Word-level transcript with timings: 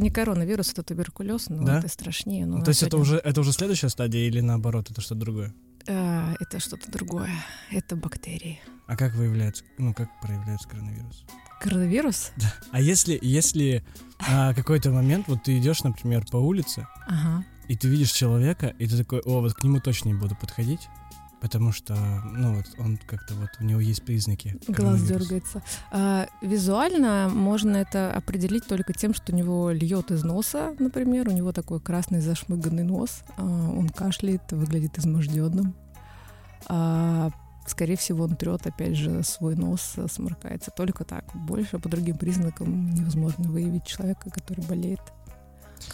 не 0.00 0.10
коронавирус, 0.10 0.72
это 0.72 0.82
туберкулез, 0.82 1.48
но 1.48 1.64
Да? 1.64 1.78
это 1.78 1.88
страшнее. 1.88 2.46
но 2.46 2.58
Ну, 2.58 2.64
то 2.64 2.70
есть 2.70 2.82
это 2.82 2.96
уже, 2.96 3.16
это 3.18 3.40
уже 3.40 3.52
следующая 3.52 3.88
стадия 3.88 4.26
или 4.28 4.40
наоборот, 4.40 4.90
это 4.90 5.00
что-то 5.00 5.20
другое? 5.20 5.54
А, 5.88 6.34
это 6.40 6.60
что-то 6.60 6.90
другое. 6.90 7.30
Это 7.70 7.96
бактерии. 7.96 8.60
А 8.86 8.96
как 8.96 9.14
выявляется, 9.14 9.64
ну, 9.78 9.94
как 9.94 10.08
проявляется 10.20 10.68
коронавирус? 10.68 11.24
Коронавирус? 11.60 12.32
А 12.72 12.80
если, 12.80 13.18
если 13.20 13.84
а, 14.28 14.54
какой-то 14.54 14.90
момент, 14.90 15.26
вот 15.28 15.44
ты 15.44 15.58
идешь, 15.58 15.82
например, 15.84 16.24
по 16.30 16.36
улице, 16.36 16.86
Ага. 17.06 17.44
и 17.68 17.76
ты 17.76 17.88
видишь 17.88 18.12
человека, 18.12 18.68
и 18.78 18.86
ты 18.86 18.96
такой, 18.98 19.20
о, 19.20 19.40
вот 19.40 19.54
к 19.54 19.62
нему 19.64 19.80
точно 19.80 20.08
не 20.08 20.14
буду 20.14 20.36
подходить, 20.36 20.88
потому 21.40 21.72
что, 21.72 21.94
ну, 22.24 22.56
вот 22.56 22.66
он 22.78 22.96
как-то 22.96 23.34
вот, 23.34 23.50
у 23.60 23.64
него 23.64 23.80
есть 23.80 24.02
признаки. 24.04 24.56
Глаз 24.68 25.02
дергается. 25.02 25.62
А, 25.90 26.26
визуально 26.42 27.28
можно 27.32 27.76
это 27.76 28.12
определить 28.12 28.66
только 28.66 28.92
тем, 28.92 29.14
что 29.14 29.32
у 29.32 29.36
него 29.36 29.70
льет 29.70 30.10
из 30.10 30.24
носа, 30.24 30.74
например, 30.78 31.28
у 31.28 31.32
него 31.32 31.52
такой 31.52 31.80
красный 31.80 32.20
зашмыганный 32.20 32.84
нос, 32.84 33.22
а, 33.36 33.42
он 33.42 33.88
кашляет, 33.88 34.50
выглядит 34.52 34.98
изможденным. 34.98 35.74
А, 36.66 37.30
скорее 37.66 37.96
всего, 37.96 38.24
он 38.24 38.36
трет, 38.36 38.66
опять 38.66 38.96
же, 38.96 39.22
свой 39.22 39.54
нос, 39.54 39.94
а, 39.96 40.08
сморкается. 40.08 40.70
Только 40.70 41.04
так. 41.04 41.24
Больше 41.34 41.78
по 41.78 41.88
другим 41.88 42.16
признакам 42.16 42.90
невозможно 42.90 43.48
выявить 43.48 43.84
человека, 43.84 44.30
который 44.30 44.64
болеет. 44.66 45.00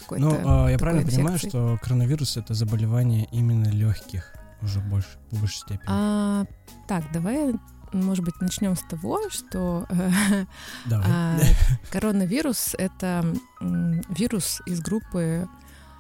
какой-то 0.01 0.25
Ну, 0.25 0.41
а, 0.45 0.70
я 0.70 0.79
правильно 0.79 1.06
понимаю, 1.06 1.37
инфекцией. 1.37 1.51
что 1.51 1.79
коронавирус 1.83 2.37
это 2.37 2.55
заболевание 2.55 3.29
именно 3.31 3.69
легких 3.69 4.33
уже 4.65 4.81
больше, 4.81 5.19
в 5.31 5.41
большей 5.41 5.59
степени. 5.59 5.87
А, 5.87 6.47
так, 6.89 7.05
давай, 7.13 7.55
может 7.93 8.25
быть, 8.25 8.41
начнем 8.41 8.77
с 8.77 8.83
того, 8.83 9.29
что 9.31 9.87
э. 9.89 10.45
А, 10.91 11.39
коронавирус— 11.91 12.75
это 12.79 13.25
вирус 13.61 14.61
из 14.67 14.81
группы 14.81 15.49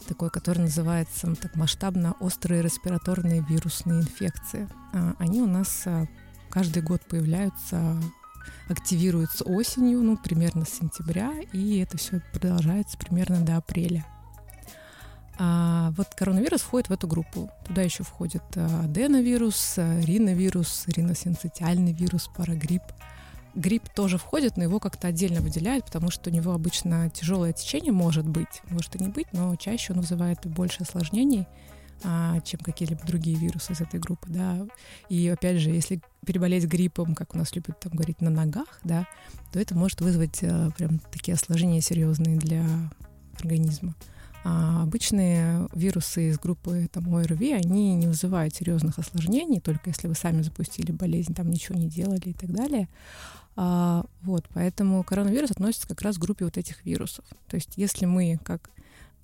такой, 0.08 0.30
который 0.30 0.60
называется 0.60 1.34
так 1.34 1.56
масштабно 1.56 2.14
острые 2.20 2.62
респираторные 2.62 3.44
вирусные 3.48 4.00
инфекции. 4.00 4.68
А, 4.92 5.14
Они 5.18 5.40
у 5.40 5.46
нас 5.46 5.82
а, 5.86 6.06
каждый 6.50 6.82
год 6.82 7.02
появляются, 7.08 7.96
активируются 8.68 9.44
осенью, 9.44 10.02
ну, 10.02 10.16
примерно 10.16 10.64
с 10.64 10.70
сентября, 10.70 11.32
и 11.52 11.78
это 11.78 11.96
все 11.96 12.20
продолжается 12.32 12.98
примерно 12.98 13.40
до 13.40 13.56
апреля. 13.56 14.04
А 15.38 15.92
вот 15.96 16.08
коронавирус 16.14 16.60
входит 16.60 16.88
в 16.88 16.92
эту 16.92 17.08
группу. 17.08 17.50
Туда 17.66 17.82
еще 17.82 18.04
входит 18.04 18.42
а, 18.56 18.84
аденовирус, 18.84 19.74
а, 19.78 20.00
риновирус, 20.00 20.84
риносинцитиальный 20.86 21.92
вирус, 21.92 22.30
парагрипп. 22.36 22.82
Грипп 23.54 23.88
тоже 23.88 24.18
входит, 24.18 24.56
но 24.56 24.64
его 24.64 24.80
как-то 24.80 25.08
отдельно 25.08 25.40
выделяют, 25.40 25.86
потому 25.86 26.10
что 26.10 26.30
у 26.30 26.32
него 26.32 26.52
обычно 26.52 27.10
тяжелое 27.10 27.52
течение 27.52 27.92
может 27.92 28.26
быть, 28.28 28.62
может 28.68 28.96
и 28.96 29.02
не 29.02 29.08
быть, 29.08 29.32
но 29.32 29.54
чаще 29.56 29.92
он 29.92 30.00
вызывает 30.00 30.44
больше 30.44 30.82
осложнений, 30.82 31.46
а, 32.02 32.40
чем 32.40 32.60
какие-либо 32.60 33.04
другие 33.06 33.36
вирусы 33.36 33.72
из 33.72 33.80
этой 33.80 33.98
группы, 33.98 34.28
да. 34.28 34.66
И 35.08 35.28
опять 35.28 35.58
же, 35.58 35.70
если 35.70 36.00
переболеть 36.26 36.64
гриппом, 36.64 37.14
как 37.14 37.34
у 37.34 37.38
нас 37.38 37.54
любят 37.54 37.78
там 37.80 37.92
говорить, 37.92 38.20
на 38.20 38.30
ногах, 38.30 38.80
да, 38.84 39.06
то 39.52 39.58
это 39.58 39.74
может 39.76 40.00
вызвать 40.00 40.40
а, 40.42 40.70
прям 40.70 40.98
такие 41.10 41.34
осложнения 41.34 41.80
серьезные 41.80 42.36
для 42.36 42.64
организма. 43.38 43.94
А 44.46 44.82
обычные 44.82 45.68
вирусы 45.74 46.28
из 46.28 46.38
группы 46.38 46.86
там, 46.92 47.14
ОРВИ, 47.14 47.54
они 47.54 47.94
не 47.94 48.06
вызывают 48.06 48.54
серьезных 48.54 48.98
осложнений, 48.98 49.60
только 49.60 49.88
если 49.88 50.06
вы 50.06 50.14
сами 50.14 50.42
запустили 50.42 50.92
болезнь, 50.92 51.34
там 51.34 51.50
ничего 51.50 51.78
не 51.78 51.88
делали 51.88 52.28
и 52.28 52.32
так 52.34 52.52
далее. 52.52 52.88
А, 53.56 54.04
вот, 54.22 54.44
поэтому 54.52 55.02
коронавирус 55.02 55.50
относится 55.50 55.88
как 55.88 56.02
раз 56.02 56.18
к 56.18 56.20
группе 56.20 56.44
вот 56.44 56.58
этих 56.58 56.84
вирусов. 56.84 57.24
То 57.48 57.56
есть 57.56 57.72
если 57.76 58.04
мы, 58.04 58.38
как 58.44 58.68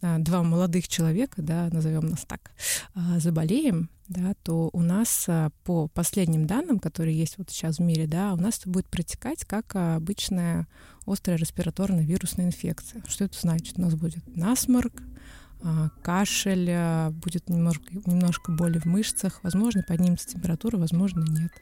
два 0.01 0.43
молодых 0.43 0.89
человека, 0.89 1.43
да, 1.43 1.69
назовем 1.71 2.07
нас 2.07 2.25
так, 2.27 2.53
а, 2.95 3.19
заболеем, 3.19 3.91
да, 4.09 4.35
то 4.43 4.71
у 4.73 4.81
нас 4.81 5.27
а, 5.29 5.51
по 5.65 5.89
последним 5.89 6.47
данным, 6.47 6.79
которые 6.79 7.17
есть 7.19 7.39
вот 7.39 7.51
сейчас 7.51 7.79
в 7.79 7.83
мире, 7.83 8.07
да, 8.07 8.33
у 8.33 8.37
нас 8.37 8.59
это 8.59 8.69
будет 8.71 8.87
протекать 8.87 9.45
как 9.45 9.77
а, 9.77 9.97
обычная 9.97 10.67
острая 11.07 11.39
респираторная 11.39 12.05
вирусная 12.05 12.47
инфекция. 12.47 13.03
Что 13.07 13.25
это 13.25 13.39
значит? 13.39 13.79
У 13.79 13.83
нас 13.83 13.95
будет 13.95 14.25
насморк, 14.37 15.03
а, 15.63 15.91
кашель, 16.03 16.71
а, 16.71 17.11
будет 17.11 17.49
немножко, 17.49 17.85
немножко 18.07 18.53
боли 18.53 18.79
в 18.79 18.87
мышцах, 18.87 19.41
возможно, 19.43 19.85
поднимется 19.87 20.29
температура, 20.29 20.77
возможно, 20.77 21.25
нет. 21.29 21.53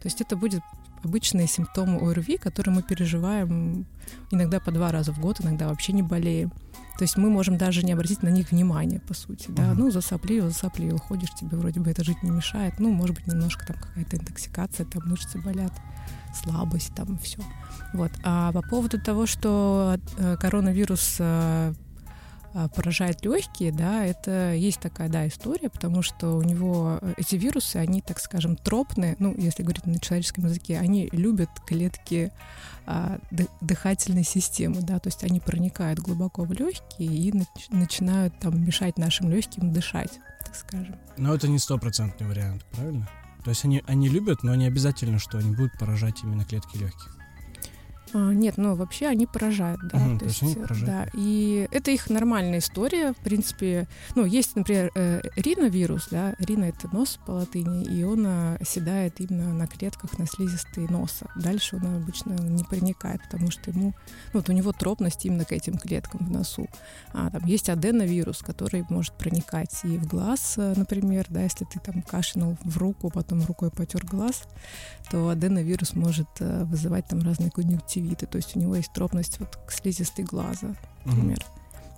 То 0.00 0.08
есть 0.08 0.20
это 0.20 0.36
будет 0.36 0.62
обычные 1.04 1.46
симптомы 1.46 1.98
ОРВИ, 2.10 2.38
которые 2.38 2.74
мы 2.74 2.82
переживаем 2.82 3.86
иногда 4.30 4.60
по 4.60 4.70
два 4.70 4.92
раза 4.92 5.12
в 5.12 5.20
год, 5.20 5.40
иногда 5.40 5.68
вообще 5.68 5.92
не 5.92 6.02
болеем. 6.02 6.52
То 6.98 7.02
есть 7.02 7.16
мы 7.16 7.28
можем 7.28 7.58
даже 7.58 7.84
не 7.84 7.92
обратить 7.92 8.22
на 8.22 8.28
них 8.28 8.52
внимания, 8.52 9.00
по 9.00 9.14
сути, 9.14 9.46
да. 9.48 9.70
Мгм. 9.70 9.78
Ну, 9.78 9.90
засоплил, 9.90 10.48
засоплил, 10.48 10.98
ходишь, 10.98 11.34
тебе 11.34 11.56
вроде 11.56 11.80
бы 11.80 11.90
это 11.90 12.04
жить 12.04 12.22
не 12.22 12.30
мешает. 12.30 12.78
Ну, 12.78 12.90
может 12.92 13.16
быть, 13.16 13.26
немножко 13.26 13.66
там 13.66 13.76
какая-то 13.76 14.16
интоксикация, 14.16 14.86
там 14.86 15.02
мышцы 15.06 15.38
болят, 15.38 15.72
слабость, 16.34 16.94
там 16.94 17.18
все. 17.18 17.40
Вот. 17.92 18.12
А 18.22 18.52
по 18.52 18.62
поводу 18.62 19.00
того, 19.00 19.26
что 19.26 19.98
э, 20.18 20.36
коронавирус 20.36 21.16
э, 21.18 21.74
поражает 22.74 23.24
легкие, 23.24 23.72
да, 23.72 24.04
это 24.04 24.54
есть 24.54 24.80
такая, 24.80 25.08
да, 25.08 25.26
история, 25.26 25.68
потому 25.68 26.02
что 26.02 26.36
у 26.36 26.42
него 26.42 26.98
э, 27.02 27.14
эти 27.16 27.34
вирусы, 27.34 27.76
они, 27.76 28.00
так 28.00 28.20
скажем, 28.20 28.56
тропные, 28.56 29.16
ну, 29.18 29.34
если 29.36 29.62
говорить 29.62 29.86
на 29.86 29.98
человеческом 29.98 30.44
языке, 30.44 30.78
они 30.78 31.08
любят 31.12 31.50
клетки 31.66 32.32
а, 32.86 33.18
дых- 33.32 33.50
дыхательной 33.60 34.24
системы, 34.24 34.82
да, 34.82 34.98
то 35.00 35.08
есть 35.08 35.24
они 35.24 35.40
проникают 35.40 35.98
глубоко 35.98 36.44
в 36.44 36.52
легкие 36.52 37.08
и 37.12 37.32
нач- 37.32 37.66
начинают 37.70 38.38
там 38.38 38.64
мешать 38.64 38.98
нашим 38.98 39.30
легким 39.30 39.72
дышать, 39.72 40.20
так 40.44 40.54
скажем. 40.54 40.96
Но 41.16 41.34
это 41.34 41.48
не 41.48 41.58
стопроцентный 41.58 42.26
вариант, 42.26 42.64
правильно? 42.72 43.08
То 43.42 43.50
есть 43.50 43.64
они, 43.64 43.82
они 43.86 44.08
любят, 44.08 44.42
но 44.42 44.54
не 44.54 44.66
обязательно, 44.66 45.18
что 45.18 45.38
они 45.38 45.54
будут 45.54 45.78
поражать 45.78 46.22
именно 46.22 46.44
клетки 46.44 46.78
легких. 46.78 47.13
А, 48.14 48.32
нет, 48.32 48.56
ну 48.58 48.76
вообще 48.76 49.08
они 49.08 49.26
поражают, 49.26 49.80
да. 49.92 49.98
Мгм, 49.98 50.18
то 50.20 50.24
есть 50.26 50.42
они 50.42 50.52
э, 50.52 50.56
поражают. 50.56 50.86
да. 50.86 51.06
И 51.14 51.68
это 51.72 51.90
их 51.90 52.08
нормальная 52.08 52.60
история. 52.60 53.12
В 53.12 53.16
принципе, 53.16 53.88
ну, 54.14 54.24
есть, 54.24 54.54
например, 54.54 54.92
э, 54.94 55.20
риновирус, 55.36 56.08
да, 56.10 56.36
рина 56.38 56.64
это 56.64 56.88
нос 56.94 57.18
по 57.26 57.32
латыни, 57.32 57.84
и 57.84 58.04
он 58.04 58.24
а, 58.26 58.56
оседает 58.60 59.20
именно 59.20 59.52
на 59.52 59.66
клетках, 59.66 60.16
на 60.18 60.26
слизистой 60.26 60.86
носа. 60.88 61.26
Дальше 61.34 61.76
он 61.76 61.86
обычно 61.96 62.34
не 62.34 62.62
проникает, 62.62 63.20
потому 63.24 63.50
что 63.50 63.72
ему, 63.72 63.94
ну, 64.32 64.40
вот 64.40 64.48
у 64.48 64.52
него 64.52 64.72
тропность 64.72 65.24
именно 65.26 65.44
к 65.44 65.50
этим 65.50 65.76
клеткам 65.76 66.24
в 66.24 66.30
носу. 66.30 66.68
А, 67.12 67.30
там 67.30 67.44
есть 67.46 67.68
аденовирус, 67.68 68.38
который 68.38 68.84
может 68.90 69.14
проникать 69.14 69.80
и 69.82 69.98
в 69.98 70.06
глаз, 70.06 70.54
э, 70.56 70.74
например, 70.76 71.26
да, 71.30 71.42
если 71.42 71.64
ты 71.64 71.80
там 71.80 72.02
кашлянул 72.02 72.56
в 72.62 72.78
руку, 72.78 73.10
потом 73.10 73.44
рукой 73.44 73.70
потер 73.70 74.06
глаз, 74.06 74.44
то 75.10 75.28
аденовирус 75.28 75.94
может 75.94 76.28
э, 76.38 76.64
вызывать 76.64 77.08
там 77.08 77.20
разные 77.22 77.50
конъюнктивиты. 78.04 78.26
То 78.26 78.36
есть 78.36 78.56
у 78.56 78.58
него 78.58 78.76
есть 78.76 78.92
тропность 78.92 79.38
вот 79.40 79.56
к 79.66 79.72
слизистой 79.72 80.24
глаза, 80.24 80.74
например. 81.04 81.38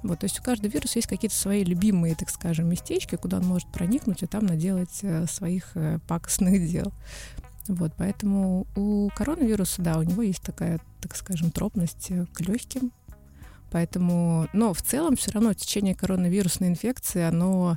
Вот, 0.02 0.20
то 0.20 0.24
есть 0.24 0.38
у 0.38 0.42
каждого 0.42 0.70
вируса 0.70 0.98
есть 0.98 1.08
какие-то 1.08 1.34
свои 1.34 1.64
любимые, 1.64 2.14
так 2.14 2.30
скажем, 2.30 2.68
местечки, 2.68 3.16
куда 3.16 3.38
он 3.38 3.46
может 3.46 3.68
проникнуть 3.72 4.22
и 4.22 4.26
там 4.26 4.46
наделать 4.46 5.00
э, 5.02 5.26
своих 5.26 5.72
э, 5.74 5.98
пакостных 6.06 6.68
дел. 6.70 6.92
Вот, 7.66 7.92
поэтому 7.96 8.66
у 8.76 9.10
коронавируса, 9.16 9.82
да, 9.82 9.98
у 9.98 10.02
него 10.02 10.22
есть 10.22 10.42
такая, 10.42 10.80
так 11.00 11.16
скажем, 11.16 11.50
тропность 11.50 12.10
э, 12.10 12.26
к 12.32 12.40
легким. 12.40 12.92
Поэтому, 13.72 14.46
но 14.52 14.72
в 14.72 14.82
целом 14.82 15.16
все 15.16 15.32
равно 15.32 15.52
течение 15.54 15.96
коронавирусной 15.96 16.68
инфекции, 16.68 17.22
оно 17.22 17.76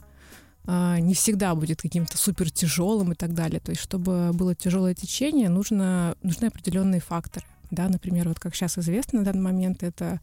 а, 0.72 1.00
не 1.00 1.16
всегда 1.16 1.56
будет 1.56 1.82
каким-то 1.82 2.16
супер 2.16 2.52
тяжелым 2.52 3.14
и 3.14 3.16
так 3.16 3.34
далее. 3.34 3.60
То 3.60 3.72
есть, 3.72 3.82
чтобы 3.82 4.30
было 4.34 4.54
тяжелое 4.54 4.94
течение, 4.94 5.50
нужно, 5.50 6.16
нужны 6.22 6.46
определенные 6.46 7.02
факторы. 7.02 7.48
Да, 7.72 7.88
например, 7.88 8.28
вот 8.28 8.40
как 8.40 8.56
сейчас 8.56 8.78
известно 8.78 9.20
на 9.20 9.26
данный 9.26 9.42
момент, 9.42 9.84
это 9.84 10.20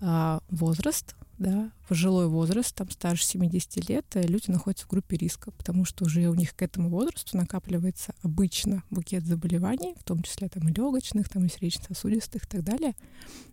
а, 0.00 0.40
возраст, 0.48 1.14
да, 1.38 1.70
пожилой 1.88 2.26
возраст, 2.28 2.74
там 2.74 2.90
старше 2.90 3.24
70 3.24 3.88
лет, 3.88 4.04
э, 4.14 4.22
люди 4.22 4.50
находятся 4.50 4.86
в 4.86 4.90
группе 4.90 5.16
риска, 5.16 5.52
потому 5.52 5.84
что 5.84 6.04
уже 6.04 6.26
у 6.28 6.34
них 6.34 6.54
к 6.54 6.62
этому 6.62 6.88
возрасту 6.88 7.36
накапливается 7.36 8.12
обычно 8.22 8.82
букет 8.90 9.24
заболеваний, 9.24 9.94
в 9.98 10.02
том 10.02 10.22
числе 10.22 10.48
там 10.48 10.66
легочных, 10.68 11.28
там 11.28 11.46
и 11.46 11.48
сердечно-сосудистых 11.48 12.44
и 12.44 12.46
так 12.46 12.64
далее. 12.64 12.94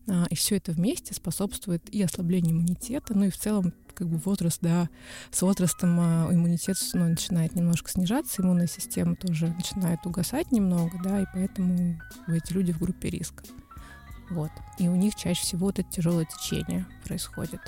А, 0.08 0.26
и 0.30 0.36
все 0.36 0.58
это 0.58 0.72
вместе 0.72 1.14
способствует 1.14 1.88
и 1.94 2.02
ослаблению 2.02 2.54
иммунитета, 2.56 3.16
ну 3.16 3.26
и 3.26 3.30
в 3.30 3.38
целом 3.38 3.74
как 3.94 4.10
бы 4.10 4.18
возраст, 4.18 4.60
да, 4.62 4.90
с 5.32 5.42
возрастом 5.42 5.98
а, 6.00 6.28
иммунитет 6.32 6.78
ну, 6.94 7.08
начинает 7.08 7.56
немножко 7.56 7.92
снижаться, 7.92 8.42
иммунная 8.42 8.68
система 8.68 9.16
тоже 9.16 9.48
начинает 9.48 10.06
угасать 10.06 10.52
немного, 10.52 11.00
да, 11.04 11.22
и 11.22 11.26
поэтому 11.34 12.00
эти 12.28 12.52
люди 12.54 12.74
в 12.74 12.80
группе 12.80 13.10
риска. 13.10 13.44
Вот. 14.30 14.52
И 14.80 14.88
у 14.88 14.96
них 14.96 15.16
чаще 15.16 15.42
всего 15.42 15.68
вот 15.68 15.80
это 15.80 15.90
тяжелое 15.90 16.26
течение 16.26 16.86
происходит. 17.06 17.60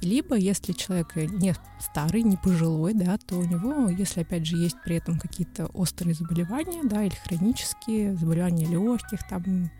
Либо, 0.00 0.34
если 0.34 0.72
человек 0.72 1.14
не 1.14 1.54
старый, 1.80 2.24
не 2.24 2.36
пожилой, 2.36 2.92
да, 2.92 3.18
то 3.18 3.36
у 3.36 3.44
него, 3.44 3.88
если, 3.88 4.22
опять 4.22 4.44
же, 4.44 4.56
есть 4.56 4.76
при 4.84 4.96
этом 4.96 5.16
какие-то 5.16 5.66
острые 5.66 6.14
заболевания, 6.14 6.82
да, 6.82 7.04
или 7.04 7.14
хронические 7.14 8.16
заболевания 8.16 8.66
легких, 8.66 9.20
там, 9.28 9.70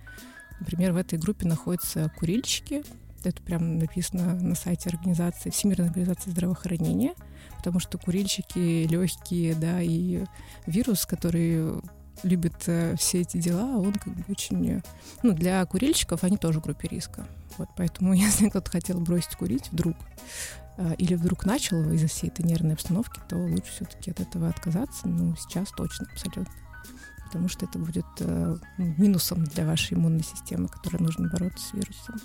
например, 0.61 0.93
в 0.93 0.97
этой 0.97 1.19
группе 1.19 1.49
находятся 1.49 2.13
курильщики, 2.17 2.85
Это 3.25 3.41
прям 3.43 3.79
написано 3.79 4.35
на 4.35 4.55
сайте 4.55 4.91
организации, 4.91 5.51
Всемирной 5.51 5.89
организации 5.89 6.31
здравоохранения, 6.31 7.15
потому 7.57 7.79
что 7.79 7.99
курильщики 7.99 8.87
легкие, 8.87 9.55
да, 9.55 9.81
и 9.81 10.25
вирус, 10.67 11.07
который 11.07 11.81
любит 12.23 12.55
э, 12.67 12.95
все 12.97 13.21
эти 13.21 13.39
дела, 13.39 13.77
он 13.79 13.93
как 13.95 14.15
бы 14.15 14.25
очень... 14.29 14.83
Ну, 15.23 15.33
для 15.33 15.65
курильщиков 15.67 16.25
они 16.25 16.37
тоже 16.37 16.61
в 16.61 16.63
группе 16.63 16.89
риска. 16.89 17.27
Вот, 17.59 17.69
поэтому 17.77 18.13
если 18.15 18.49
кто-то 18.49 18.71
хотел 18.71 19.01
бросить 19.01 19.37
курить 19.37 19.71
вдруг, 19.73 19.97
э, 20.79 20.95
или 20.99 21.15
вдруг 21.15 21.45
начал 21.45 21.91
из-за 21.93 22.09
всей 22.09 22.29
этой 22.29 22.45
нервной 22.45 22.75
обстановки, 22.75 23.21
то 23.29 23.37
лучше 23.37 23.73
все-таки 23.73 24.11
от 24.11 24.21
этого 24.21 24.49
отказаться. 24.49 25.09
Ну, 25.09 25.35
сейчас 25.37 25.71
точно, 25.71 26.07
абсолютно. 26.13 26.55
Потому 27.27 27.49
что 27.49 27.65
это 27.65 27.79
будет 27.79 28.07
э, 28.21 28.57
минусом 28.77 29.45
для 29.45 29.67
вашей 29.67 29.95
иммунной 29.95 30.23
системы, 30.23 30.69
которой 30.69 30.99
нужно 30.99 31.29
бороться 31.29 31.67
с 31.67 31.73
вирусом. 31.73 32.17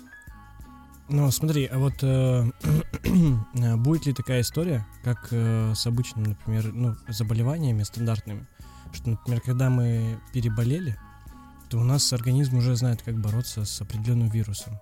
Ну, 1.10 1.30
смотри, 1.30 1.64
а 1.64 1.78
вот 1.78 1.94
э, 2.02 2.50
будет 3.76 4.04
ли 4.04 4.12
такая 4.12 4.42
история, 4.42 4.86
как 5.02 5.28
э, 5.30 5.72
с 5.74 5.86
обычными, 5.86 6.28
например, 6.28 6.72
ну, 6.74 6.96
заболеваниями 7.08 7.82
стандартными, 7.82 8.46
что, 8.92 9.10
например, 9.10 9.40
когда 9.40 9.70
мы 9.70 10.18
переболели, 10.32 10.96
то 11.70 11.78
у 11.78 11.84
нас 11.84 12.12
организм 12.12 12.58
уже 12.58 12.76
знает, 12.76 13.02
как 13.02 13.20
бороться 13.20 13.64
с 13.64 13.80
определенным 13.80 14.28
вирусом. 14.28 14.80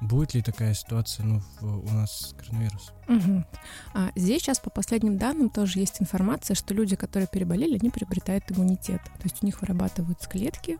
Будет 0.00 0.34
ли 0.34 0.42
такая 0.42 0.74
ситуация 0.74 1.26
ну, 1.26 1.42
в, 1.60 1.90
у 1.90 1.90
нас 1.90 2.28
с 2.28 2.34
коронавирусом? 2.34 2.94
Угу. 3.08 3.44
А, 3.94 4.10
здесь 4.14 4.42
сейчас 4.42 4.60
по 4.60 4.70
последним 4.70 5.18
данным 5.18 5.50
тоже 5.50 5.80
есть 5.80 6.00
информация, 6.00 6.54
что 6.54 6.72
люди, 6.72 6.94
которые 6.94 7.26
переболели, 7.26 7.78
они 7.80 7.90
приобретают 7.90 8.44
иммунитет. 8.48 9.02
То 9.02 9.24
есть 9.24 9.42
у 9.42 9.46
них 9.46 9.60
вырабатываются 9.60 10.28
клетки 10.28 10.78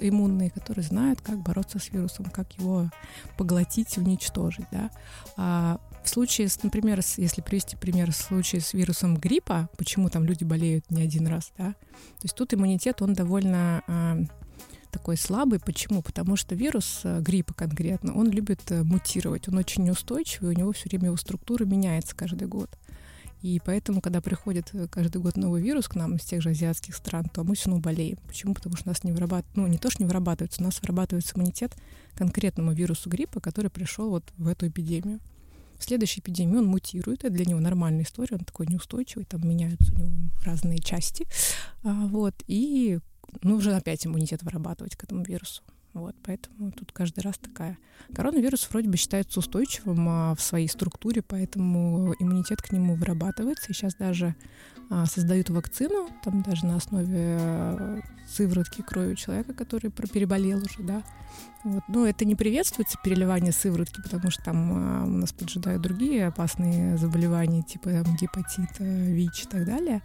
иммунные, 0.00 0.50
которые 0.50 0.84
знают, 0.84 1.20
как 1.20 1.38
бороться 1.40 1.78
с 1.78 1.90
вирусом, 1.90 2.26
как 2.26 2.52
его 2.52 2.90
поглотить, 3.36 3.98
уничтожить. 3.98 4.66
Да? 4.70 4.90
А 5.36 5.80
в 6.02 6.08
случае, 6.08 6.48
с, 6.48 6.62
например, 6.62 7.02
с, 7.02 7.18
если 7.18 7.40
привести 7.40 7.76
пример, 7.76 8.12
в 8.12 8.16
случае 8.16 8.60
с 8.60 8.72
вирусом 8.72 9.16
гриппа, 9.16 9.68
почему 9.76 10.08
там 10.08 10.24
люди 10.24 10.44
болеют 10.44 10.90
не 10.90 11.02
один 11.02 11.26
раз, 11.26 11.52
да, 11.58 11.72
то 11.72 12.24
есть 12.24 12.34
тут 12.34 12.54
иммунитет, 12.54 13.02
он 13.02 13.14
довольно 13.14 13.82
а, 13.86 14.18
такой 14.90 15.16
слабый. 15.16 15.60
Почему? 15.60 16.02
Потому 16.02 16.36
что 16.36 16.54
вирус 16.54 17.00
э, 17.04 17.20
гриппа 17.20 17.54
конкретно, 17.54 18.14
он 18.14 18.30
любит 18.30 18.60
э, 18.70 18.82
мутировать, 18.82 19.48
он 19.48 19.58
очень 19.58 19.84
неустойчивый, 19.84 20.54
у 20.54 20.58
него 20.58 20.72
все 20.72 20.88
время 20.88 21.06
его 21.06 21.16
структура 21.16 21.64
меняется 21.64 22.14
каждый 22.14 22.48
год. 22.48 22.70
И 23.42 23.60
поэтому, 23.64 24.02
когда 24.02 24.20
приходит 24.20 24.70
э, 24.74 24.86
каждый 24.88 25.22
год 25.22 25.36
новый 25.36 25.62
вирус 25.62 25.88
к 25.88 25.94
нам 25.94 26.16
из 26.16 26.24
тех 26.24 26.42
же 26.42 26.50
азиатских 26.50 26.94
стран, 26.94 27.24
то 27.32 27.42
мы 27.42 27.54
все 27.54 27.70
равно 27.70 27.80
болеем. 27.80 28.18
Почему? 28.26 28.54
Потому 28.54 28.76
что 28.76 28.88
у 28.88 28.90
нас 28.90 29.04
не 29.04 29.12
вырабатывается, 29.12 29.60
ну 29.60 29.66
не 29.66 29.78
то, 29.78 29.90
что 29.90 30.02
не 30.02 30.06
вырабатывается, 30.06 30.60
у 30.60 30.64
нас 30.64 30.80
вырабатывается 30.82 31.32
иммунитет 31.36 31.74
конкретному 32.14 32.72
вирусу 32.72 33.08
гриппа, 33.08 33.40
который 33.40 33.70
пришел 33.70 34.10
вот 34.10 34.24
в 34.36 34.46
эту 34.48 34.68
эпидемию. 34.68 35.20
В 35.80 35.84
следующей 35.84 36.20
эпидемии 36.20 36.58
он 36.58 36.66
мутирует, 36.66 37.24
это 37.24 37.32
для 37.32 37.46
него 37.46 37.58
нормальная 37.58 38.04
история, 38.04 38.36
он 38.36 38.44
такой 38.44 38.66
неустойчивый, 38.66 39.24
там 39.24 39.48
меняются 39.48 39.94
у 39.94 39.98
него 39.98 40.30
разные 40.44 40.78
части. 40.78 41.26
А, 41.82 42.06
вот, 42.06 42.34
и 42.46 42.98
нужно 43.42 43.78
опять 43.78 44.06
иммунитет 44.06 44.42
вырабатывать 44.42 44.94
к 44.94 45.04
этому 45.04 45.24
вирусу. 45.24 45.62
Вот, 45.92 46.14
поэтому 46.22 46.70
тут 46.70 46.92
каждый 46.92 47.20
раз 47.20 47.36
такая. 47.38 47.76
Коронавирус 48.14 48.68
вроде 48.70 48.88
бы 48.88 48.96
считается 48.96 49.40
устойчивым 49.40 50.08
а, 50.08 50.34
в 50.36 50.40
своей 50.40 50.68
структуре, 50.68 51.20
поэтому 51.22 52.14
иммунитет 52.20 52.62
к 52.62 52.70
нему 52.70 52.94
вырабатывается. 52.94 53.70
И 53.70 53.74
сейчас 53.74 53.94
даже 53.94 54.36
а, 54.88 55.06
создают 55.06 55.50
вакцину, 55.50 56.08
там 56.24 56.42
даже 56.42 56.66
на 56.66 56.76
основе 56.76 57.36
а, 57.40 58.00
сыворотки 58.28 58.82
крови 58.82 59.14
человека, 59.14 59.52
который 59.52 59.90
переболел 59.90 60.58
уже, 60.58 60.82
да. 60.82 61.02
Вот. 61.62 61.82
Но 61.88 62.06
это 62.06 62.24
не 62.24 62.34
приветствуется, 62.34 62.98
переливание 63.02 63.52
сыворотки, 63.52 64.00
потому 64.00 64.30
что 64.30 64.42
там 64.44 64.72
а, 64.72 65.04
у 65.04 65.08
нас 65.08 65.32
поджидают 65.32 65.82
другие 65.82 66.26
опасные 66.26 66.96
заболевания, 66.98 67.62
типа 67.62 67.90
там, 67.90 68.16
гепатита, 68.16 68.84
ВИЧ 68.84 69.44
и 69.44 69.48
так 69.48 69.64
далее. 69.64 70.02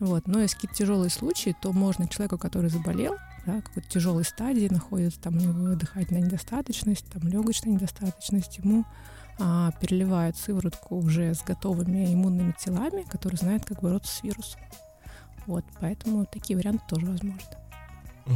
Вот. 0.00 0.26
Но 0.26 0.40
если 0.40 0.56
какие-то 0.56 0.76
тяжелые 0.76 1.10
случаи, 1.10 1.54
то 1.60 1.72
можно 1.72 2.08
человеку, 2.08 2.38
который 2.38 2.70
заболел, 2.70 3.16
да, 3.46 3.60
какой-то 3.60 3.88
тяжелой 3.88 4.24
стадии 4.24 4.68
находится, 4.70 5.20
там 5.20 5.36
у 5.36 5.40
него 5.40 5.74
дыхательная 5.74 6.22
недостаточность, 6.22 7.06
там 7.10 7.28
легочная 7.28 7.74
недостаточность, 7.74 8.58
ему 8.58 8.84
а, 9.38 9.72
переливают 9.80 10.36
сыворотку 10.36 10.96
уже 10.96 11.34
с 11.34 11.42
готовыми 11.42 12.12
иммунными 12.12 12.54
телами, 12.58 13.02
которые 13.02 13.38
знают, 13.38 13.64
как 13.64 13.80
бороться 13.80 14.14
с 14.14 14.22
вирусом. 14.22 14.60
Вот, 15.46 15.64
поэтому 15.80 16.24
такие 16.24 16.56
варианты 16.56 16.84
тоже 16.88 17.06
возможны. 17.06 17.40
Угу. 18.26 18.34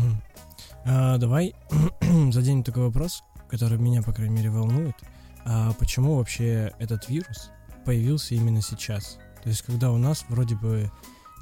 А, 0.85 1.19
давай 1.19 1.55
заденем 2.33 2.63
такой 2.63 2.85
вопрос, 2.85 3.23
который 3.49 3.79
меня, 3.79 4.03
по 4.03 4.13
крайней 4.13 4.35
мере, 4.35 4.51
волнует. 4.51 4.97
А 5.45 5.73
почему 5.75 6.17
вообще 6.17 6.75
этот 6.79 7.09
вирус 7.09 7.51
появился 7.85 8.35
именно 8.35 8.61
сейчас? 8.61 9.19
То 9.43 9.49
есть, 9.49 9.63
когда 9.63 9.91
у 9.91 9.97
нас 9.97 10.25
вроде 10.29 10.57
бы 10.57 10.91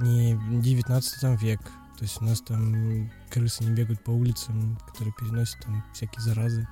не 0.00 0.38
19 0.62 1.40
век, 1.40 1.60
то 1.96 2.04
есть 2.04 2.20
у 2.20 2.25
нас 2.25 2.40
там 2.40 3.10
крысы 3.31 3.64
не 3.64 3.70
бегают 3.70 4.02
по 4.04 4.10
улицам, 4.10 4.78
которые 4.87 5.14
переносят 5.19 5.60
там 5.60 5.84
всякие 5.94 6.20
заразы, 6.20 6.69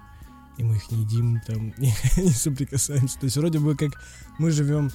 и 0.58 0.64
мы 0.64 0.76
их 0.76 0.90
не 0.90 1.02
едим, 1.02 1.40
там, 1.46 1.74
не, 1.78 1.92
не 2.16 2.30
соприкасаемся. 2.30 3.18
То 3.18 3.24
есть 3.24 3.36
вроде 3.36 3.58
бы 3.58 3.76
как 3.76 3.92
мы 4.38 4.50
живем 4.50 4.90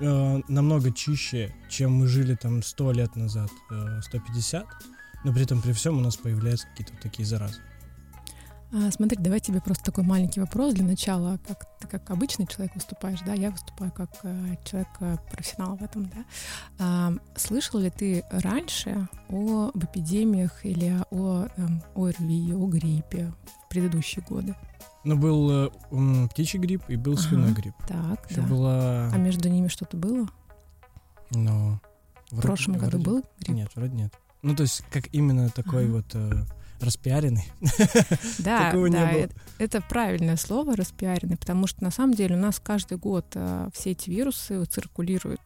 э, 0.00 0.40
намного 0.48 0.92
чище, 0.92 1.54
чем 1.68 1.92
мы 1.92 2.06
жили 2.06 2.34
там 2.34 2.62
100 2.62 2.92
лет 2.92 3.16
назад, 3.16 3.50
э, 3.70 4.00
150, 4.02 4.66
но 5.24 5.32
при 5.32 5.42
этом 5.42 5.60
при 5.60 5.72
всем 5.72 5.98
у 5.98 6.00
нас 6.00 6.16
появляются 6.16 6.68
какие-то 6.68 6.94
такие 7.02 7.26
заразы. 7.26 7.60
А, 8.74 8.90
смотри, 8.90 9.18
давай 9.18 9.40
тебе 9.40 9.60
просто 9.60 9.84
такой 9.84 10.02
маленький 10.02 10.40
вопрос 10.40 10.72
для 10.72 10.84
начала. 10.84 11.38
Как 11.46 11.66
ты 11.78 11.86
как 11.86 12.10
обычный 12.10 12.46
человек 12.46 12.74
выступаешь, 12.74 13.20
да? 13.20 13.34
Я 13.34 13.50
выступаю 13.50 13.92
как 13.92 14.08
э, 14.22 14.56
человек-профессионал 14.64 15.76
в 15.76 15.82
этом, 15.82 16.06
да? 16.06 16.24
А, 16.78 17.12
слышал 17.36 17.80
ли 17.80 17.90
ты 17.90 18.24
раньше 18.30 19.08
об 19.28 19.84
эпидемиях 19.84 20.64
или 20.64 20.96
о 21.10 21.48
э, 21.54 21.66
ОРВИ, 21.94 22.54
о 22.54 22.66
гриппе 22.66 23.34
в 23.44 23.68
предыдущие 23.68 24.24
годы? 24.26 24.54
Ну, 25.04 25.18
был 25.18 25.68
э, 25.90 26.28
птичий 26.30 26.58
грипп 26.58 26.84
и 26.88 26.96
был 26.96 27.12
ага, 27.12 27.22
свиной 27.22 27.52
грипп. 27.52 27.74
Так, 27.86 28.30
Еще 28.30 28.40
да. 28.40 28.46
была... 28.46 29.10
А 29.12 29.16
между 29.18 29.50
ними 29.50 29.68
что-то 29.68 29.98
было? 29.98 30.28
Ну... 31.32 31.78
В 32.30 32.40
прошлом 32.40 32.78
году 32.78 32.96
вроде... 32.98 33.04
был 33.04 33.24
грипп? 33.40 33.56
Нет, 33.56 33.70
вроде 33.74 33.94
нет. 33.94 34.14
Ну, 34.40 34.56
то 34.56 34.62
есть, 34.62 34.82
как 34.90 35.12
именно 35.12 35.50
такой 35.50 35.84
ага. 35.84 35.92
вот... 35.92 36.06
Э, 36.14 36.44
распиаренный. 36.82 37.44
Да, 38.38 38.70
Такого 38.70 38.90
да, 38.90 39.10
это, 39.10 39.34
это 39.58 39.80
правильное 39.80 40.36
слово 40.36 40.76
распиаренный, 40.76 41.36
потому 41.36 41.66
что 41.66 41.82
на 41.84 41.90
самом 41.90 42.14
деле 42.14 42.34
у 42.34 42.38
нас 42.38 42.58
каждый 42.58 42.98
год 42.98 43.26
а, 43.34 43.68
все 43.72 43.92
эти 43.92 44.10
вирусы 44.10 44.64
циркулируют 44.64 45.40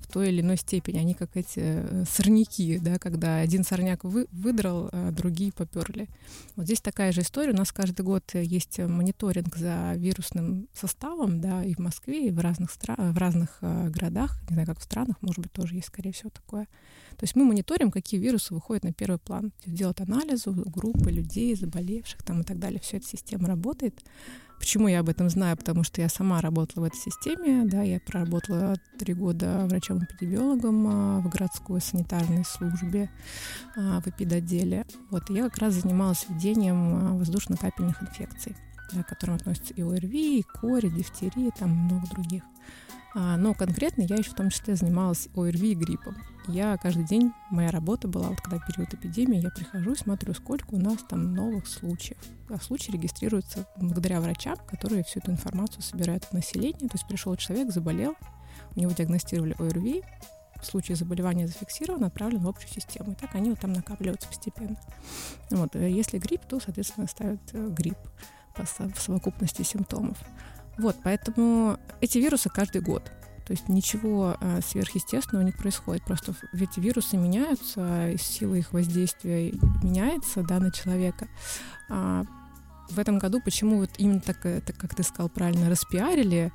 в 0.00 0.06
той 0.06 0.28
или 0.28 0.40
иной 0.40 0.56
степени. 0.56 0.98
Они 0.98 1.14
как 1.14 1.36
эти 1.36 1.60
э, 1.60 2.04
сорняки, 2.08 2.78
да, 2.78 2.98
когда 2.98 3.36
один 3.38 3.64
сорняк 3.64 4.04
вы, 4.04 4.26
выдрал, 4.32 4.88
а 4.92 5.10
другие 5.10 5.52
поперли. 5.52 6.08
Вот 6.56 6.66
здесь 6.66 6.80
такая 6.80 7.12
же 7.12 7.22
история. 7.22 7.52
У 7.52 7.56
нас 7.56 7.72
каждый 7.72 8.02
год 8.02 8.24
есть 8.34 8.78
мониторинг 8.78 9.56
за 9.56 9.94
вирусным 9.96 10.68
составом, 10.72 11.40
да, 11.40 11.62
и 11.62 11.74
в 11.74 11.78
Москве, 11.78 12.28
и 12.28 12.30
в 12.30 12.38
разных, 12.40 12.70
стра- 12.70 13.12
в 13.12 13.18
разных 13.18 13.58
а, 13.60 13.88
городах, 13.88 14.40
не 14.48 14.54
знаю, 14.54 14.66
как 14.66 14.78
в 14.78 14.82
странах, 14.82 15.16
может 15.20 15.40
быть, 15.40 15.52
тоже 15.52 15.74
есть, 15.74 15.88
скорее 15.88 16.12
всего, 16.12 16.30
такое. 16.30 16.64
То 17.16 17.24
есть 17.24 17.34
мы 17.34 17.44
мониторим, 17.44 17.90
какие 17.90 18.20
вирусы 18.20 18.54
выходят 18.54 18.84
на 18.84 18.92
первый 18.92 19.18
план. 19.18 19.52
Делать 19.66 20.00
анализы 20.00 20.50
группы 20.52 21.10
людей, 21.10 21.54
заболевших 21.56 22.22
там 22.22 22.42
и 22.42 22.44
так 22.44 22.58
далее. 22.58 22.80
Все 22.80 22.98
эта 22.98 23.06
система 23.06 23.48
работает. 23.48 24.00
Почему 24.58 24.88
я 24.88 25.00
об 25.00 25.08
этом 25.08 25.30
знаю? 25.30 25.56
Потому 25.56 25.84
что 25.84 26.00
я 26.00 26.08
сама 26.08 26.40
работала 26.40 26.84
в 26.84 26.86
этой 26.86 26.98
системе, 26.98 27.64
да, 27.64 27.82
я 27.82 28.00
проработала 28.00 28.76
три 28.98 29.14
года 29.14 29.66
врачом-эпидемиологом 29.66 30.86
а, 30.86 31.20
в 31.20 31.28
городской 31.28 31.80
санитарной 31.80 32.44
службе 32.44 33.10
а, 33.76 34.00
в 34.00 34.08
эпидотделе. 34.08 34.84
Вот, 35.10 35.30
и 35.30 35.34
я 35.34 35.44
как 35.44 35.58
раз 35.58 35.74
занималась 35.74 36.26
ведением 36.28 36.94
а, 36.94 37.12
воздушно-капельных 37.14 38.02
инфекций, 38.02 38.56
да, 38.92 39.02
к 39.02 39.08
которым 39.08 39.36
относятся 39.36 39.74
и 39.74 39.82
ОРВИ, 39.82 40.40
и 40.40 40.42
кори, 40.42 40.88
дифтерия, 40.88 41.50
там 41.58 41.70
много 41.70 42.06
других. 42.08 42.42
Но 43.14 43.54
конкретно 43.54 44.02
я 44.02 44.16
еще 44.16 44.30
в 44.30 44.34
том 44.34 44.50
числе 44.50 44.76
занималась 44.76 45.28
ОРВИ 45.34 45.72
и 45.72 45.74
гриппом. 45.74 46.16
Я 46.48 46.78
каждый 46.78 47.04
день, 47.04 47.32
моя 47.50 47.70
работа 47.70 48.08
была, 48.08 48.28
вот 48.28 48.40
когда 48.40 48.58
период 48.58 48.92
эпидемии, 48.94 49.38
я 49.38 49.50
прихожу 49.50 49.94
смотрю, 49.94 50.32
сколько 50.32 50.74
у 50.74 50.78
нас 50.78 50.98
там 51.06 51.34
новых 51.34 51.66
случаев. 51.66 52.18
А 52.48 52.58
случаи 52.58 52.90
регистрируются 52.90 53.66
благодаря 53.76 54.18
врачам, 54.20 54.56
которые 54.66 55.04
всю 55.04 55.20
эту 55.20 55.30
информацию 55.30 55.82
собирают 55.82 56.24
от 56.24 56.32
населения. 56.32 56.88
То 56.88 56.94
есть 56.94 57.06
пришел 57.06 57.36
человек, 57.36 57.70
заболел, 57.70 58.14
у 58.74 58.80
него 58.80 58.92
диагностировали 58.92 59.56
ОРВИ, 59.58 60.02
случай 60.62 60.94
заболевания 60.94 61.46
зафиксирован, 61.46 62.04
отправлен 62.04 62.42
в 62.42 62.48
общую 62.48 62.70
систему. 62.70 63.12
И 63.12 63.14
так 63.14 63.34
они 63.34 63.50
вот 63.50 63.60
там 63.60 63.74
накапливаются 63.74 64.28
постепенно. 64.28 64.76
Вот. 65.50 65.76
Э, 65.76 65.90
если 65.90 66.18
грипп, 66.18 66.46
то, 66.46 66.60
соответственно, 66.60 67.06
ставят 67.08 67.40
э, 67.52 67.68
грипп 67.68 67.98
по 68.56 68.64
совокупности 68.98 69.62
симптомов. 69.62 70.18
Вот, 70.78 70.96
поэтому 71.02 71.78
эти 72.00 72.18
вирусы 72.18 72.48
каждый 72.48 72.80
год. 72.80 73.10
То 73.46 73.52
есть 73.52 73.68
ничего 73.68 74.36
а, 74.40 74.60
сверхъестественного 74.60 75.44
не 75.44 75.52
происходит. 75.52 76.04
Просто 76.04 76.34
эти 76.52 76.80
вирусы 76.80 77.16
меняются, 77.16 78.10
и 78.10 78.18
сила 78.18 78.54
их 78.54 78.72
воздействия 78.72 79.52
меняется 79.82 80.42
да, 80.42 80.60
на 80.60 80.70
человека. 80.70 81.28
А, 81.88 82.24
в 82.90 82.98
этом 82.98 83.18
году 83.18 83.40
почему 83.42 83.78
вот 83.78 83.90
именно 83.98 84.20
так, 84.20 84.42
так 84.42 84.76
как 84.76 84.94
ты 84.94 85.02
сказал 85.02 85.28
правильно, 85.28 85.68
распиарили, 85.68 86.52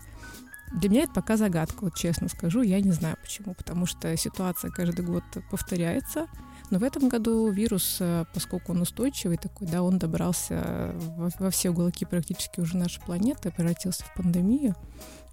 для 0.74 0.90
меня 0.90 1.04
это 1.04 1.14
пока 1.14 1.38
загадка, 1.38 1.84
вот 1.84 1.96
честно 1.96 2.28
скажу, 2.30 2.62
я 2.62 2.82
не 2.82 2.92
знаю 2.92 3.18
почему, 3.22 3.54
потому 3.54 3.86
что 3.86 4.16
ситуация 4.18 4.72
каждый 4.72 5.06
год 5.06 5.24
повторяется, 5.52 6.28
но 6.70 6.80
в 6.80 6.84
этом 6.84 7.10
году 7.10 7.50
вирус, 7.50 7.98
э, 8.00 8.26
поскольку 8.34 8.72
он 8.72 8.82
устойчивый 8.82 9.38
такой, 9.38 9.68
да, 9.68 9.84
он 9.84 10.00
добрался 10.00 10.92
во, 11.18 11.30
во 11.40 11.50
все 11.50 11.70
уголки 11.70 12.06
практически 12.06 12.60
уже 12.60 12.78
нашей 12.78 13.02
планеты, 13.02 13.52
превратился 13.52 14.04
в 14.04 14.14
пандемию, 14.16 14.76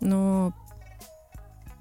но 0.01 0.53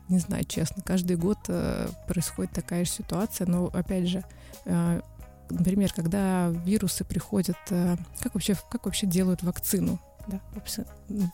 не 0.07 0.19
знаю, 0.19 0.45
честно, 0.45 0.81
каждый 0.81 1.17
год 1.17 1.39
э, 1.47 1.87
происходит 2.07 2.53
такая 2.53 2.85
же 2.85 2.91
ситуация, 2.91 3.47
но 3.47 3.67
опять 3.67 4.07
же, 4.07 4.23
э, 4.65 5.01
например, 5.49 5.91
когда 5.93 6.49
вирусы 6.49 7.03
приходят, 7.03 7.57
как 7.67 8.33
вообще, 8.33 8.55
как 8.69 8.85
вообще 8.85 9.07
делают 9.07 9.43
вакцину? 9.43 9.99
Да, 10.27 10.39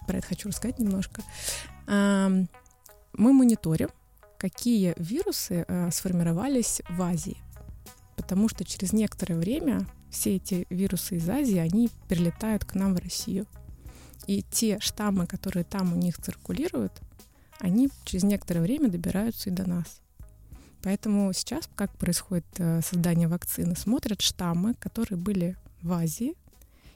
про 0.07 0.17
это 0.17 0.27
хочу 0.27 0.47
рассказать 0.47 0.79
немножко. 0.79 1.21
Мы 1.85 2.47
мониторим, 3.13 3.89
какие 4.37 4.93
вирусы 4.97 5.65
сформировались 5.91 6.81
в 6.87 7.01
Азии 7.01 7.44
потому 8.25 8.49
что 8.49 8.65
через 8.65 8.91
некоторое 8.91 9.35
время 9.35 9.85
все 10.09 10.37
эти 10.37 10.65
вирусы 10.71 11.17
из 11.17 11.29
Азии, 11.29 11.57
они 11.57 11.91
прилетают 12.07 12.65
к 12.65 12.73
нам 12.73 12.95
в 12.95 12.97
Россию. 12.97 13.45
И 14.25 14.41
те 14.41 14.79
штаммы, 14.79 15.27
которые 15.27 15.63
там 15.63 15.93
у 15.93 15.95
них 15.95 16.17
циркулируют, 16.17 16.91
они 17.59 17.91
через 18.03 18.23
некоторое 18.23 18.61
время 18.61 18.89
добираются 18.89 19.51
и 19.51 19.53
до 19.53 19.69
нас. 19.69 20.01
Поэтому 20.81 21.31
сейчас, 21.33 21.69
как 21.75 21.95
происходит 21.99 22.47
э, 22.57 22.81
создание 22.81 23.27
вакцины, 23.27 23.75
смотрят 23.75 24.21
штаммы, 24.21 24.73
которые 24.73 25.19
были 25.19 25.55
в 25.83 25.93
Азии, 25.93 26.33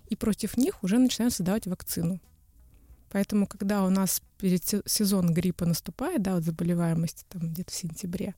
и 0.08 0.16
против 0.16 0.58
них 0.58 0.84
уже 0.84 0.98
начинают 0.98 1.36
создавать 1.36 1.68
вакцину. 1.68 2.20
Поэтому, 3.12 3.46
когда 3.46 3.86
у 3.86 3.92
нас 3.92 4.24
перед 4.40 4.64
сезон 4.88 5.32
гриппа 5.32 5.68
наступает, 5.68 6.24
да, 6.24 6.34
вот 6.34 6.44
заболеваемость 6.44 7.28
там 7.30 7.52
где-то 7.52 7.72
в 7.72 7.76
сентябре, 7.76 8.34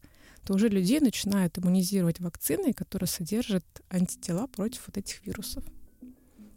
то 0.46 0.54
уже 0.54 0.70
людей 0.70 1.00
начинают 1.00 1.58
иммунизировать 1.58 2.20
вакциной, 2.20 2.74
которая 2.74 3.08
содержит 3.08 3.66
антитела 3.90 4.48
против 4.48 4.82
вот 4.88 4.98
этих 4.98 5.26
вирусов. 5.26 5.64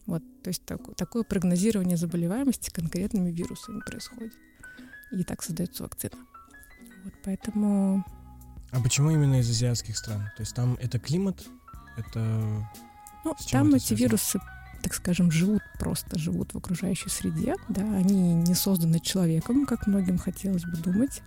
Вот, 0.07 0.23
то 0.43 0.49
есть 0.49 0.65
так, 0.65 0.81
такое 0.97 1.23
прогнозирование 1.23 1.97
заболеваемости 1.97 2.71
конкретными 2.71 3.31
вирусами 3.31 3.81
происходит. 3.81 4.33
И 5.13 5.23
так 5.23 5.43
создается 5.43 5.83
вакцина. 5.83 6.17
Вот, 7.05 7.15
поэтому... 7.25 8.05
А 8.71 8.81
почему 8.83 9.11
именно 9.11 9.41
из 9.41 9.49
азиатских 9.49 9.97
стран? 9.97 10.31
То 10.37 10.43
есть 10.43 10.55
там 10.55 10.77
это 10.81 10.99
климат, 10.99 11.45
это... 11.97 12.69
Ну, 13.25 13.35
там 13.51 13.69
это 13.69 13.77
эти 13.77 13.87
связано? 13.87 14.07
вирусы, 14.07 14.41
так 14.83 14.95
скажем, 14.95 15.31
живут 15.31 15.63
просто, 15.79 16.19
живут 16.19 16.53
в 16.53 16.59
окружающей 16.59 17.09
среде, 17.09 17.55
да, 17.69 17.83
они 17.83 18.35
не 18.35 18.55
созданы 18.55 19.01
человеком, 19.01 19.65
как 19.65 19.87
многим 19.87 20.19
хотелось 20.19 20.65
бы 20.65 20.77
думать. 20.77 21.23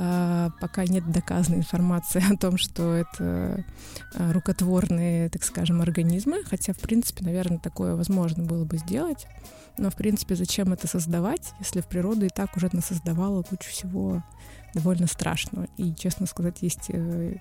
А, 0.00 0.50
пока 0.60 0.84
нет 0.84 1.10
доказанной 1.10 1.58
информации 1.58 2.22
о 2.32 2.36
том, 2.36 2.56
что 2.56 2.94
это 2.94 3.64
а, 4.14 4.32
рукотворные, 4.32 5.28
так 5.28 5.42
скажем, 5.42 5.82
организмы, 5.82 6.44
хотя, 6.44 6.72
в 6.72 6.78
принципе, 6.78 7.24
наверное, 7.24 7.58
такое 7.58 7.96
возможно 7.96 8.44
было 8.44 8.64
бы 8.64 8.78
сделать. 8.78 9.26
Но, 9.76 9.90
в 9.90 9.96
принципе, 9.96 10.36
зачем 10.36 10.72
это 10.72 10.86
создавать, 10.86 11.52
если 11.58 11.80
в 11.80 11.88
природу 11.88 12.26
и 12.26 12.28
так 12.28 12.56
уже 12.56 12.68
насоздавала 12.72 13.42
кучу 13.42 13.70
всего 13.70 14.22
довольно 14.72 15.08
страшного. 15.08 15.66
И, 15.76 15.92
честно 15.94 16.26
сказать, 16.26 16.58
есть 16.60 16.90
э, 16.90 17.38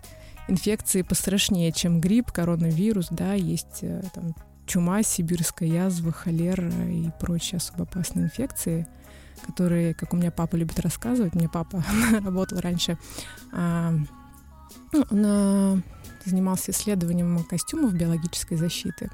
инфекции 0.48 1.04
пострашнее, 1.04 1.72
чем 1.72 2.02
грипп, 2.02 2.32
коронавирус, 2.32 3.10
да, 3.12 3.34
есть 3.34 3.80
э, 3.84 4.02
там, 4.16 4.34
чума, 4.66 5.04
сибирская 5.04 5.70
язва, 5.70 6.12
холера 6.12 6.72
и 6.90 7.12
прочие 7.20 7.58
особо 7.58 7.84
опасные 7.84 8.26
инфекции— 8.26 8.88
которые, 9.48 9.94
как 9.94 10.14
у 10.14 10.18
меня 10.18 10.32
папа 10.32 10.56
любит 10.56 10.80
рассказывать, 10.80 11.34
мне 11.34 11.50
папа 11.50 11.84
работал 12.24 12.60
раньше, 12.60 12.98
а, 13.52 13.94
ну, 14.94 15.06
он 15.10 15.24
а, 15.26 15.82
занимался 16.26 16.72
исследованием 16.72 17.44
костюмов 17.44 17.94
биологической 17.94 18.56
защиты, 18.56 19.10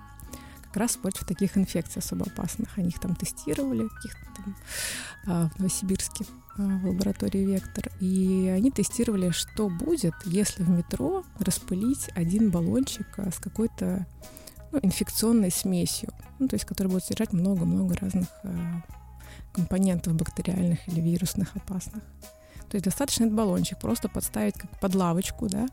как 0.63 0.77
раз 0.77 0.97
против 0.97 1.25
таких 1.25 1.57
инфекций 1.57 2.01
особо 2.01 2.25
опасных. 2.25 2.77
Они 2.77 2.89
их 2.89 2.99
там 2.99 3.15
тестировали 3.15 3.87
там 4.35 4.55
а, 5.27 5.49
в 5.49 5.59
Новосибирске 5.59 6.25
а, 6.57 6.61
в 6.61 6.87
лаборатории 6.87 7.45
Вектор. 7.45 7.91
И 7.99 8.51
они 8.55 8.71
тестировали, 8.71 9.29
что 9.29 9.69
будет, 9.69 10.15
если 10.25 10.63
в 10.63 10.69
метро 10.69 11.23
распылить 11.39 12.09
один 12.15 12.49
баллончик 12.49 13.07
а, 13.17 13.31
с 13.31 13.37
какой-то 13.37 14.05
ну, 14.71 14.79
инфекционной 14.81 15.51
смесью, 15.51 16.09
ну, 16.39 16.47
то 16.47 16.55
есть 16.55 16.65
который 16.65 16.87
будет 16.87 17.03
содержать 17.03 17.33
много-много 17.33 17.95
разных 17.95 18.27
а, 18.43 18.83
компонентов 19.53 20.15
бактериальных 20.15 20.85
или 20.87 20.99
вирусных 20.99 21.55
опасных. 21.55 22.03
То 22.69 22.75
есть 22.75 22.85
достаточно 22.85 23.25
этот 23.25 23.35
баллончик 23.35 23.79
просто 23.79 24.09
подставить 24.09 24.55
как 24.55 24.79
под 24.79 24.95
лавочку, 24.95 25.47
да, 25.47 25.67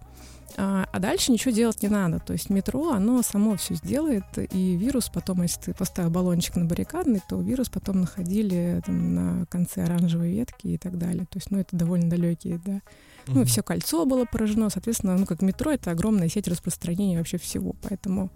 а, 0.56 0.87
а 0.92 0.99
дальше 0.99 1.32
ничего 1.32 1.52
делать 1.52 1.82
не 1.82 1.88
надо. 1.88 2.18
То 2.18 2.32
есть 2.32 2.50
метро, 2.50 2.90
оно 2.90 3.22
само 3.22 3.56
все 3.56 3.75
сделает, 3.75 4.25
и 4.37 4.76
вирус 4.76 5.08
потом, 5.08 5.42
если 5.42 5.60
ты 5.60 5.75
поставил 5.75 6.10
баллончик 6.10 6.56
на 6.56 6.64
баррикадный, 6.64 7.22
то 7.28 7.40
вирус 7.40 7.68
потом 7.68 8.00
находили 8.00 8.82
там, 8.84 9.14
на 9.14 9.46
конце 9.46 9.84
оранжевой 9.84 10.32
ветки 10.32 10.68
и 10.68 10.78
так 10.78 10.99
далее. 10.99 11.25
То 11.25 11.38
есть, 11.38 11.50
ну, 11.50 11.58
это 11.58 11.76
довольно 11.76 12.10
далекие, 12.10 12.60
да. 12.64 12.72
Mm-hmm. 12.72 12.82
Ну, 13.28 13.44
все 13.44 13.62
кольцо 13.62 14.04
было 14.06 14.25
поражено, 14.25 14.70
соответственно, 14.70 15.16
ну, 15.16 15.26
как 15.26 15.42
метро, 15.42 15.70
это 15.70 15.90
огромная 15.90 16.28
сеть 16.28 16.49
распространения 16.49 17.18
вообще 17.18 17.38
всего, 17.38 17.75
поэтому 17.82 18.30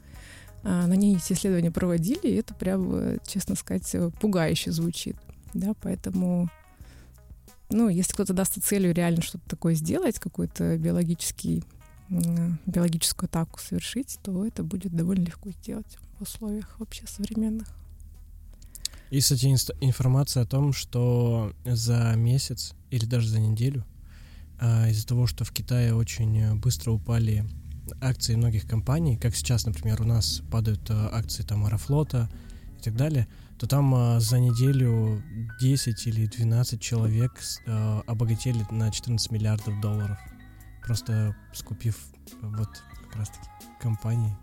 а, 0.62 0.86
на 0.86 0.94
ней 0.94 1.16
эти 1.16 1.32
исследования 1.32 1.70
проводили, 1.70 2.28
и 2.28 2.36
это 2.36 2.54
прям, 2.54 3.18
честно 3.26 3.56
сказать, 3.56 3.94
пугающе 4.20 4.72
звучит 4.72 5.16
да, 5.54 5.74
поэтому, 5.80 6.50
ну, 7.70 7.88
если 7.88 8.12
кто-то 8.12 8.32
даст 8.32 8.62
целью 8.62 8.92
реально 8.92 9.22
что-то 9.22 9.48
такое 9.48 9.74
сделать, 9.74 10.18
какой-то 10.18 10.76
биологический, 10.76 11.64
биологическую 12.08 13.28
атаку 13.28 13.60
совершить, 13.60 14.18
то 14.22 14.46
это 14.46 14.62
будет 14.62 14.94
довольно 14.94 15.24
легко 15.24 15.50
сделать 15.50 15.98
в 16.18 16.22
условиях 16.22 16.78
вообще 16.78 17.06
современных. 17.06 17.68
И, 19.10 19.20
кстати, 19.20 19.46
информация 19.80 20.42
о 20.42 20.46
том, 20.46 20.72
что 20.72 21.52
за 21.64 22.14
месяц 22.16 22.74
или 22.90 23.04
даже 23.04 23.28
за 23.28 23.38
неделю 23.38 23.84
а, 24.60 24.88
из-за 24.88 25.06
того, 25.06 25.26
что 25.26 25.44
в 25.44 25.52
Китае 25.52 25.94
очень 25.94 26.56
быстро 26.56 26.92
упали 26.92 27.44
акции 28.00 28.34
многих 28.34 28.66
компаний, 28.66 29.16
как 29.16 29.36
сейчас, 29.36 29.66
например, 29.66 30.02
у 30.02 30.04
нас 30.04 30.42
падают 30.50 30.90
а, 30.90 31.10
акции 31.12 31.42
там 31.42 31.64
Аэрофлота 31.64 32.28
и 32.78 32.82
так 32.82 32.96
далее, 32.96 33.28
то 33.58 33.66
там 33.66 33.94
а, 33.94 34.20
за 34.20 34.38
неделю 34.40 35.22
10 35.60 36.06
или 36.06 36.26
12 36.26 36.80
человек 36.80 37.40
а, 37.66 38.02
обогатели 38.06 38.64
на 38.70 38.90
14 38.90 39.30
миллиардов 39.30 39.80
долларов, 39.80 40.18
просто 40.82 41.36
скупив 41.52 41.98
вот 42.42 42.68
как 43.04 43.16
раз-таки 43.16 43.48
компании 43.80 44.36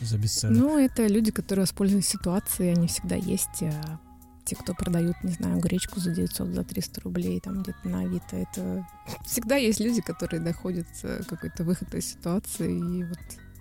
за 0.00 0.18
бесценок. 0.18 0.58
Ну, 0.58 0.78
это 0.78 1.06
люди, 1.06 1.30
которые 1.30 1.62
воспользуются 1.62 2.12
ситуацией, 2.12 2.72
они 2.72 2.86
всегда 2.88 3.16
есть. 3.16 3.62
А 3.62 4.00
те, 4.44 4.56
кто 4.56 4.74
продают, 4.74 5.16
не 5.22 5.32
знаю, 5.32 5.60
гречку 5.60 6.00
за 6.00 6.10
900, 6.10 6.48
за 6.48 6.64
300 6.64 7.00
рублей, 7.02 7.40
там 7.40 7.62
где-то 7.62 7.88
на 7.88 8.00
Авито, 8.00 8.36
это 8.36 8.86
всегда 9.24 9.56
есть 9.56 9.80
люди, 9.80 10.00
которые 10.00 10.40
доходят 10.40 10.86
какой-то 11.28 11.64
выход 11.64 11.94
из 11.94 12.06
ситуации 12.06 12.72
и 12.76 13.04
вот 13.04 13.18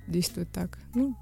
действуют 0.07 0.51
так. 0.51 0.79
Ну, 0.93 1.15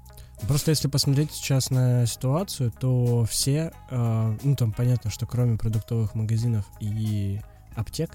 Просто 0.48 0.70
если 0.70 0.88
посмотреть 0.88 1.32
сейчас 1.32 1.70
на 1.70 2.06
ситуацию, 2.06 2.72
то 2.72 3.24
все, 3.24 3.72
э, 3.90 4.36
ну 4.42 4.56
там 4.56 4.72
понятно, 4.72 5.10
что 5.10 5.26
кроме 5.26 5.56
продуктовых 5.56 6.14
магазинов 6.14 6.66
и 6.80 7.40
аптек, 7.76 8.10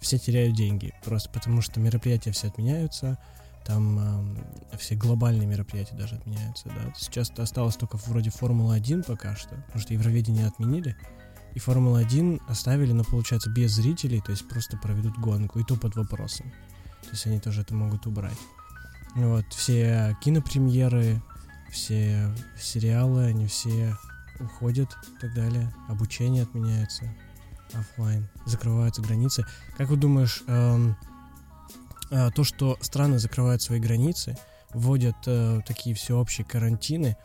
все 0.00 0.18
теряют 0.18 0.56
деньги. 0.56 0.92
Просто 1.04 1.30
потому 1.30 1.62
что 1.62 1.80
мероприятия 1.80 2.32
все 2.32 2.48
отменяются, 2.48 3.18
там 3.64 4.42
э, 4.72 4.76
все 4.78 4.94
глобальные 4.94 5.46
мероприятия 5.46 5.94
даже 5.94 6.16
отменяются, 6.16 6.68
да. 6.68 6.92
Сейчас 6.96 7.30
осталось 7.36 7.76
только 7.76 7.96
вроде 7.96 8.30
Формула-1 8.30 9.04
пока 9.04 9.36
что, 9.36 9.54
потому 9.66 9.80
что 9.80 9.92
Евровидение 9.92 10.46
отменили, 10.46 10.96
и 11.54 11.58
Формула-1 11.58 12.42
оставили, 12.48 12.92
но 12.92 13.04
получается 13.04 13.50
без 13.50 13.72
зрителей, 13.72 14.20
то 14.20 14.32
есть 14.32 14.48
просто 14.48 14.76
проведут 14.76 15.18
гонку, 15.18 15.58
и 15.58 15.64
то 15.64 15.76
под 15.76 15.96
вопросом. 15.96 16.50
То 17.02 17.10
есть 17.10 17.26
они 17.26 17.40
тоже 17.40 17.62
это 17.62 17.74
могут 17.74 18.06
убрать. 18.06 18.38
Вот, 19.14 19.44
все 19.50 20.16
кинопремьеры, 20.22 21.20
все 21.70 22.34
сериалы, 22.58 23.24
они 23.24 23.46
все 23.46 23.96
уходят 24.40 24.88
и 25.16 25.20
так 25.20 25.34
далее. 25.34 25.72
Обучение 25.88 26.42
отменяется 26.42 27.04
офлайн, 27.72 28.28
закрываются 28.46 29.02
границы. 29.02 29.44
Как 29.76 29.88
вы 29.88 29.96
думаешь, 29.96 30.42
эм, 30.46 30.96
э, 32.10 32.30
то, 32.32 32.44
что 32.44 32.76
страны 32.80 33.18
закрывают 33.18 33.62
свои 33.62 33.78
границы, 33.78 34.36
вводят 34.72 35.16
э, 35.26 35.60
такие 35.66 35.94
всеобщие 35.94 36.44
карантины, 36.44 37.16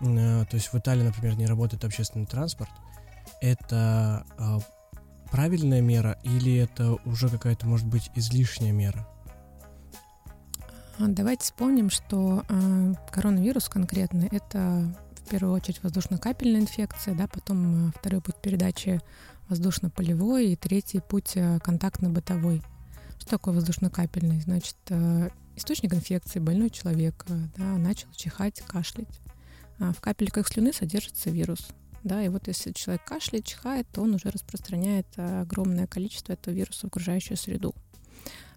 э, 0.00 0.44
то 0.48 0.54
есть 0.56 0.72
в 0.72 0.78
Италии, 0.78 1.02
например, 1.02 1.36
не 1.36 1.46
работает 1.46 1.84
общественный 1.84 2.26
транспорт, 2.26 2.70
это 3.40 4.26
э, 4.38 4.58
правильная 5.30 5.80
мера 5.80 6.18
или 6.22 6.56
это 6.56 6.96
уже 7.04 7.28
какая-то, 7.28 7.66
может 7.66 7.86
быть, 7.86 8.10
излишняя 8.14 8.72
мера? 8.72 9.06
А, 10.98 11.08
давайте 11.08 11.42
вспомним, 11.42 11.90
что 11.90 12.44
э, 12.48 12.94
коронавирус 13.10 13.68
конкретно 13.68 14.28
это 14.30 14.94
в 15.16 15.28
первую 15.28 15.54
очередь 15.54 15.82
воздушно-капельная 15.82 16.60
инфекция, 16.60 17.14
да, 17.14 17.26
потом 17.26 17.92
второй 17.98 18.20
путь 18.20 18.36
передачи 18.40 19.00
воздушно-полевой 19.48 20.52
и 20.52 20.56
третий 20.56 21.00
путь 21.00 21.36
контактно-бытовой. 21.62 22.62
Что 23.18 23.30
такое 23.30 23.54
воздушно-капельный? 23.54 24.40
Значит, 24.40 24.76
источник 25.56 25.94
инфекции, 25.94 26.38
больной 26.38 26.70
человек 26.70 27.24
да, 27.56 27.64
начал 27.76 28.08
чихать, 28.12 28.60
кашлять. 28.66 29.20
А 29.78 29.92
в 29.92 30.00
капельках 30.00 30.46
слюны 30.46 30.72
содержится 30.72 31.30
вирус. 31.30 31.68
Да, 32.04 32.22
и 32.22 32.28
вот 32.28 32.46
если 32.46 32.72
человек 32.72 33.04
кашляет, 33.04 33.46
чихает, 33.46 33.86
то 33.92 34.02
он 34.02 34.14
уже 34.14 34.30
распространяет 34.30 35.06
огромное 35.16 35.86
количество 35.86 36.34
этого 36.34 36.54
вируса 36.54 36.80
в 36.82 36.84
окружающую 36.84 37.36
среду. 37.36 37.74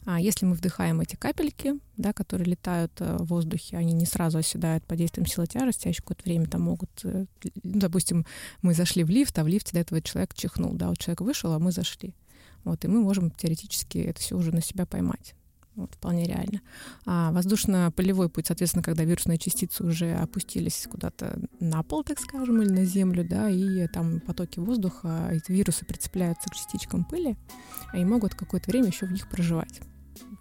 А 0.10 0.22
если 0.22 0.46
мы 0.46 0.54
вдыхаем 0.54 1.02
эти 1.02 1.18
капельки, 1.18 1.74
да, 1.98 2.14
которые 2.14 2.46
летают 2.48 2.94
э, 3.02 3.18
в 3.18 3.26
воздухе, 3.26 3.76
они 3.76 3.92
не 3.92 4.06
сразу 4.06 4.38
оседают 4.38 4.86
под 4.86 5.00
действием 5.00 5.28
силы 5.28 5.48
тяжести, 5.48 5.88
а 5.88 5.90
еще 5.90 6.02
какое-то 6.02 6.24
время 6.24 6.46
там 6.46 6.62
могут... 6.62 6.90
Э, 7.04 7.26
ну, 7.62 7.80
допустим, 7.80 8.26
мы 8.62 8.74
зашли 8.74 9.04
в 9.04 9.10
лифт, 9.10 9.38
а 9.38 9.44
в 9.44 9.48
лифте 9.48 9.74
до 9.74 9.80
этого 9.80 10.02
человек 10.02 10.34
чихнул, 10.34 10.72
да, 10.72 10.88
вот 10.88 10.98
человек 10.98 11.20
вышел, 11.20 11.52
а 11.52 11.60
мы 11.60 11.74
зашли. 11.74 12.16
Вот, 12.64 12.86
и 12.86 12.88
мы 12.88 13.02
можем 13.02 13.32
теоретически 13.32 13.98
это 13.98 14.22
все 14.22 14.38
уже 14.38 14.54
на 14.54 14.62
себя 14.62 14.86
поймать. 14.86 15.36
Вот, 15.76 15.94
вполне 15.96 16.24
реально. 16.24 16.62
А 17.06 17.34
воздушно-полевой 17.34 18.30
путь, 18.30 18.48
соответственно, 18.48 18.84
когда 18.84 19.04
вирусные 19.04 19.38
частицы 19.38 19.84
уже 19.84 20.14
опустились 20.14 20.88
куда-то 20.90 21.38
на 21.60 21.84
пол, 21.84 22.06
так 22.06 22.18
скажем, 22.22 22.62
или 22.62 22.70
на 22.70 22.86
землю, 22.86 23.28
да, 23.30 23.50
и 23.50 23.86
там 23.88 24.22
потоки 24.22 24.60
воздуха, 24.60 25.32
эти 25.34 25.52
вирусы 25.52 25.84
прицепляются 25.86 26.50
к 26.50 26.56
частичкам 26.56 27.04
пыли 27.04 27.36
и 27.94 28.06
могут 28.06 28.36
какое-то 28.36 28.72
время 28.72 28.88
еще 28.88 29.06
в 29.06 29.12
них 29.12 29.30
проживать 29.30 29.82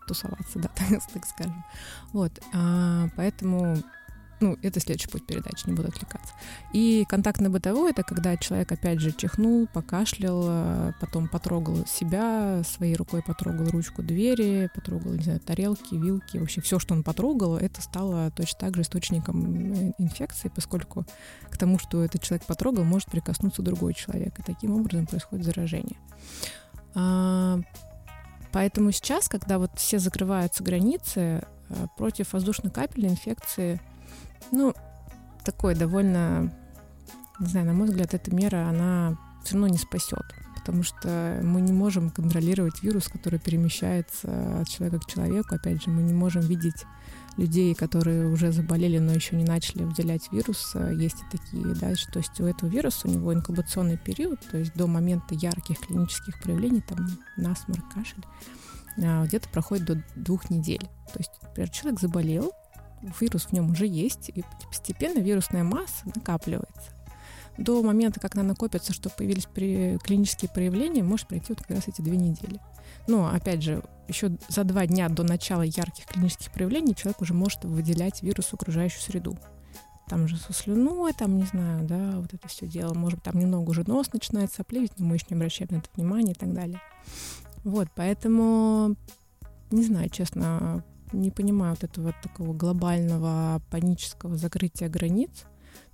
тусоваться, 0.07 0.59
да, 0.59 0.69
так, 1.13 1.27
скажем. 1.27 1.65
Вот, 2.13 2.41
а, 2.53 3.09
поэтому 3.17 3.77
ну, 4.41 4.59
это 4.63 4.81
следующий 4.81 5.09
путь 5.09 5.27
передачи, 5.27 5.67
не 5.67 5.73
буду 5.73 5.89
отвлекаться. 5.89 6.35
И 6.73 7.07
контактно-бытовой— 7.09 7.91
это 7.93 8.03
когда 8.03 8.37
человек, 8.37 8.71
опять 8.71 9.01
же, 9.01 9.13
чихнул, 9.13 9.67
покашлял, 9.67 10.45
э, 10.47 10.93
потом 11.01 11.29
потрогал 11.29 11.87
себя, 11.87 12.63
своей 12.65 12.97
рукой 12.97 13.23
потрогал 13.23 13.69
ручку 13.71 14.03
двери, 14.03 14.71
потрогал, 14.75 15.15
не 15.15 15.23
знаю, 15.23 15.41
тарелки, 15.41 15.95
вилки, 15.95 16.37
вообще 16.37 16.61
все, 16.61 16.79
что 16.79 16.95
он 16.95 17.03
потрогал, 17.03 17.57
это 17.57 17.81
стало 17.81 18.31
точно 18.31 18.59
так 18.59 18.77
же 18.77 18.83
источником 18.83 19.73
э, 19.73 19.93
инфекции, 19.99 20.51
поскольку 20.55 21.07
к 21.51 21.57
тому, 21.57 21.79
что 21.79 22.05
этот 22.05 22.23
человек 22.23 22.47
потрогал, 22.47 22.85
может 22.85 23.11
прикоснуться 23.11 23.63
другой 23.63 23.95
человек, 23.95 24.39
и 24.39 24.43
таким 24.43 24.73
образом 24.73 25.07
происходит 25.07 25.47
заражение. 25.47 25.97
Поэтому 28.57 28.91
сейчас, 28.91 29.29
когда 29.29 29.59
вот 29.59 29.73
все 29.77 29.99
закрываются 29.99 30.65
границы, 30.65 31.43
э, 31.69 31.87
против 31.99 32.33
воздушно-капельной 32.33 33.11
инфекции— 33.11 33.79
ну, 34.53 34.75
такой 35.45 35.75
довольно, 35.75 36.53
не 37.39 37.47
знаю, 37.47 37.67
на 37.67 37.73
мой 37.73 37.89
взгляд, 37.89 38.15
эта 38.15 38.35
мера, 38.35 38.69
она 38.69 39.17
все 39.45 39.55
равно 39.55 39.69
не 39.69 39.79
спасет, 39.79 40.25
потому 40.57 40.83
что 40.83 41.41
мы 41.43 41.61
не 41.61 41.73
можем 41.73 42.11
контролировать 42.11 42.83
вирус, 42.83 43.09
который 43.09 43.39
перемещается 43.39 44.61
от 44.61 44.69
человека 44.69 45.01
к 45.01 45.07
человеку. 45.07 45.55
Опять 45.55 45.83
же, 45.83 45.91
мы 45.91 46.03
не 46.03 46.15
можем 46.15 46.43
видеть 46.43 46.85
людей, 47.37 47.75
которые 47.75 48.29
уже 48.29 48.53
заболели, 48.53 48.99
но 48.99 49.13
еще 49.13 49.37
не 49.37 49.45
начали 49.45 49.85
выделять 49.85 50.31
вирус. 50.33 50.75
Есть 50.93 51.17
и 51.21 51.37
такие, 51.37 51.75
да, 51.75 51.93
то 52.13 52.19
есть 52.19 52.41
у 52.41 52.45
этого 52.45 52.69
вируса 52.69 53.09
у 53.09 53.11
него 53.11 53.33
инкубационный 53.35 53.99
период, 53.99 54.41
то 54.51 54.59
есть 54.59 54.75
до 54.75 54.87
момента 54.87 55.35
ярких 55.35 55.79
клинических 55.81 56.41
проявлений, 56.41 56.81
там 56.81 57.07
насморк, 57.37 57.85
кашель, 57.93 58.25
а, 59.03 59.27
где-то 59.27 59.49
проходит 59.51 59.85
до 59.85 60.03
двух 60.17 60.51
недель. 60.51 60.89
То 61.13 61.19
есть, 61.19 61.31
например, 61.43 61.71
человек 61.71 62.01
заболел, 62.01 62.53
вирус 63.21 63.47
в 63.47 63.53
нем 63.53 63.71
уже 63.71 63.87
есть, 63.87 64.31
и 64.31 64.43
постепенно 64.67 65.19
вирусная 65.19 65.65
масса 65.65 66.05
накапливается. 66.15 66.93
До 67.59 67.83
момента, 67.83 68.21
как 68.21 68.35
она 68.35 68.45
накопится, 68.45 68.93
что 68.93 69.09
появились 69.09 69.47
при 69.47 69.99
клинические 69.99 70.51
проявления, 70.51 71.03
может 71.03 71.27
пройти 71.27 71.47
вот 71.51 71.59
как 71.59 71.71
раз 71.71 71.89
эти 71.89 72.03
две 72.03 72.17
недели. 72.17 72.61
Но, 73.07 73.29
опять 73.29 73.63
же, 73.63 73.83
еще 74.09 74.37
за 74.49 74.65
два 74.65 74.87
дня 74.87 75.09
до 75.09 75.23
начала 75.23 75.63
ярких 75.63 76.07
клинических 76.07 76.53
проявлений 76.53 76.95
человек 76.95 77.21
уже 77.21 77.35
может 77.35 77.65
выделять 77.65 78.23
вирус 78.23 78.47
в 78.47 78.55
окружающую 78.55 79.01
среду. 79.01 79.37
Там 80.09 80.29
же 80.29 80.37
со 80.37 80.53
слюной, 80.53 81.13
там, 81.13 81.37
не 81.37 81.45
знаю, 81.45 81.85
да, 81.85 82.13
вот 82.21 82.33
это 82.33 82.47
все 82.47 82.67
дело. 82.67 82.95
Может, 82.95 83.25
там 83.25 83.39
немного 83.39 83.71
уже 83.71 83.83
нос 83.89 84.13
начинает 84.13 84.53
соплевить, 84.53 84.93
но 84.99 85.07
мы 85.07 85.17
еще 85.17 85.27
не 85.31 85.37
обращаем 85.37 85.69
на 85.73 85.77
это 85.79 85.89
внимания 85.97 86.33
и 86.33 86.37
так 86.37 86.53
далее. 86.53 86.81
Вот, 87.65 87.89
поэтому, 87.97 88.95
не 89.73 89.85
знаю, 89.85 90.09
честно, 90.11 90.85
не 91.13 91.33
понимаю 91.33 91.73
вот 91.75 91.83
этого 91.83 92.15
такого 92.23 92.53
глобального 92.53 93.61
панического 93.71 94.37
закрытия 94.37 94.89
границ. 94.89 95.47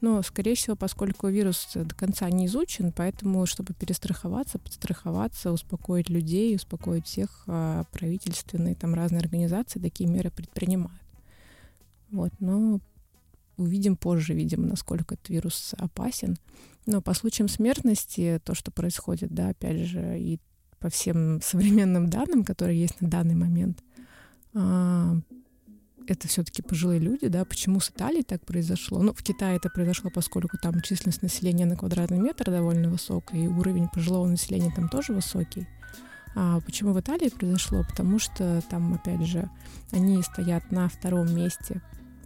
Но, 0.02 0.20
скорее 0.22 0.56
всего, 0.56 0.74
поскольку 0.74 1.28
вирус 1.28 1.70
до 1.74 1.94
конца 1.94 2.28
не 2.28 2.46
изучен, 2.46 2.90
поэтому, 2.90 3.46
чтобы 3.46 3.72
перестраховаться, 3.72 4.58
подстраховаться, 4.58 5.52
успокоить 5.52 6.10
людей, 6.10 6.56
успокоить 6.56 7.06
всех, 7.06 7.44
а, 7.46 7.84
правительственные 7.92 8.74
там 8.74 8.94
разные 8.94 9.20
организации 9.20 9.78
такие 9.78 10.10
меры 10.10 10.32
предпринимают. 10.32 11.00
Вот, 12.10 12.32
но 12.40 12.80
увидим 13.56 13.96
позже, 13.96 14.34
видимо, 14.34 14.66
насколько 14.66 15.14
этот 15.14 15.28
вирус 15.28 15.72
опасен. 15.78 16.36
Но 16.84 17.00
по 17.00 17.14
случаям 17.14 17.48
смертности, 17.48 18.40
то, 18.44 18.56
что 18.56 18.72
происходит, 18.72 19.32
да, 19.32 19.50
опять 19.50 19.86
же, 19.86 20.18
и 20.18 20.40
по 20.80 20.90
всем 20.90 21.40
современным 21.44 22.10
данным, 22.10 22.42
которые 22.42 22.80
есть 22.80 23.00
на 23.00 23.08
данный 23.08 23.36
момент, 23.36 23.78
а, 24.52 25.14
это 26.10 26.28
все-таки 26.28 26.62
пожилые 26.62 26.98
люди, 27.00 27.28
да, 27.28 27.44
почему 27.44 27.80
с 27.80 27.90
Италией 27.90 28.24
так 28.24 28.44
произошло? 28.44 29.00
Ну, 29.02 29.12
в 29.12 29.22
Китае 29.22 29.56
это 29.56 29.68
произошло, 29.68 30.10
поскольку 30.10 30.58
там 30.58 30.80
численность 30.80 31.22
населения 31.22 31.66
на 31.66 31.76
квадратный 31.76 32.18
метр 32.18 32.50
довольно 32.50 32.88
высокая, 32.88 33.40
и 33.40 33.46
уровень 33.46 33.88
пожилого 33.88 34.26
населения 34.26 34.72
там 34.74 34.88
тоже 34.88 35.12
высокий. 35.12 35.66
А 36.34 36.60
почему 36.60 36.92
в 36.92 37.00
Италии 37.00 37.28
произошло? 37.28 37.84
Потому 37.88 38.18
что 38.18 38.62
там, 38.70 38.94
опять 38.94 39.26
же, 39.26 39.50
они 39.90 40.22
стоят 40.22 40.70
на 40.70 40.88
втором 40.88 41.34
месте 41.34 41.82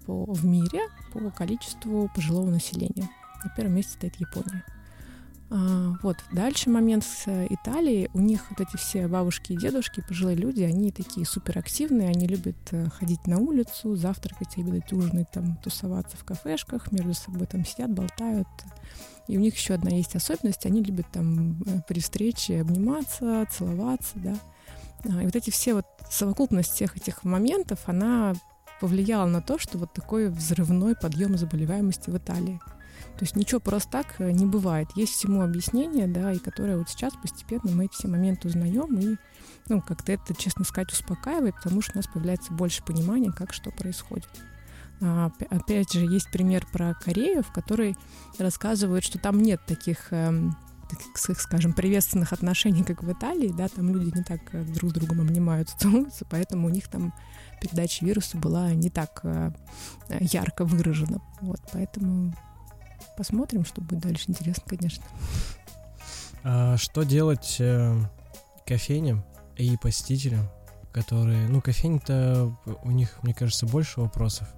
по, 0.07 0.25
в 0.33 0.45
мире 0.45 0.81
по 1.13 1.31
количеству 1.31 2.11
пожилого 2.15 2.51
населения. 2.51 3.09
На 3.45 3.51
первом 3.51 3.75
месте 3.75 3.93
стоит 3.93 4.17
Япония. 4.17 4.65
А, 5.49 5.95
вот, 6.03 6.17
дальше 6.33 6.71
момент 6.71 7.05
с 7.05 7.27
э, 7.27 7.47
Италией. 7.51 8.11
У 8.15 8.21
них 8.21 8.47
вот 8.51 8.61
эти 8.61 8.77
все 8.77 9.07
бабушки 9.07 9.53
и 9.53 9.57
дедушки, 9.57 10.05
пожилые 10.07 10.37
люди, 10.37 10.63
они 10.63 10.91
такие 10.91 11.25
суперактивные, 11.25 12.09
они 12.09 12.27
любят 12.27 12.57
э, 12.73 12.89
ходить 12.91 13.27
на 13.27 13.39
улицу, 13.39 13.95
завтракать, 13.95 14.57
обедать, 14.57 14.93
ужинать, 14.93 15.31
там, 15.31 15.57
тусоваться 15.59 16.17
в 16.17 16.25
кафешках, 16.25 16.91
между 16.91 17.15
собой 17.15 17.47
там 17.47 17.65
сидят, 17.65 17.93
болтают. 17.93 18.49
И 19.29 19.37
у 19.37 19.41
них 19.41 19.55
еще 19.55 19.75
одна 19.75 19.91
есть 19.91 20.17
особенность, 20.17 20.67
они 20.67 20.83
любят 20.83 21.07
там 21.13 21.63
э, 21.63 21.81
при 21.87 22.01
встрече 22.01 22.61
обниматься, 22.61 23.47
целоваться, 23.51 24.13
да. 24.17 24.35
А, 25.05 25.23
и 25.23 25.27
вот 25.27 25.37
эти 25.37 25.51
все 25.51 25.75
вот 25.75 25.87
совокупность 26.11 26.73
всех 26.73 26.97
этих 26.97 27.23
моментов, 27.23 27.81
она 27.87 28.35
повлияла 28.81 29.27
на 29.27 29.41
то, 29.41 29.59
что 29.59 29.79
вот 29.79 29.93
такой 29.93 30.29
взрывной 30.29 30.97
подъем 30.97 31.37
заболеваемости 31.39 32.11
в 32.11 32.17
Италии. 32.17 32.61
То 33.19 33.25
есть 33.25 33.35
ничего 33.35 33.61
просто 33.61 33.91
так 33.91 34.17
э, 34.19 34.31
не 34.31 34.45
бывает. 34.45 34.89
Есть 34.95 35.15
всему 35.15 35.43
объяснение, 35.43 36.07
да, 36.07 36.33
и 36.33 36.39
которое 36.39 36.77
вот 36.77 36.91
сейчас 36.91 37.15
постепенно 37.15 37.71
мы 37.71 37.87
эти 37.87 37.95
все 37.95 38.09
моменты 38.09 38.49
узнаем, 38.49 38.99
и, 38.99 39.17
ну, 39.69 39.81
как-то 39.81 40.13
это, 40.13 40.35
честно 40.35 40.65
сказать, 40.65 40.93
успокаивает, 40.93 41.55
потому 41.57 41.81
что 41.81 41.93
у 41.95 41.97
нас 41.97 42.07
появляется 42.07 42.53
больше 42.53 42.85
понимания, 42.85 43.33
как 43.33 43.55
что 43.55 43.71
происходит. 43.71 44.29
А, 45.01 45.31
опять 45.51 45.93
же, 45.93 46.01
есть 46.01 46.31
пример 46.31 46.67
про 46.73 46.95
Корею, 46.95 47.43
в 47.43 47.53
которой 47.53 47.97
рассказывают, 48.39 49.05
что 49.05 49.19
там 49.19 49.41
нет 49.41 49.61
таких 49.67 50.09
эм, 50.11 50.57
таких, 50.89 51.41
скажем, 51.41 51.73
приветственных 51.73 52.33
отношений, 52.33 52.85
как 52.85 53.03
в 53.03 53.13
Италии, 53.13 53.49
да, 53.49 53.69
там 53.69 53.91
люди 53.91 54.17
не 54.17 54.23
так 54.23 54.41
э, 54.53 54.65
друг 54.65 54.91
с 54.91 54.95
другом 54.95 55.21
обнимаются, 55.21 55.77
целуются, 55.81 56.25
поэтому 56.29 56.69
у 56.69 56.71
них 56.71 56.89
там 56.89 57.13
передача 57.61 58.05
вируса 58.05 58.37
была 58.37 58.73
не 58.73 58.91
так 58.91 59.21
э, 59.25 59.53
ярко 60.21 60.65
выражена. 60.65 61.21
Вот, 61.41 61.61
поэтому 61.73 62.35
Посмотрим, 63.17 63.65
что 63.65 63.81
будет 63.81 64.01
дальше. 64.01 64.25
Интересно, 64.29 64.65
конечно. 64.67 65.05
А 66.45 66.77
что 66.77 67.03
делать 67.03 67.57
э, 67.59 67.99
кофейням 68.67 69.25
и 69.57 69.77
посетителям, 69.79 70.49
которые... 70.93 71.49
Ну, 71.49 71.61
кофейни-то 71.61 72.57
у 72.85 72.91
них, 72.91 73.23
мне 73.23 73.35
кажется, 73.35 73.67
больше 73.67 74.01
вопросов. 74.01 74.49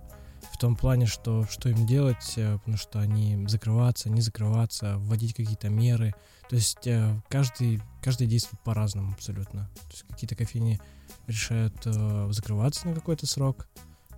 В 0.53 0.59
том 0.59 0.77
плане, 0.77 1.07
что 1.07 1.47
что 1.49 1.69
им 1.69 1.87
делать, 1.87 2.35
э, 2.37 2.59
потому 2.59 2.77
что 2.77 3.01
они 3.01 3.47
закрываться, 3.47 4.11
не 4.11 4.21
закрываться, 4.21 4.99
вводить 4.99 5.35
какие-то 5.35 5.69
меры. 5.69 6.15
То 6.49 6.57
есть 6.57 6.87
э, 6.87 7.21
каждый, 7.29 7.81
каждый 8.03 8.27
действует 8.27 8.61
по-разному 8.65 9.13
абсолютно. 9.13 9.71
То 9.75 9.91
есть 9.93 10.05
какие-то 10.09 10.35
кофейни 10.35 10.81
решают 11.27 11.75
э, 11.85 12.29
закрываться 12.33 12.89
на 12.89 12.95
какой-то 12.95 13.27
срок, 13.27 13.69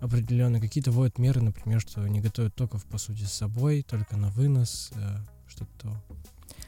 определенно. 0.00 0.60
Какие-то 0.60 0.90
вводят 0.90 1.18
меры, 1.18 1.40
например, 1.40 1.80
что 1.80 2.06
не 2.06 2.20
готовят 2.20 2.54
только 2.54 2.78
в 2.78 2.84
посуде 2.84 3.26
с 3.26 3.32
собой, 3.32 3.82
только 3.82 4.16
на 4.16 4.30
вынос, 4.30 4.90
э, 4.94 5.16
что-то. 5.48 5.94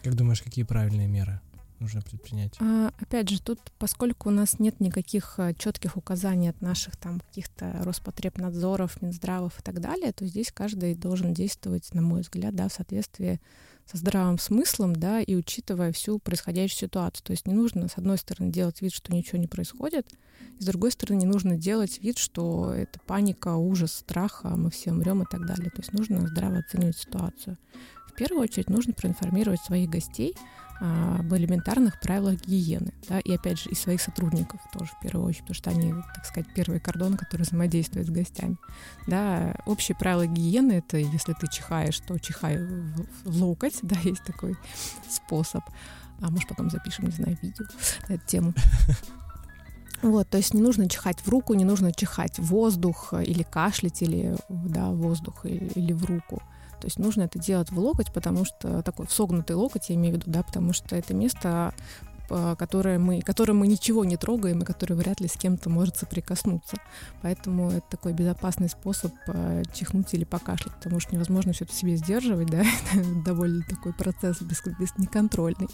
Как 0.02 0.14
думаешь, 0.14 0.42
какие 0.42 0.64
правильные 0.64 1.06
меры 1.06 1.40
нужно 1.78 2.02
предпринять? 2.02 2.54
А, 2.60 2.92
опять 3.00 3.28
же, 3.28 3.40
тут, 3.40 3.60
поскольку 3.78 4.28
у 4.28 4.32
нас 4.32 4.58
нет 4.58 4.80
никаких 4.80 5.34
а, 5.38 5.54
четких 5.54 5.96
указаний 5.96 6.48
от 6.48 6.60
наших 6.60 6.96
там 6.96 7.20
каких-то 7.20 7.80
Роспотребнадзоров, 7.82 9.02
Минздравов 9.02 9.58
и 9.58 9.62
так 9.62 9.80
далее, 9.80 10.12
то 10.12 10.26
здесь 10.26 10.52
каждый 10.52 10.94
должен 10.94 11.34
действовать, 11.34 11.92
на 11.94 12.02
мой 12.02 12.22
взгляд, 12.22 12.54
да, 12.54 12.68
в 12.68 12.72
соответствии 12.72 13.40
со 13.86 13.96
здравым 13.96 14.38
смыслом, 14.38 14.94
да, 14.94 15.20
и 15.20 15.34
учитывая 15.34 15.92
всю 15.92 16.18
происходящую 16.18 16.88
ситуацию. 16.88 17.24
То 17.24 17.32
есть 17.32 17.46
не 17.46 17.54
нужно, 17.54 17.88
с 17.88 17.98
одной 17.98 18.18
стороны, 18.18 18.50
делать 18.50 18.80
вид, 18.80 18.92
что 18.92 19.12
ничего 19.12 19.38
не 19.38 19.46
происходит, 19.46 20.08
и 20.58 20.62
с 20.62 20.66
другой 20.66 20.92
стороны, 20.92 21.18
не 21.18 21.26
нужно 21.26 21.56
делать 21.56 22.02
вид, 22.02 22.18
что 22.18 22.72
это 22.72 23.00
паника, 23.06 23.56
ужас, 23.56 23.92
страх, 23.92 24.40
а 24.44 24.56
мы 24.56 24.70
все 24.70 24.92
умрем 24.92 25.22
и 25.22 25.26
так 25.30 25.46
далее. 25.46 25.70
То 25.70 25.80
есть 25.80 25.92
нужно 25.92 26.26
здраво 26.26 26.58
оценивать 26.58 26.96
ситуацию. 26.96 27.58
В 28.08 28.14
первую 28.14 28.42
очередь 28.42 28.68
нужно 28.68 28.92
проинформировать 28.92 29.60
своих 29.60 29.88
гостей 29.88 30.34
об 30.82 31.32
элементарных 31.32 32.00
правилах 32.00 32.40
гигиены, 32.40 32.92
да, 33.08 33.20
и 33.20 33.32
опять 33.32 33.60
же 33.60 33.70
и 33.70 33.74
своих 33.76 34.00
сотрудников 34.00 34.60
тоже 34.72 34.90
в 34.90 35.00
первую 35.00 35.28
очередь, 35.28 35.42
потому 35.42 35.54
что 35.54 35.70
они, 35.70 35.94
так 36.14 36.26
сказать, 36.26 36.52
первый 36.54 36.80
кордон, 36.80 37.16
который 37.16 37.42
взаимодействует 37.42 38.08
с 38.08 38.10
гостями. 38.10 38.56
Да, 39.06 39.54
общие 39.64 39.96
правила 39.96 40.26
гигиены 40.26 40.72
это 40.72 40.96
если 40.96 41.34
ты 41.34 41.46
чихаешь, 41.46 42.00
то 42.00 42.18
чихай 42.18 42.58
в, 42.58 43.06
локоть, 43.24 43.78
да, 43.82 43.96
есть 44.02 44.24
такой 44.24 44.56
способ. 45.08 45.62
А 46.20 46.30
может 46.30 46.48
потом 46.48 46.68
запишем, 46.68 47.06
не 47.06 47.12
знаю, 47.12 47.38
видео 47.40 47.66
на 48.08 48.14
эту 48.14 48.26
тему. 48.26 48.54
Вот, 50.02 50.28
то 50.28 50.36
есть 50.36 50.52
не 50.52 50.60
нужно 50.60 50.88
чихать 50.88 51.20
в 51.20 51.28
руку, 51.28 51.54
не 51.54 51.64
нужно 51.64 51.92
чихать 51.92 52.36
в 52.40 52.46
воздух 52.46 53.14
или 53.14 53.44
кашлять 53.44 54.02
или 54.02 54.34
да, 54.48 54.90
в 54.90 54.96
воздух 54.96 55.46
или, 55.46 55.66
или 55.76 55.92
в 55.92 56.04
руку. 56.04 56.42
То 56.82 56.88
есть 56.88 56.98
нужно 56.98 57.22
это 57.22 57.38
делать 57.38 57.70
в 57.70 57.78
локоть, 57.78 58.12
потому 58.12 58.44
что 58.44 58.82
такой 58.82 59.06
в 59.06 59.12
согнутый 59.12 59.54
локоть, 59.54 59.88
я 59.88 59.94
имею 59.94 60.16
в 60.16 60.18
виду, 60.18 60.32
да, 60.32 60.42
потому 60.42 60.72
что 60.72 60.96
это 60.96 61.14
место, 61.14 61.72
которое 62.58 62.98
мы, 62.98 63.20
которое 63.20 63.52
мы 63.52 63.68
ничего 63.68 64.04
не 64.04 64.16
трогаем 64.16 64.62
и 64.62 64.64
которое 64.64 64.96
вряд 64.96 65.20
ли 65.20 65.28
с 65.28 65.34
кем-то 65.34 65.70
может 65.70 65.96
соприкоснуться. 65.96 66.78
Поэтому 67.20 67.70
это 67.70 67.84
такой 67.88 68.14
безопасный 68.14 68.68
способ 68.68 69.12
э, 69.28 69.62
чихнуть 69.72 70.12
или 70.12 70.24
покашлять, 70.24 70.74
потому 70.74 70.98
что 70.98 71.14
невозможно 71.14 71.52
все 71.52 71.66
это 71.66 71.74
себе 71.74 71.94
сдерживать, 71.94 72.50
да, 72.50 72.64
это 72.92 73.24
довольно 73.24 73.62
такой 73.62 73.92
процесс 73.92 74.42
без, 74.42 74.60
без 74.80 74.98
неконтрольный. 74.98 75.68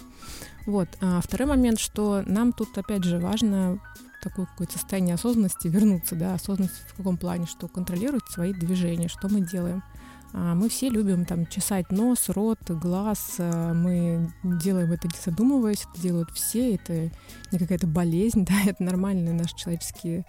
Вот. 0.67 0.89
А 1.01 1.23
второй 1.23 1.49
момент, 1.49 1.79
что 1.79 2.23
нам 2.27 2.53
тут, 2.53 2.77
опять 2.77 3.05
же, 3.05 3.19
важно 3.19 3.81
такое 4.23 4.45
какое-то 4.45 4.75
состояние 4.75 5.15
осознанности 5.15 5.69
вернуться, 5.69 6.17
да, 6.17 6.35
осознанность 6.35 6.75
в 6.93 6.97
каком 6.97 7.17
плане, 7.17 7.47
что 7.47 7.67
контролировать 7.67 8.25
свои 8.29 8.53
движения, 8.53 9.09
что 9.09 9.29
мы 9.29 9.41
делаем. 9.41 9.83
А, 10.33 10.55
мы 10.55 10.69
все 10.69 10.89
любим 10.89 11.25
там 11.25 11.47
чесать 11.47 11.91
нос, 11.91 12.29
рот, 12.29 12.59
глаз. 12.69 13.37
А, 13.39 13.73
мы 13.73 14.31
делаем 14.43 14.93
это 14.93 15.09
не 15.09 15.19
задумываясь, 15.23 15.87
это 15.91 16.01
делают 16.01 16.31
все. 16.31 16.75
Это 16.75 17.11
не 17.53 17.59
какая-то 17.59 17.87
болезнь, 17.87 18.45
да, 18.49 18.55
это 18.67 18.83
нормальные 18.83 19.35
наши 19.35 19.57
человеческие 19.57 20.25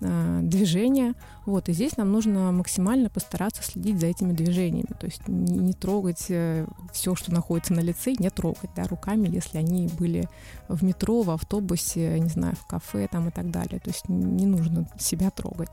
а, 0.00 0.40
движения. 0.40 1.14
Вот, 1.46 1.68
и 1.68 1.72
здесь 1.72 1.96
нам 1.96 2.10
нужно 2.10 2.52
максимально 2.52 3.10
постараться 3.10 3.62
следить 3.62 4.00
за 4.00 4.06
этими 4.06 4.32
движениями. 4.32 4.94
То 4.98 5.06
есть 5.06 5.28
не, 5.28 5.58
не 5.58 5.72
трогать 5.72 6.26
э, 6.30 6.66
все, 6.92 7.14
что 7.14 7.32
находится 7.32 7.74
на 7.74 7.80
лице, 7.80 8.14
не 8.18 8.30
трогать, 8.30 8.70
да, 8.74 8.84
руками, 8.84 9.28
если 9.28 9.58
они 9.58 9.88
были 9.88 10.28
в 10.68 10.82
метро, 10.82 11.22
в 11.22 11.30
автобусе, 11.30 12.18
не 12.18 12.30
знаю, 12.30 12.56
в 12.56 12.66
кафе 12.66 13.08
там 13.10 13.28
и 13.28 13.30
так 13.30 13.50
далее. 13.50 13.78
То 13.78 13.90
есть 13.90 14.08
не 14.08 14.46
нужно 14.46 14.88
себя 14.98 15.30
трогать. 15.30 15.70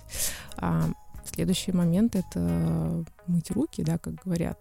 Следующий 1.34 1.72
момент— 1.72 2.16
это 2.18 3.06
мыть 3.28 3.52
руки, 3.52 3.84
да, 3.84 3.98
как 3.98 4.16
говорят. 4.16 4.60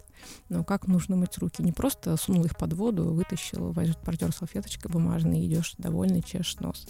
Но 0.48 0.62
как 0.62 0.87
нужно 0.87 1.16
мыть 1.16 1.38
руки? 1.38 1.62
Не 1.62 1.72
просто 1.72 2.16
сунул 2.16 2.44
их 2.44 2.56
под 2.56 2.74
воду, 2.74 3.12
вытащил, 3.12 3.74
протер 4.04 4.33
салфеточкой 4.33 4.90
бумажной, 4.90 5.44
идешь 5.44 5.74
довольный, 5.78 6.22
чешешь 6.22 6.61
нос. 6.61 6.87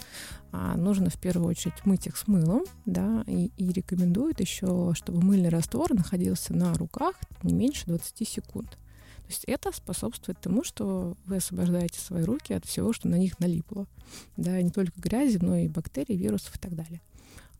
А 0.51 0.77
нужно 0.77 1.09
в 1.09 1.19
первую 1.19 1.49
очередь 1.49 1.85
мыть 1.85 2.05
их 2.05 2.17
с 2.17 2.27
мылом, 2.27 2.63
да, 2.85 3.23
и, 3.25 3.51
и 3.57 3.71
рекомендуют 3.71 4.39
еще, 4.39 4.93
чтобы 4.93 5.21
мыльный 5.21 5.49
раствор 5.49 5.93
находился 5.93 6.53
на 6.53 6.73
руках 6.75 7.15
не 7.41 7.53
меньше 7.53 7.87
20 7.87 8.27
секунд. 8.27 8.69
То 8.71 9.27
есть 9.29 9.45
это 9.45 9.71
способствует 9.71 10.39
тому, 10.41 10.63
что 10.63 11.15
вы 11.25 11.37
освобождаете 11.37 11.99
свои 11.99 12.23
руки 12.23 12.53
от 12.53 12.65
всего, 12.65 12.91
что 12.91 13.07
на 13.07 13.15
них 13.15 13.39
налипло. 13.39 13.87
Да, 14.35 14.61
не 14.61 14.71
только 14.71 14.99
грязи, 14.99 15.37
но 15.41 15.55
и 15.55 15.69
бактерий, 15.69 16.17
вирусов 16.17 16.55
и 16.55 16.59
так 16.59 16.75
далее. 16.75 17.01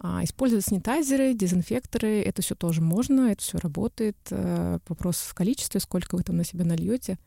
А, 0.03 0.23
использовать 0.23 0.65
санитайзеры, 0.65 1.35
дезинфекторы, 1.35 2.21
это 2.21 2.41
все 2.41 2.55
тоже 2.55 2.81
можно, 2.81 3.31
это 3.31 3.41
все 3.43 3.59
работает. 3.59 4.17
А, 4.31 4.79
вопрос 4.87 5.17
в 5.17 5.33
количестве, 5.35 5.79
сколько 5.79 6.15
вы 6.15 6.23
там 6.23 6.37
на 6.37 6.43
себя 6.43 6.65
нальете. 6.65 7.19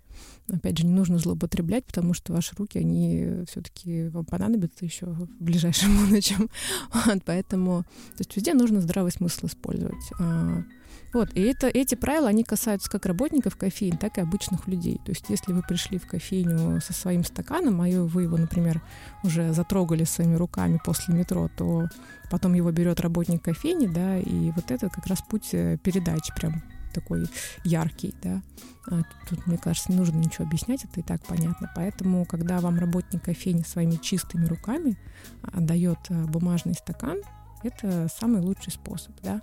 Опять 0.48 0.78
же, 0.78 0.86
не 0.86 0.92
нужно 0.92 1.18
злоупотреблять, 1.18 1.84
потому 1.84 2.14
что 2.14 2.32
ваши 2.32 2.54
руки, 2.56 2.78
они 2.78 3.44
все-таки 3.48 4.08
вам 4.08 4.24
понадобятся 4.24 4.84
еще 4.84 5.06
в 5.06 5.28
ближайшем 5.38 5.96
будущем. 6.04 6.50
Вот, 6.92 7.22
поэтому 7.24 7.82
то 7.82 8.20
есть 8.20 8.34
везде 8.36 8.54
нужно 8.54 8.80
здравый 8.80 9.12
смысл 9.12 9.46
использовать. 9.46 10.10
Вот, 11.14 11.30
и 11.34 11.42
это, 11.42 11.68
эти 11.68 11.94
правила, 11.94 12.28
они 12.28 12.42
касаются 12.42 12.90
как 12.90 13.06
работников 13.06 13.56
кофеин, 13.56 13.96
так 13.96 14.18
и 14.18 14.20
обычных 14.20 14.66
людей. 14.66 15.00
То 15.04 15.12
есть, 15.12 15.26
если 15.28 15.52
вы 15.52 15.62
пришли 15.62 15.98
в 15.98 16.08
кофейню 16.08 16.80
со 16.80 16.92
своим 16.92 17.22
стаканом, 17.22 17.80
а 17.80 17.84
вы 17.84 18.22
его, 18.22 18.36
например, 18.36 18.82
уже 19.22 19.52
затрогали 19.52 20.02
своими 20.02 20.34
руками 20.34 20.80
после 20.84 21.14
метро, 21.14 21.48
то 21.56 21.88
потом 22.30 22.54
его 22.54 22.72
берет 22.72 23.00
работник 23.00 23.42
кофейни, 23.42 23.86
да, 23.86 24.18
и 24.18 24.50
вот 24.50 24.72
это 24.72 24.88
как 24.88 25.06
раз 25.06 25.22
путь 25.22 25.50
э, 25.52 25.78
передачи 25.78 26.34
прям 26.34 26.62
такой 26.92 27.26
яркий, 27.62 28.12
да. 28.20 28.42
А 28.90 29.02
тут, 29.28 29.46
мне 29.46 29.56
кажется, 29.56 29.92
не 29.92 29.98
нужно 29.98 30.16
ничего 30.16 30.46
объяснять, 30.46 30.84
это 30.84 30.98
и 30.98 31.02
так 31.02 31.24
понятно. 31.24 31.70
Поэтому, 31.76 32.24
когда 32.24 32.58
вам 32.58 32.76
работник 32.78 33.22
кофейни 33.22 33.62
своими 33.62 33.96
чистыми 33.96 34.46
руками 34.46 34.98
отдает 35.42 35.98
э, 36.08 36.24
бумажный 36.24 36.74
стакан, 36.74 37.18
это 37.62 38.08
самый 38.08 38.40
лучший 38.42 38.72
способ, 38.72 39.12
да 39.22 39.40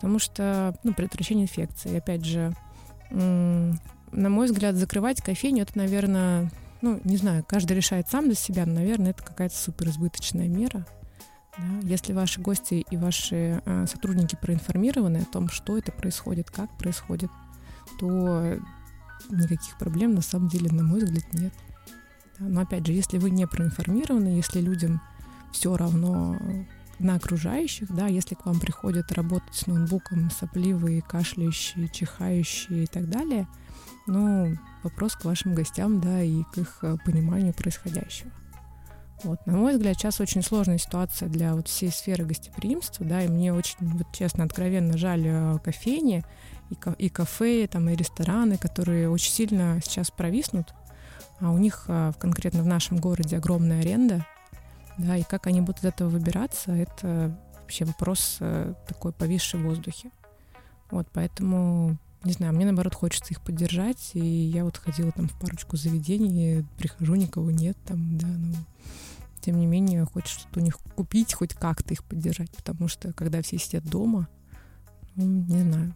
потому 0.00 0.18
что, 0.18 0.74
ну, 0.82 0.94
предотвращение 0.94 1.44
инфекции. 1.44 1.98
Опять 1.98 2.24
же, 2.24 2.54
на 3.10 3.78
мой 4.12 4.46
взгляд, 4.46 4.76
закрывать 4.76 5.20
кофейню, 5.20 5.62
это, 5.62 5.76
наверное, 5.76 6.50
ну, 6.80 7.00
не 7.04 7.18
знаю, 7.18 7.44
каждый 7.46 7.76
решает 7.76 8.08
сам 8.08 8.24
для 8.24 8.34
себя, 8.34 8.64
но, 8.64 8.74
наверное, 8.74 9.10
это 9.10 9.22
какая-то 9.22 9.54
суперизбыточная 9.54 10.48
мера. 10.48 10.86
Да? 11.58 11.64
Если 11.82 12.14
ваши 12.14 12.40
гости 12.40 12.86
и 12.90 12.96
ваши 12.96 13.62
э, 13.62 13.86
сотрудники 13.86 14.38
проинформированы 14.40 15.18
о 15.18 15.24
том, 15.26 15.48
что 15.50 15.76
это 15.76 15.92
происходит, 15.92 16.50
как 16.50 16.70
происходит, 16.78 17.30
то 17.98 18.56
никаких 19.28 19.76
проблем 19.76 20.14
на 20.14 20.22
самом 20.22 20.48
деле, 20.48 20.70
на 20.72 20.82
мой 20.82 21.04
взгляд, 21.04 21.24
нет. 21.34 21.52
Да? 22.38 22.46
Но 22.46 22.62
опять 22.62 22.86
же, 22.86 22.92
если 22.92 23.18
вы 23.18 23.28
не 23.28 23.46
проинформированы, 23.46 24.28
если 24.28 24.60
людям 24.60 25.02
все 25.52 25.76
равно 25.76 26.38
на 27.00 27.16
окружающих, 27.16 27.94
да, 27.94 28.06
если 28.06 28.34
к 28.34 28.46
вам 28.46 28.60
приходят 28.60 29.10
работать 29.12 29.54
с 29.54 29.66
ноутбуком 29.66 30.30
сопливые, 30.30 31.02
кашляющие, 31.02 31.88
чихающие 31.88 32.84
и 32.84 32.86
так 32.86 33.08
далее, 33.08 33.48
ну, 34.06 34.56
вопрос 34.82 35.14
к 35.14 35.24
вашим 35.24 35.54
гостям, 35.54 36.00
да, 36.00 36.22
и 36.22 36.42
к 36.52 36.58
их 36.58 36.78
э, 36.82 36.96
пониманию 37.04 37.54
происходящего. 37.54 38.30
Вот, 39.22 39.44
на 39.46 39.52
мой 39.52 39.74
взгляд, 39.74 39.96
сейчас 39.96 40.20
очень 40.20 40.42
сложная 40.42 40.78
ситуация 40.78 41.28
для 41.28 41.54
вот 41.54 41.68
всей 41.68 41.90
сферы 41.90 42.24
гостеприимства, 42.24 43.04
да, 43.04 43.22
и 43.22 43.28
мне 43.28 43.52
очень, 43.52 43.76
вот 43.80 44.06
честно, 44.12 44.44
откровенно 44.44 44.96
жаль 44.96 45.24
э, 45.26 45.58
кофейни 45.62 46.24
и, 46.70 47.06
и 47.06 47.66
там, 47.66 47.88
и 47.88 47.96
рестораны, 47.96 48.56
которые 48.56 49.10
очень 49.10 49.32
сильно 49.32 49.80
сейчас 49.84 50.10
провиснут, 50.10 50.74
а 51.40 51.50
у 51.50 51.58
них 51.58 51.84
э, 51.88 52.12
конкретно 52.18 52.62
в 52.62 52.66
нашем 52.66 52.98
городе 52.98 53.36
огромная 53.36 53.80
аренда, 53.80 54.26
да, 55.00 55.16
и 55.16 55.22
как 55.22 55.46
они 55.46 55.60
будут 55.60 55.80
из 55.80 55.84
этого 55.84 56.08
выбираться, 56.08 56.72
это 56.72 57.36
вообще 57.60 57.84
вопрос 57.84 58.38
э, 58.40 58.74
такой 58.86 59.12
повисший 59.12 59.60
в 59.60 59.64
воздухе. 59.64 60.10
Вот, 60.90 61.06
поэтому, 61.12 61.96
не 62.24 62.32
знаю, 62.32 62.52
мне 62.52 62.64
наоборот 62.64 62.94
хочется 62.94 63.32
их 63.32 63.40
поддержать, 63.40 64.10
и 64.14 64.20
я 64.20 64.64
вот 64.64 64.76
ходила 64.76 65.12
там 65.12 65.28
в 65.28 65.38
парочку 65.38 65.76
заведений, 65.76 66.66
прихожу, 66.76 67.14
никого 67.14 67.50
нет 67.50 67.76
там, 67.86 68.18
да, 68.18 68.26
ну, 68.26 68.54
тем 69.40 69.58
не 69.58 69.66
менее, 69.66 70.04
хочется 70.04 70.40
что-то 70.40 70.60
у 70.60 70.62
них 70.62 70.78
купить, 70.96 71.32
хоть 71.32 71.54
как-то 71.54 71.94
их 71.94 72.04
поддержать, 72.04 72.50
потому 72.50 72.88
что 72.88 73.12
когда 73.12 73.40
все 73.40 73.58
сидят 73.58 73.84
дома, 73.84 74.28
ну, 75.14 75.24
не 75.24 75.62
знаю, 75.62 75.94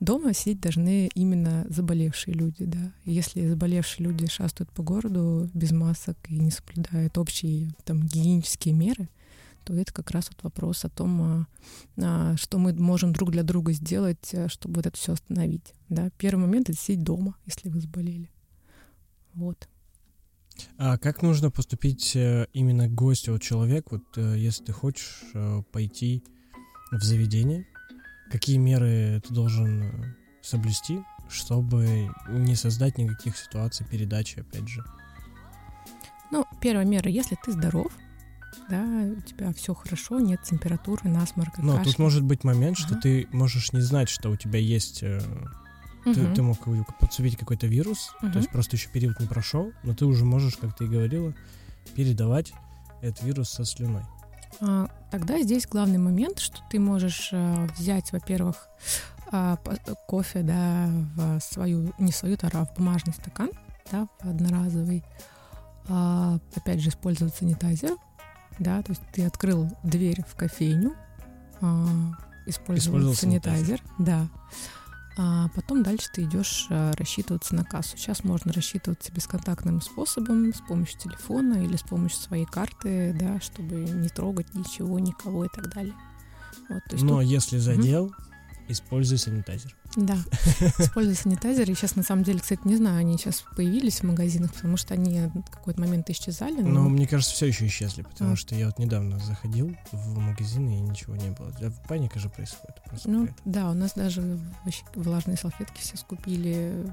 Дома 0.00 0.32
сидеть 0.32 0.60
должны 0.60 1.10
именно 1.14 1.66
заболевшие 1.68 2.34
люди, 2.34 2.64
да. 2.64 2.92
Если 3.04 3.46
заболевшие 3.46 4.06
люди 4.06 4.26
шастают 4.26 4.72
по 4.72 4.82
городу 4.82 5.50
без 5.52 5.72
масок 5.72 6.16
и 6.28 6.38
не 6.38 6.50
соблюдают 6.50 7.18
общие 7.18 7.68
там 7.84 8.00
гигиенические 8.00 8.72
меры, 8.72 9.10
то 9.64 9.74
это 9.74 9.92
как 9.92 10.10
раз 10.10 10.30
вот 10.30 10.42
вопрос 10.42 10.86
о 10.86 10.88
том, 10.88 11.22
а, 11.22 11.46
а, 11.98 12.36
что 12.38 12.58
мы 12.58 12.72
можем 12.72 13.12
друг 13.12 13.30
для 13.30 13.42
друга 13.42 13.72
сделать, 13.72 14.32
а, 14.32 14.48
чтобы 14.48 14.76
вот 14.76 14.86
это 14.86 14.96
все 14.96 15.12
остановить. 15.12 15.74
Да? 15.90 16.10
Первый 16.16 16.40
момент— 16.40 16.70
это 16.70 16.78
сидеть 16.78 17.02
дома, 17.02 17.36
если 17.44 17.68
вы 17.68 17.80
заболели. 17.80 18.30
Вот. 19.34 19.68
А 20.78 20.98
как 20.98 21.22
нужно 21.22 21.50
поступить 21.50 22.16
э, 22.16 22.46
именно 22.52 22.88
гостю? 22.88 23.32
Вот 23.32 23.42
человек, 23.42 23.90
вот 23.90 24.02
э, 24.16 24.34
если 24.36 24.64
ты 24.64 24.72
хочешь 24.72 25.22
э, 25.34 25.62
пойти 25.72 26.24
в 26.90 27.02
заведение, 27.02 27.66
какие 28.30 28.56
меры 28.56 29.20
ты 29.26 29.34
должен 29.34 29.82
э, 29.82 30.14
соблюсти, 30.42 31.02
чтобы 31.28 32.10
не 32.28 32.54
создать 32.56 32.98
никаких 32.98 33.36
ситуаций 33.36 33.84
передачи, 33.90 34.40
опять 34.40 34.68
же? 34.68 34.82
Ну, 36.30 36.44
первая 36.60 36.84
мера, 36.86 37.10
если 37.10 37.36
ты 37.44 37.52
здоров, 37.52 37.92
да, 38.68 38.82
у 38.84 39.20
тебя 39.20 39.52
все 39.52 39.74
хорошо, 39.74 40.20
нет 40.20 40.42
температуры, 40.44 41.08
насморка, 41.08 41.60
Но 41.62 41.76
кашля. 41.76 41.90
тут 41.90 41.98
может 41.98 42.22
быть 42.22 42.44
момент, 42.44 42.76
что 42.78 42.92
Ага. 42.94 43.00
ты 43.02 43.28
можешь 43.32 43.72
не 43.72 43.80
знать, 43.80 44.08
что 44.08 44.30
у 44.30 44.36
тебя 44.36 44.58
есть... 44.58 45.02
э, 45.02 45.20
ты, 46.04 46.22
Мгм. 46.22 46.34
ты 46.34 46.42
мог 46.42 46.58
подцепить 46.98 47.36
какой-то 47.36 47.66
вирус, 47.66 48.12
Мгм. 48.22 48.32
то 48.32 48.38
есть 48.38 48.50
просто 48.50 48.76
еще 48.76 48.88
период 48.88 49.20
не 49.20 49.26
прошел, 49.26 49.72
но 49.82 49.94
ты 49.94 50.06
уже 50.06 50.24
можешь, 50.24 50.56
как 50.56 50.74
ты 50.74 50.84
и 50.84 50.88
говорила, 50.88 51.34
передавать 51.94 52.52
этот 53.02 53.22
вирус 53.22 53.50
со 53.50 53.64
слюной. 53.64 54.02
А, 54.60 54.88
Тогда 55.10 55.40
здесь 55.42 55.66
главный 55.66 55.98
момент, 55.98 56.38
что 56.38 56.58
ты 56.70 56.78
можешь 56.78 57.30
а, 57.32 57.66
взять, 57.76 58.12
во-первых, 58.12 58.68
а, 59.32 59.56
кофе, 60.06 60.42
да, 60.42 60.88
в 61.16 61.40
свою, 61.40 61.92
не 61.98 62.12
свою 62.12 62.36
тару, 62.36 62.60
а 62.60 62.64
в 62.64 62.74
бумажный 62.74 63.12
стакан, 63.12 63.50
да, 63.90 64.06
в 64.20 64.28
одноразовый. 64.28 65.04
А, 65.88 66.38
Опять 66.54 66.80
же, 66.80 66.90
использовать 66.90 67.34
санитайзер, 67.34 67.96
да, 68.58 68.82
то 68.82 68.90
есть 68.90 69.02
ты 69.12 69.24
открыл 69.24 69.68
дверь 69.82 70.22
в 70.28 70.36
кофейню, 70.36 70.94
использовал, 72.46 72.98
Использовал 72.98 73.14
санитайзер, 73.14 73.82
да. 73.98 74.28
А 75.22 75.48
потом 75.54 75.82
дальше 75.82 76.08
ты 76.10 76.22
идешь 76.22 76.66
а, 76.70 76.92
рассчитываться 76.96 77.54
на 77.54 77.62
кассу. 77.62 77.98
Сейчас 77.98 78.24
можно 78.24 78.54
рассчитываться 78.54 79.12
бесконтактным 79.12 79.82
способом 79.82 80.54
с 80.54 80.60
помощью 80.66 80.98
телефона 80.98 81.62
или 81.62 81.76
с 81.76 81.82
помощью 81.82 82.18
своей 82.20 82.46
карты, 82.46 83.14
да, 83.20 83.38
чтобы 83.38 83.74
не 83.74 84.08
трогать 84.08 84.54
ничего, 84.54 84.98
никого 84.98 85.44
и 85.44 85.48
так 85.54 85.68
далее. 85.74 85.92
Вот, 86.70 86.80
Но 87.02 87.18
тут- 87.18 87.24
если 87.24 87.58
задел, 87.58 88.14
используй 88.68 89.18
санитайзер. 89.18 89.76
Да, 89.96 90.16
используя 90.78 91.14
санитайзеры. 91.16 91.74
Сейчас, 91.74 91.96
на 91.96 92.02
самом 92.02 92.22
деле, 92.24 92.38
кстати, 92.40 92.60
не 92.64 92.76
знаю, 92.76 92.98
они 92.98 93.18
сейчас 93.18 93.42
появились 93.56 94.00
в 94.00 94.04
магазинах, 94.04 94.52
потому 94.54 94.76
что 94.76 94.94
они 94.94 95.20
в 95.34 95.50
какой-то 95.50 95.80
момент 95.80 96.08
исчезали. 96.10 96.62
Но 96.62 96.68
но- 96.82 96.88
мне 96.88 97.06
кажется, 97.06 97.34
все 97.34 97.46
еще 97.46 97.66
исчезли, 97.66 98.02
потому 98.02 98.30
Ну. 98.30 98.34
А. 98.34 98.36
что 98.36 98.54
я 98.54 98.66
вот 98.66 98.78
недавно 98.78 99.18
заходил 99.18 99.74
в 99.92 100.18
магазин 100.18 100.68
и 100.70 100.80
ничего 100.80 101.16
не 101.16 101.30
было. 101.30 101.52
Паника 101.88 102.18
же 102.18 102.28
происходит 102.28 102.82
просто. 102.84 103.10
Ну, 103.10 103.28
да, 103.44 103.70
у 103.70 103.74
нас 103.74 103.92
даже 103.94 104.38
вообще 104.64 104.84
влажные 104.94 105.36
салфетки 105.36 105.80
все 105.80 105.96
скупили. 105.96 106.86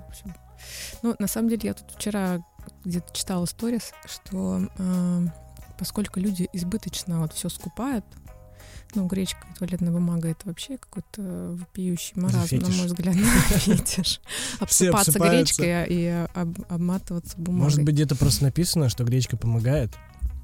Ну, 1.03 1.15
на 1.19 1.27
самом 1.27 1.49
деле, 1.49 1.61
я 1.69 1.73
тут 1.75 1.91
вчера 1.95 2.41
где-то 2.83 3.13
читала 3.13 3.45
сторис, 3.45 3.91
что 4.05 4.67
э, 4.77 5.27
поскольку 5.77 6.19
люди 6.19 6.49
избыточно 6.51 7.19
вот 7.19 7.33
все 7.33 7.49
скупают, 7.49 8.03
ну, 8.95 9.05
гречка 9.07 9.45
и 9.53 9.57
туалетная 9.57 9.91
бумага 9.91 10.29
это 10.29 10.47
вообще 10.47 10.77
какой-то 10.77 11.55
вопиющий 11.57 12.13
маразм, 12.15 12.39
на 12.39 12.47
фетиш. 12.47 12.77
мой 12.77 12.85
взгляд, 12.87 13.15
фетиш. 13.49 14.21
Обсыпаться 14.59 15.19
гречкой 15.19 15.85
и 15.87 16.27
об- 16.33 16.61
обматываться 16.69 17.37
бумагой. 17.37 17.63
Может 17.63 17.83
быть, 17.83 17.95
где-то 17.95 18.15
просто 18.15 18.43
написано, 18.43 18.89
что 18.89 19.03
гречка 19.03 19.37
помогает 19.37 19.93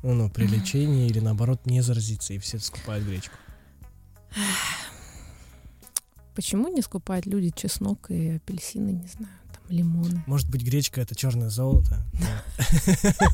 ну, 0.03 0.13
ну, 0.13 0.29
при 0.29 0.45
лечении 0.45 1.07
или 1.07 1.19
наоборот 1.19 1.65
не 1.65 1.81
заразиться, 1.81 2.33
и 2.33 2.37
все 2.37 2.59
скупают 2.59 3.05
гречку. 3.05 3.35
Почему 6.35 6.67
не 6.67 6.81
скупают 6.81 7.25
люди 7.25 7.51
чеснок 7.55 8.09
и 8.09 8.31
апельсины, 8.31 8.89
не 8.89 9.07
знаю, 9.07 9.33
лимоны? 9.69 10.23
Может 10.27 10.49
быть, 10.49 10.63
гречка 10.63 11.01
это 11.01 11.15
черное 11.15 11.49
золото. 11.49 12.03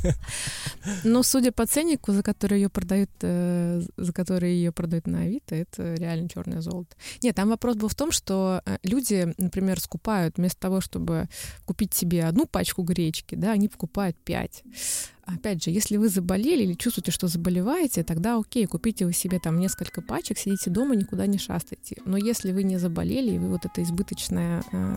Но 1.03 1.23
судя 1.23 1.51
по 1.51 1.65
ценнику, 1.65 2.11
за 2.11 2.23
который 2.23 2.59
ее 2.59 2.69
продают, 2.69 3.09
э, 3.21 3.81
за 3.97 4.13
который 4.13 4.53
ее 4.53 4.71
продают 4.71 5.07
на 5.07 5.21
Авито, 5.21 5.55
это 5.55 5.95
реально 5.95 6.29
черное 6.29 6.61
золото. 6.61 6.95
Нет, 7.23 7.35
там 7.35 7.49
вопрос 7.49 7.75
был 7.75 7.87
в 7.87 7.95
том, 7.95 8.11
что 8.11 8.61
э, 8.65 8.77
люди, 8.83 9.33
например, 9.37 9.79
скупают 9.79 10.37
вместо 10.37 10.59
того, 10.59 10.81
чтобы 10.81 11.27
купить 11.65 11.93
себе 11.93 12.25
одну 12.25 12.45
пачку 12.45 12.83
гречки, 12.83 13.35
да, 13.35 13.51
они 13.51 13.67
покупают 13.67 14.17
пять. 14.17 14.63
Опять 15.35 15.63
же, 15.63 15.69
если 15.69 15.97
вы 15.97 16.09
заболели 16.09 16.63
или 16.63 16.73
чувствуете, 16.73 17.11
что 17.11 17.27
заболеваете, 17.27 18.03
тогда 18.03 18.37
окей, 18.37 18.65
купите 18.65 19.05
вы 19.05 19.13
себе 19.13 19.39
там 19.39 19.59
несколько 19.59 20.01
пачек, 20.01 20.39
сидите 20.39 20.71
дома, 20.71 20.95
никуда 20.95 21.27
не 21.27 21.37
шастайте. 21.37 21.97
Но 22.05 22.17
если 22.17 22.51
вы 22.51 22.63
не 22.63 22.77
заболели, 22.77 23.35
и 23.35 23.37
вы 23.37 23.49
вот 23.49 23.65
это 23.65 23.83
избыточное 23.83 24.63
э, 24.71 24.95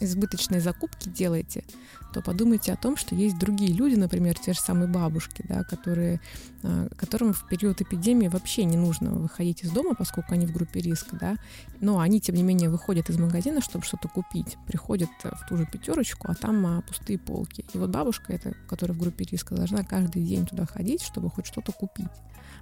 избыточные 0.00 0.60
закупки 0.60 1.08
делаете, 1.08 1.64
то 2.12 2.22
подумайте 2.22 2.72
о 2.72 2.76
том, 2.76 2.96
что 2.96 3.14
есть 3.14 3.38
другие 3.38 3.72
люди, 3.72 3.94
например, 3.94 4.38
те 4.38 4.52
же 4.52 4.60
самые 4.60 4.88
бабушки, 4.88 5.44
да, 5.48 5.62
которые, 5.62 6.20
а, 6.62 6.88
которым 6.96 7.32
в 7.32 7.46
период 7.46 7.80
эпидемии 7.80 8.28
вообще 8.28 8.64
не 8.64 8.76
нужно 8.76 9.12
выходить 9.12 9.62
из 9.62 9.70
дома, 9.70 9.94
поскольку 9.94 10.34
они 10.34 10.46
в 10.46 10.52
группе 10.52 10.80
риска, 10.80 11.16
да, 11.16 11.36
но 11.80 12.00
они, 12.00 12.20
тем 12.20 12.34
не 12.34 12.42
менее, 12.42 12.68
выходят 12.68 13.08
из 13.10 13.18
магазина, 13.18 13.60
чтобы 13.60 13.84
что-то 13.84 14.08
купить, 14.08 14.56
приходят 14.66 15.10
в 15.22 15.48
ту 15.48 15.56
же 15.56 15.66
пятерочку, 15.66 16.26
а 16.30 16.34
там 16.34 16.66
а, 16.66 16.82
пустые 16.82 17.18
полки. 17.18 17.64
И 17.72 17.78
вот 17.78 17.90
бабушка, 17.90 18.32
эта, 18.32 18.54
которая 18.68 18.96
в 18.96 19.00
группе 19.00 19.24
риска, 19.24 19.54
должна 19.54 19.84
каждый 19.84 20.24
день 20.24 20.46
туда 20.46 20.66
ходить, 20.66 21.02
чтобы 21.02 21.30
хоть 21.30 21.46
что-то 21.46 21.72
купить. 21.72 22.08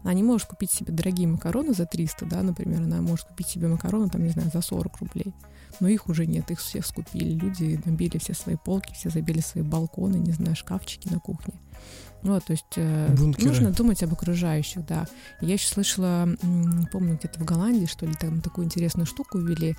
Она 0.02 0.14
не 0.14 0.22
может 0.22 0.48
купить 0.48 0.70
себе 0.70 0.92
дорогие 0.92 1.26
макароны 1.28 1.74
за 1.74 1.86
300, 1.86 2.26
да, 2.26 2.42
например, 2.42 2.82
она 2.82 3.00
может 3.00 3.26
купить 3.26 3.48
себе 3.48 3.68
макароны, 3.68 4.08
там, 4.08 4.22
не 4.22 4.30
знаю, 4.30 4.50
за 4.52 4.60
40 4.60 4.98
рублей. 4.98 5.34
Но 5.80 5.88
их 5.88 6.08
уже 6.08 6.26
нет, 6.26 6.50
их 6.50 6.60
всех 6.60 6.86
скупили. 6.86 7.30
Люди 7.30 7.80
набили 7.84 8.18
все 8.18 8.34
свои 8.34 8.56
полки, 8.56 8.94
все 8.94 9.10
забили 9.10 9.40
свои 9.40 9.62
балконы, 9.62 10.16
не 10.16 10.32
знаю, 10.32 10.56
шкафчики 10.56 11.08
на 11.08 11.18
кухне. 11.20 11.54
Вот, 12.22 12.44
то 12.44 12.52
есть 12.52 12.64
э, 12.76 13.14
Бункеры. 13.14 13.48
нужно 13.48 13.70
думать 13.70 14.02
об 14.02 14.12
окружающих, 14.12 14.84
да. 14.84 15.06
Я 15.40 15.54
еще 15.54 15.68
слышала, 15.68 16.28
помню, 16.90 17.16
где-то 17.16 17.38
в 17.38 17.44
Голландии, 17.44 17.86
что 17.86 18.06
ли, 18.06 18.14
там 18.14 18.40
такую 18.40 18.64
интересную 18.64 19.06
штуку 19.06 19.38
ввели. 19.38 19.76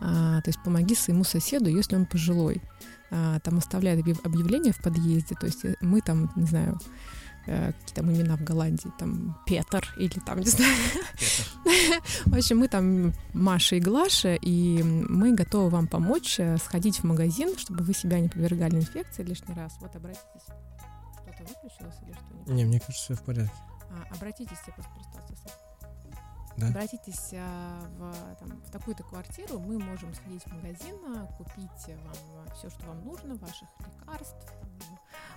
А, 0.00 0.40
то 0.40 0.48
есть 0.48 0.58
помоги 0.64 0.94
своему 0.94 1.24
соседу, 1.24 1.68
если 1.68 1.96
он 1.96 2.06
пожилой. 2.06 2.62
А, 3.10 3.38
там 3.40 3.58
оставляют 3.58 4.00
объяв- 4.00 4.24
объявление 4.24 4.72
в 4.72 4.82
подъезде, 4.82 5.34
то 5.38 5.46
есть 5.46 5.64
э, 5.64 5.76
мы 5.82 6.00
там, 6.00 6.32
не 6.34 6.46
знаю, 6.46 6.78
какие 7.44 7.94
там 7.94 8.12
имена 8.12 8.36
в 8.36 8.44
Голландии, 8.44 8.90
там 8.98 9.38
Петр 9.46 9.86
или 9.98 10.18
там, 10.26 10.40
не 10.40 10.46
знаю. 10.46 10.74
В 12.26 12.34
общем, 12.36 12.58
мы 12.58 12.68
там 12.68 13.12
Маша 13.34 13.76
и 13.76 13.80
Глаша, 13.80 14.34
и 14.34 14.82
мы 14.82 15.34
готовы 15.34 15.70
вам 15.70 15.86
помочь 15.86 16.38
э, 16.38 16.56
сходить 16.58 16.98
в 16.98 17.04
магазин, 17.04 17.56
чтобы 17.58 17.84
вы 17.84 17.94
себя 17.94 18.20
не 18.20 18.28
подвергали 18.28 18.76
инфекции 18.76 19.22
лишний 19.22 19.54
раз. 19.54 19.76
Вот 19.80 19.94
обратитесь. 19.96 20.44
Что-то 20.44 21.42
выключилось 21.42 21.96
или 22.06 22.12
что? 22.12 22.52
Не, 22.52 22.64
мне 22.64 22.80
кажется, 22.80 23.02
все 23.02 23.14
в 23.14 23.24
порядке. 23.24 23.52
А, 23.90 24.14
обратитесь, 24.14 24.58
я 24.66 24.72
просто. 24.72 24.92
Да. 26.56 26.68
Обратитесь 26.68 27.30
а, 27.34 27.80
в, 27.98 28.68
в 28.68 28.70
такую-то 28.70 29.02
квартиру, 29.02 29.58
мы 29.58 29.78
можем 29.78 30.14
сходить 30.14 30.42
в 30.44 30.52
магазин, 30.52 30.96
а, 31.06 31.26
купить 31.36 31.96
вам 32.04 32.54
все, 32.54 32.70
что 32.70 32.86
вам 32.86 33.04
нужно, 33.04 33.34
ваших 33.36 33.68
лекарств, 33.80 34.52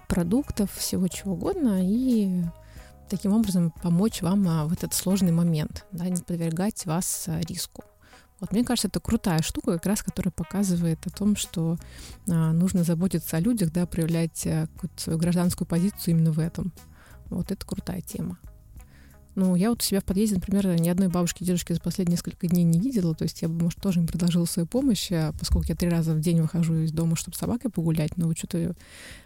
продуктов, 0.08 0.72
всего 0.74 1.08
чего 1.08 1.34
угодно, 1.34 1.80
и 1.82 2.44
таким 3.10 3.34
образом 3.34 3.72
помочь 3.82 4.22
вам 4.22 4.68
в 4.68 4.74
этот 4.74 4.94
сложный 4.94 5.32
момент, 5.32 5.86
да, 5.92 6.06
не 6.10 6.22
подвергать 6.22 6.86
вас 6.86 7.26
риску. 7.48 7.84
Вот 8.40 8.52
мне 8.52 8.64
кажется, 8.64 8.90
это 8.90 9.00
крутая 9.00 9.42
штука, 9.42 9.74
как 9.74 9.86
раз, 9.86 10.04
которая 10.04 10.32
показывает 10.32 11.06
о 11.08 11.10
том, 11.10 11.36
что 11.36 11.78
а, 12.30 12.52
нужно 12.52 12.84
заботиться 12.84 13.38
о 13.38 13.40
людях, 13.40 13.72
да, 13.72 13.86
проявлять 13.86 14.46
а, 14.46 14.68
какую-то 14.68 15.02
свою 15.02 15.18
гражданскую 15.20 15.68
позицию 15.68 16.16
именно 16.16 16.32
в 16.32 16.40
этом. 16.40 16.74
Вот 17.28 17.52
это 17.52 17.66
крутая 17.66 18.02
тема. 18.02 18.38
Ну, 19.36 19.56
я 19.56 19.70
вот 19.70 19.82
у 19.82 19.86
себя 19.86 20.00
в 20.00 20.06
подъезде, 20.06 20.36
например, 20.36 20.80
ни 20.80 20.88
одной 20.88 21.10
бабушки 21.10 21.44
и 21.44 21.46
дедушки 21.46 21.74
за 21.74 21.82
последние 21.82 22.14
несколько 22.14 22.48
дней 22.48 22.64
не 22.64 22.80
видела. 22.80 23.14
То 23.14 23.24
есть 23.24 23.42
я 23.42 23.50
бы, 23.50 23.66
может, 23.66 23.82
тоже 23.82 24.00
им 24.00 24.08
предложила 24.08 24.46
свою 24.46 24.66
помощь, 24.66 25.12
а 25.12 25.34
поскольку 25.38 25.68
я 25.68 25.76
три 25.76 25.90
раза 25.90 26.14
в 26.14 26.22
день 26.22 26.42
выхожу 26.42 26.76
из 26.76 26.92
дома, 26.92 27.16
чтобы 27.16 27.36
с 27.36 27.40
собакой 27.40 27.70
погулять. 27.70 28.18
Но 28.18 28.28
вот 28.28 28.38
что-то 28.38 28.76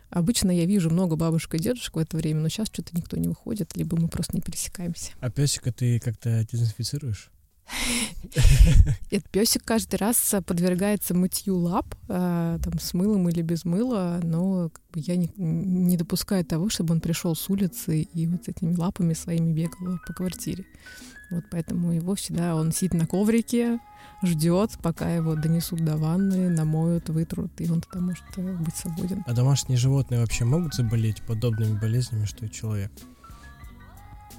обычно 0.10 0.50
я 0.50 0.66
вижу 0.66 0.90
много 0.90 1.16
бабушек 1.16 1.54
и 1.56 1.60
дедушек 1.60 1.96
в 1.96 2.00
это 2.00 2.18
время, 2.18 2.42
но 2.42 2.50
сейчас 2.50 2.68
что-то 2.68 2.98
никто 2.98 3.18
не 3.18 3.28
выходит, 3.28 3.76
либо 3.78 3.98
мы 3.98 4.08
просто 4.08 4.36
не 4.36 4.42
пересекаемся. 4.42 5.12
А 5.20 5.30
песика 5.30 5.72
ты 5.72 6.00
как-то 6.00 6.46
дезинфицируешь? 6.52 7.30
Этот 9.12 9.30
песик 9.30 9.64
каждый 9.64 9.96
раз 9.96 10.36
подвергается 10.46 11.14
мытью 11.14 11.58
лап, 11.58 11.96
а, 12.08 12.58
там 12.60 12.80
с 12.80 12.94
мылом 12.94 13.30
или 13.30 13.42
без 13.42 13.66
мыла, 13.66 14.20
но 14.24 14.72
я 14.96 15.16
не, 15.16 15.32
не 15.38 15.98
допускаю 15.98 16.46
того, 16.46 16.70
чтобы 16.70 16.94
он 16.94 17.02
пришел 17.02 17.36
с 17.36 17.50
улицы 17.50 18.02
и 18.02 18.28
вот 18.28 18.48
этими 18.48 18.76
лапами 18.76 19.14
своими 19.14 19.54
бегал 19.54 20.00
по 20.06 20.14
квартире. 20.14 20.66
Вот 21.32 21.44
поэтому 21.52 21.92
его 21.92 22.16
всегда 22.16 22.56
он 22.56 22.72
сидит 22.72 22.96
на 22.96 23.06
коврике, 23.06 23.80
ждет, 24.24 24.72
пока 24.82 25.14
его 25.14 25.36
донесут 25.36 25.86
до 25.86 25.96
ванны, 25.96 26.50
намоют, 26.50 27.10
вытрут, 27.10 27.52
и 27.62 27.70
он 27.70 27.82
тогда 27.82 28.00
может 28.00 28.24
э, 28.38 28.58
быть 28.58 28.76
свободен. 28.76 29.24
А 29.28 29.34
домашние 29.34 29.78
животные 29.78 30.20
вообще 30.22 30.46
могут 30.46 30.74
заболеть 30.74 31.22
подобными 31.22 31.78
болезнями, 31.78 32.26
что 32.26 32.46
и 32.46 32.52
человек? 32.52 32.92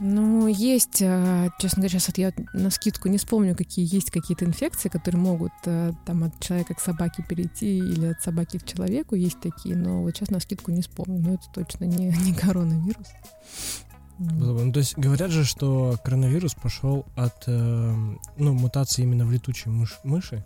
Ну, 0.03 0.47
есть, 0.47 1.03
э, 1.03 1.51
честно 1.59 1.83
говоря, 1.83 1.91
сейчас 1.91 2.09
вот 2.09 2.17
я 2.17 2.33
на 2.55 2.71
скидку 2.71 3.09
не 3.09 3.19
вспомню, 3.19 3.55
какие 3.55 3.87
есть 3.95 4.11
какие-то 4.11 4.47
инфекции, 4.47 4.89
которые 4.89 5.21
могут 5.21 5.53
э, 5.67 5.93
там 6.07 6.25
от 6.25 6.41
человека 6.41 6.73
к 6.75 6.81
собаке 6.81 7.23
перейти 7.23 7.77
или 7.77 8.07
от 8.07 8.23
собаки 8.23 8.59
к 8.59 8.65
человеку, 8.65 9.15
есть 9.15 9.39
такие, 9.41 9.77
но 9.77 10.03
вот 10.03 10.17
сейчас 10.17 10.31
на 10.31 10.41
скидку 10.41 10.71
не 10.71 10.81
вспомню, 10.81 11.21
но 11.21 11.35
это 11.35 11.45
точно 11.53 11.85
не, 11.85 12.07
не 12.25 12.33
коронавирус. 12.33 13.09
Было 14.19 14.55
бы. 14.57 14.65
Ну, 14.65 14.73
то 14.73 14.79
есть 14.79 14.97
говорят 14.97 15.31
же, 15.31 15.45
что 15.45 15.97
коронавирус 16.03 16.55
пошел 16.55 17.05
от 17.15 17.45
э, 17.47 17.95
ну, 18.39 18.53
мутации 18.55 19.03
именно 19.03 19.27
в 19.27 19.33
летучей 19.33 19.71
мыш- 19.71 20.01
мыши, 20.03 20.43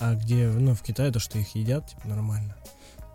а 0.00 0.14
где, 0.14 0.48
ну, 0.48 0.74
в 0.74 0.82
Китае 0.82 1.12
то, 1.12 1.20
что 1.20 1.38
их 1.38 1.54
едят, 1.54 1.90
типа, 1.90 2.08
нормально. 2.08 2.56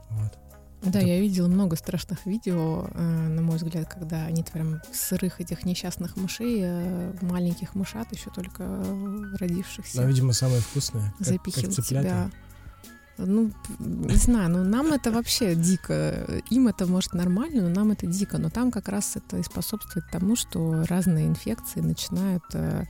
Вот. 0.10 0.38
Да, 0.82 1.00
я 1.00 1.20
видела 1.20 1.48
много 1.48 1.76
страшных 1.76 2.26
видео, 2.26 2.88
э, 2.94 3.02
на 3.02 3.42
мой 3.42 3.58
взгляд, 3.58 3.90
когда 3.92 4.26
они 4.26 4.44
прям 4.44 4.82
сырых 4.94 5.42
этих 5.42 5.66
несчастных 5.66 6.16
мышей, 6.16 6.60
э, 6.62 7.14
маленьких 7.22 7.76
мышат, 7.76 8.08
еще 8.12 8.30
только 8.30 8.64
родившихся. 9.40 9.98
Да, 9.98 10.06
видимо, 10.06 10.34
самые 10.34 10.62
вкусные. 10.62 11.14
Запихивают 11.20 11.86
тебя 11.86 12.30
ну, 13.26 13.52
не 13.80 14.16
знаю, 14.16 14.50
ну 14.50 14.64
нам 14.64 14.94
это 14.94 15.12
вообще 15.12 15.56
дико. 15.56 16.42
Им 16.50 16.68
это 16.68 16.86
может 16.86 17.14
нормально, 17.14 17.64
но 17.64 17.70
нам 17.70 17.92
это 17.92 18.08
дико. 18.08 18.38
Но 18.38 18.50
там 18.50 18.72
как 18.72 18.88
раз 18.88 19.16
это 19.16 19.38
и 19.38 19.44
способствует 19.44 20.06
тому, 20.12 20.36
что 20.36 20.86
разные 20.88 21.28
инфекции 21.28 21.82
начинают, 21.82 22.44
э, 22.54 22.86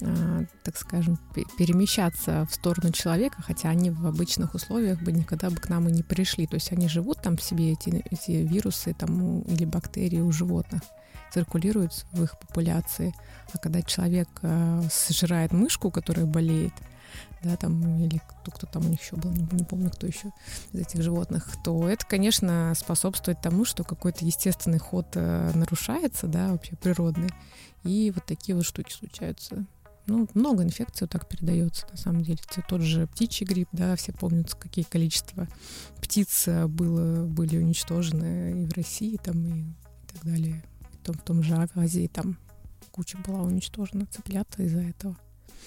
э, 0.00 0.44
так 0.62 0.76
скажем, 0.76 1.18
перемещаться 1.58 2.46
в 2.50 2.54
сторону 2.54 2.92
человека, 2.92 3.42
хотя 3.42 3.68
они 3.68 3.90
в 3.90 4.06
обычных 4.06 4.54
условиях 4.54 5.00
бы 5.02 5.12
никогда 5.12 5.50
бы 5.50 5.56
к 5.56 5.68
нам 5.68 5.88
и 5.88 5.92
не 5.92 6.02
пришли. 6.02 6.46
То 6.46 6.54
есть 6.54 6.72
они 6.72 6.88
живут 6.88 7.22
там 7.22 7.36
в 7.36 7.42
себе, 7.42 7.72
эти, 7.72 8.02
эти 8.10 8.32
вирусы 8.32 8.94
там, 8.94 9.42
или 9.42 9.64
бактерии 9.64 10.20
у 10.20 10.32
животных 10.32 10.80
циркулируют 11.32 12.06
в 12.12 12.22
их 12.22 12.38
популяции. 12.38 13.12
А 13.52 13.58
когда 13.58 13.82
человек 13.82 14.28
э, 14.42 14.82
сжирает 15.10 15.52
мышку, 15.52 15.90
которая 15.90 16.26
болеет, 16.26 16.72
да, 17.44 17.56
там, 17.56 17.98
или 17.98 18.18
кто, 18.18 18.50
кто 18.50 18.66
там 18.66 18.86
у 18.86 18.88
них 18.88 19.02
еще 19.02 19.16
был, 19.16 19.30
не, 19.30 19.46
не 19.52 19.64
помню, 19.64 19.90
кто 19.90 20.06
еще 20.06 20.32
из 20.72 20.80
этих 20.80 21.02
животных, 21.02 21.56
то 21.62 21.88
это, 21.88 22.06
конечно, 22.06 22.72
способствует 22.74 23.40
тому, 23.40 23.64
что 23.64 23.84
какой-то 23.84 24.24
естественный 24.24 24.78
ход 24.78 25.08
э, 25.14 25.52
нарушается, 25.54 26.26
да, 26.26 26.48
вообще 26.48 26.76
природный, 26.76 27.30
и 27.84 28.10
вот 28.14 28.24
такие 28.24 28.56
вот 28.56 28.64
штуки 28.64 28.92
случаются. 28.92 29.66
Ну, 30.06 30.28
много 30.34 30.62
инфекций 30.62 31.06
вот 31.06 31.10
так 31.10 31.28
передается, 31.28 31.86
на 31.90 31.96
самом 31.96 32.22
деле. 32.22 32.38
Тот 32.68 32.82
же 32.82 33.06
птичий 33.06 33.46
грипп, 33.46 33.68
да, 33.72 33.96
все 33.96 34.12
помнят, 34.12 34.54
какие 34.54 34.84
количество 34.84 35.48
птиц 36.00 36.48
э, 36.48 36.66
было, 36.66 37.26
были 37.26 37.58
уничтожены 37.58 38.62
и 38.62 38.66
в 38.66 38.72
России, 38.74 39.18
там, 39.22 39.46
и 39.46 39.64
так 40.12 40.24
далее. 40.24 40.62
В 41.00 41.06
том, 41.06 41.14
в 41.16 41.22
том 41.22 41.42
же 41.42 41.68
Азии 41.74 42.06
там 42.06 42.38
куча 42.90 43.18
была 43.18 43.42
уничтожена 43.42 44.06
цыплята 44.06 44.62
из-за 44.62 44.80
этого. 44.80 45.16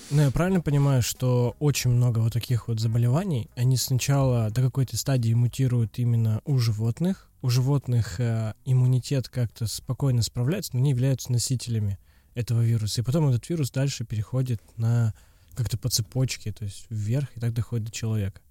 Ну, 0.09 0.21
я 0.21 0.31
правильно 0.31 0.61
понимаю, 0.61 1.01
что 1.01 1.55
очень 1.59 1.89
много 1.91 2.19
вот 2.19 2.33
таких 2.33 2.67
вот 2.69 2.79
заболеваний, 2.79 3.49
они 3.55 3.75
сначала 3.75 4.49
до 4.49 4.61
какой-то 4.61 4.95
стадии 4.97 5.33
мутируют 5.33 5.99
именно 5.99 6.41
у 6.45 6.59
животных, 6.59 7.29
у 7.41 7.49
животных 7.49 8.19
э, 8.19 8.53
иммунитет 8.65 9.27
как-то 9.29 9.67
спокойно 9.67 10.21
справляется, 10.21 10.71
но 10.73 10.79
они 10.79 10.91
являются 10.91 11.31
носителями 11.31 11.99
этого 12.35 12.61
вируса. 12.61 13.01
И 13.01 13.03
потом 13.03 13.27
этот 13.27 13.47
вирус 13.49 13.69
дальше 13.71 14.05
переходит 14.05 14.61
на 14.77 15.13
как-то 15.55 15.77
по 15.77 15.89
цепочке, 15.89 16.51
то 16.51 16.63
есть 16.63 16.85
вверх, 16.89 17.27
и 17.35 17.39
так 17.39 17.53
доходит 17.53 17.87
до 17.87 17.91
человека. 17.91 18.41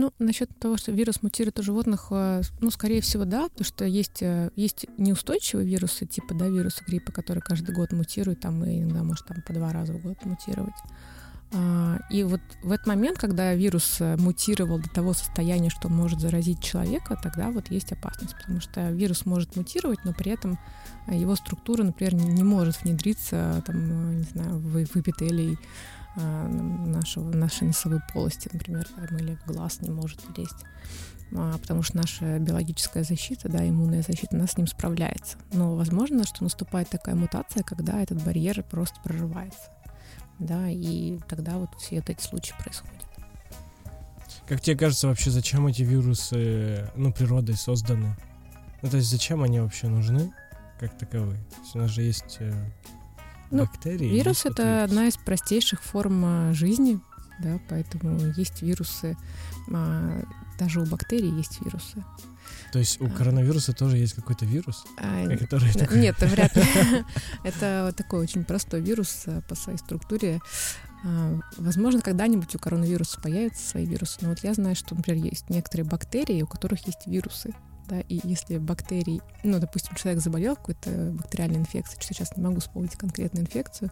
Ну, 0.00 0.12
насчет 0.20 0.48
того, 0.60 0.76
что 0.76 0.92
вирус 0.92 1.22
мутирует 1.22 1.58
у 1.58 1.62
животных, 1.64 2.06
э, 2.12 2.42
ну, 2.60 2.70
скорее 2.70 3.00
всего, 3.00 3.24
да, 3.24 3.48
потому 3.48 3.64
что 3.64 3.84
есть, 3.84 4.22
э, 4.22 4.50
есть 4.54 4.86
неустойчивые 4.96 5.66
вирусы, 5.66 6.06
типа, 6.06 6.34
да, 6.34 6.46
вирусы 6.46 6.84
гриппа, 6.86 7.10
которые 7.10 7.42
каждый 7.42 7.74
год 7.74 7.90
мутируют, 7.90 8.38
там, 8.38 8.64
и 8.64 8.78
иногда 8.78 9.02
может 9.02 9.26
там 9.26 9.42
по 9.42 9.52
два 9.52 9.72
раза 9.72 9.94
в 9.94 10.00
год 10.00 10.24
мутировать. 10.24 10.76
А, 11.52 11.98
и 12.10 12.22
вот 12.22 12.40
в 12.62 12.70
этот 12.70 12.86
момент, 12.86 13.18
когда 13.18 13.52
вирус 13.54 13.96
э, 13.98 14.16
мутировал 14.18 14.78
до 14.78 14.88
того 14.88 15.14
состояния, 15.14 15.68
что 15.68 15.88
он 15.88 15.96
может 15.96 16.20
заразить 16.20 16.62
человека, 16.62 17.18
тогда 17.20 17.50
вот 17.50 17.68
есть 17.72 17.90
опасность, 17.90 18.36
потому 18.40 18.60
что 18.60 18.92
вирус 18.92 19.26
может 19.26 19.56
мутировать, 19.56 20.04
но 20.04 20.12
при 20.12 20.30
этом 20.30 20.60
его 21.08 21.34
структура, 21.34 21.82
например, 21.82 22.14
не 22.14 22.44
может 22.44 22.84
внедриться, 22.84 23.64
там, 23.66 24.18
не 24.18 24.24
знаю, 24.32 24.58
в 24.58 24.76
эпителий 24.76 25.58
нашего, 26.18 27.30
нашей 27.30 27.68
носовой 27.68 28.00
полости, 28.12 28.48
например, 28.52 28.86
там, 28.86 29.16
или 29.18 29.36
в 29.36 29.46
глаз 29.46 29.80
не 29.82 29.90
может 29.90 30.20
влезть 30.28 30.64
а, 31.36 31.58
потому 31.58 31.82
что 31.82 31.96
наша 31.96 32.38
биологическая 32.38 33.04
защита, 33.04 33.48
да, 33.48 33.66
иммунная 33.68 34.02
защита, 34.02 34.36
она 34.36 34.46
с 34.46 34.56
ним 34.56 34.66
справляется. 34.66 35.36
Но 35.52 35.76
возможно, 35.76 36.24
что 36.24 36.42
наступает 36.42 36.88
такая 36.88 37.14
мутация, 37.14 37.62
когда 37.62 38.00
этот 38.02 38.22
барьер 38.24 38.62
просто 38.62 38.98
прорывается, 39.02 39.70
да, 40.38 40.68
и 40.68 41.18
тогда 41.28 41.58
вот 41.58 41.70
все 41.78 41.96
вот 41.96 42.10
эти 42.10 42.22
случаи 42.22 42.54
происходят. 42.58 42.94
Как 44.46 44.62
тебе 44.62 44.76
кажется, 44.76 45.08
вообще 45.08 45.30
зачем 45.30 45.66
эти 45.66 45.82
вирусы, 45.82 46.90
ну, 46.96 47.12
природой 47.12 47.56
созданы? 47.56 48.16
Ну, 48.80 48.88
то 48.88 48.96
есть 48.96 49.10
зачем 49.10 49.42
они 49.42 49.60
вообще 49.60 49.88
нужны, 49.88 50.32
как 50.80 50.96
таковые? 50.96 51.38
То 51.50 51.60
есть 51.60 51.74
у 51.74 51.78
нас 51.78 51.90
же 51.90 52.02
есть 52.02 52.38
э, 52.40 52.54
ну, 53.50 53.64
бактерии. 53.64 54.06
Вирус 54.06 54.44
это 54.46 54.84
одна 54.84 55.08
из 55.08 55.16
простейших 55.16 55.82
форм 55.82 56.24
а, 56.24 56.54
жизни, 56.54 57.00
да, 57.40 57.58
поэтому 57.68 58.18
есть 58.36 58.62
вирусы, 58.62 59.16
а, 59.72 60.22
даже 60.58 60.80
у 60.80 60.86
бактерий 60.86 61.30
есть 61.30 61.60
вирусы. 61.64 62.04
То 62.72 62.78
есть 62.78 63.00
у 63.00 63.06
а. 63.06 63.10
коронавируса 63.10 63.72
тоже 63.72 63.96
есть 63.98 64.14
какой-то 64.14 64.44
вирус? 64.44 64.84
А, 64.98 65.26
который 65.36 65.72
такой... 65.72 66.00
Нет, 66.00 66.16
вряд 66.20 66.56
ли. 66.56 66.64
Это 67.44 67.92
такой 67.96 68.20
очень 68.20 68.44
простой 68.44 68.80
вирус 68.80 69.26
по 69.48 69.54
своей 69.54 69.78
структуре. 69.78 70.40
Возможно, 71.56 72.00
когда-нибудь 72.00 72.54
у 72.56 72.58
коронавируса 72.58 73.20
появятся 73.20 73.68
свои 73.68 73.86
вирусы, 73.86 74.18
но 74.20 74.30
вот 74.30 74.40
я 74.42 74.52
знаю, 74.52 74.74
что, 74.74 74.96
например, 74.96 75.24
есть 75.24 75.48
некоторые 75.48 75.86
бактерии, 75.86 76.42
у 76.42 76.46
которых 76.48 76.84
есть 76.86 77.06
вирусы 77.06 77.54
да, 77.88 78.00
и 78.00 78.20
если 78.22 78.58
бактерий, 78.58 79.20
ну, 79.42 79.58
допустим, 79.58 79.94
человек 79.96 80.22
заболел 80.22 80.56
какой-то 80.56 80.90
бактериальной 81.12 81.58
инфекцией, 81.58 82.02
что 82.02 82.14
сейчас 82.14 82.36
не 82.36 82.42
могу 82.42 82.60
вспомнить 82.60 82.96
конкретную 82.96 83.44
инфекцию, 83.44 83.90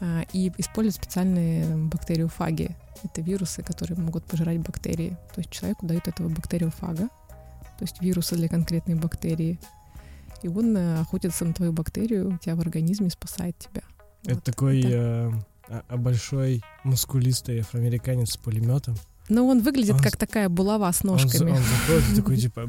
а, 0.00 0.24
и 0.32 0.52
используют 0.58 0.96
специальные 0.96 1.76
бактериофаги. 1.86 2.76
Это 3.02 3.20
вирусы, 3.20 3.62
которые 3.62 3.98
могут 3.98 4.24
пожирать 4.24 4.58
бактерии. 4.58 5.16
То 5.34 5.40
есть 5.40 5.50
человеку 5.50 5.86
дают 5.86 6.08
этого 6.08 6.28
бактериофага, 6.28 7.08
то 7.08 7.82
есть 7.82 8.00
вирусы 8.00 8.36
для 8.36 8.48
конкретной 8.48 8.94
бактерии, 8.94 9.58
и 10.42 10.48
он 10.48 10.76
э, 10.76 11.00
охотится 11.00 11.44
на 11.44 11.54
твою 11.54 11.72
бактерию, 11.72 12.34
у 12.34 12.38
тебя 12.38 12.56
в 12.56 12.60
организме 12.60 13.10
спасает 13.10 13.56
тебя. 13.58 13.82
Это 14.24 14.34
вот. 14.34 14.44
такой 14.44 14.80
это... 14.80 15.32
Э, 15.68 15.80
а, 15.88 15.96
большой 15.96 16.62
мускулистый 16.84 17.60
афроамериканец 17.60 18.32
с 18.32 18.36
пулеметом. 18.36 18.96
Но 19.32 19.46
он 19.46 19.60
выглядит 19.60 19.94
он, 19.94 20.00
как 20.00 20.16
такая 20.16 20.48
булава 20.48 20.92
с 20.92 21.04
ножками. 21.04 21.50
Он, 21.50 21.56
он 21.56 21.62
заходит 21.62 22.16
такой, 22.16 22.36
типа... 22.38 22.68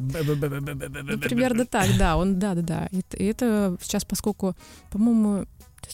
Примерно 1.20 1.66
так, 1.66 1.90
да. 1.98 2.18
Он, 2.18 2.40
да, 2.40 2.56
да, 2.56 2.62
да. 2.62 2.90
И 2.92 3.24
это 3.26 3.78
сейчас, 3.82 4.06
поскольку, 4.06 4.56
по-моему, 4.90 5.46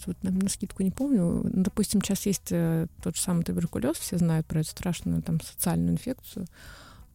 вот 0.06 0.24
на, 0.24 0.32
на 0.32 0.50
скидку 0.50 0.84
не 0.84 0.92
помню, 0.92 1.42
ну, 1.44 1.64
допустим, 1.64 2.02
сейчас 2.02 2.26
есть 2.26 2.52
э, 2.52 2.88
тот 3.02 3.16
же 3.16 3.22
самый 3.22 3.44
туберкулез, 3.44 3.98
все 3.98 4.18
знают 4.18 4.46
про 4.46 4.60
эту 4.60 4.70
страшную 4.70 5.22
там 5.22 5.42
социальную 5.42 5.94
инфекцию, 5.94 6.46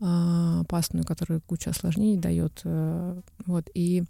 э, 0.00 0.60
опасную, 0.60 1.04
которая 1.04 1.40
куча 1.40 1.70
осложнений 1.70 2.18
дает. 2.18 2.60
Э, 2.64 3.20
вот, 3.46 3.70
и 3.74 4.04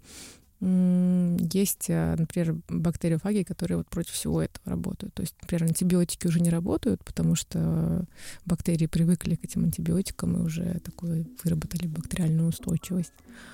есть, 0.61 1.89
э, 1.89 2.15
например, 2.17 2.55
бактериофаги, 2.69 3.43
которые 3.43 3.77
вот 3.77 3.87
против 3.87 4.13
всего 4.13 4.41
этого 4.41 4.69
работают. 4.69 5.13
То 5.13 5.21
есть, 5.21 5.35
например, 5.41 5.63
антибиотики 5.63 6.27
уже 6.27 6.39
не 6.39 6.49
работают, 6.49 7.03
потому 7.03 7.35
что 7.35 8.05
бактерии 8.45 8.87
привыкли 8.87 9.35
к 9.35 9.43
этим 9.43 9.65
антибиотикам 9.65 10.37
и 10.37 10.41
уже 10.41 10.79
такую 10.79 11.27
выработали 11.43 11.87
бактериальную 11.87 12.49
устойчивость. 12.49 13.13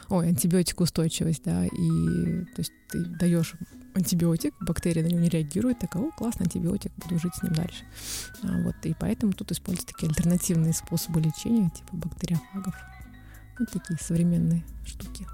Ой, 0.10 0.28
антибиотикоустойчивость, 0.28 1.44
да, 1.44 1.66
и 1.66 2.46
то 2.56 2.60
есть 2.60 2.72
ты 2.90 3.04
даешь 3.20 3.56
антибиотик, 3.94 4.54
бактерия 4.62 5.04
на 5.04 5.08
него 5.08 5.20
не 5.20 5.30
реагирует, 5.30 5.80
так, 5.80 5.96
о, 5.96 6.12
классно, 6.12 6.46
антибиотик, 6.46 6.92
буду 6.98 7.20
жить 7.20 7.36
с 7.36 7.44
ним 7.44 7.54
дальше. 7.54 7.84
А, 8.44 8.62
вот, 8.62 8.76
и 8.84 8.96
поэтому 8.98 9.34
тут 9.34 9.52
используют 9.52 9.90
такие 9.90 10.08
альтернативные 10.08 10.74
способы 10.74 11.20
лечения, 11.20 11.70
типа 11.72 11.96
бактериофагов. 11.98 12.76
Вот 13.60 13.70
такие 13.72 14.00
современные 14.00 14.64
штуки 14.86 15.26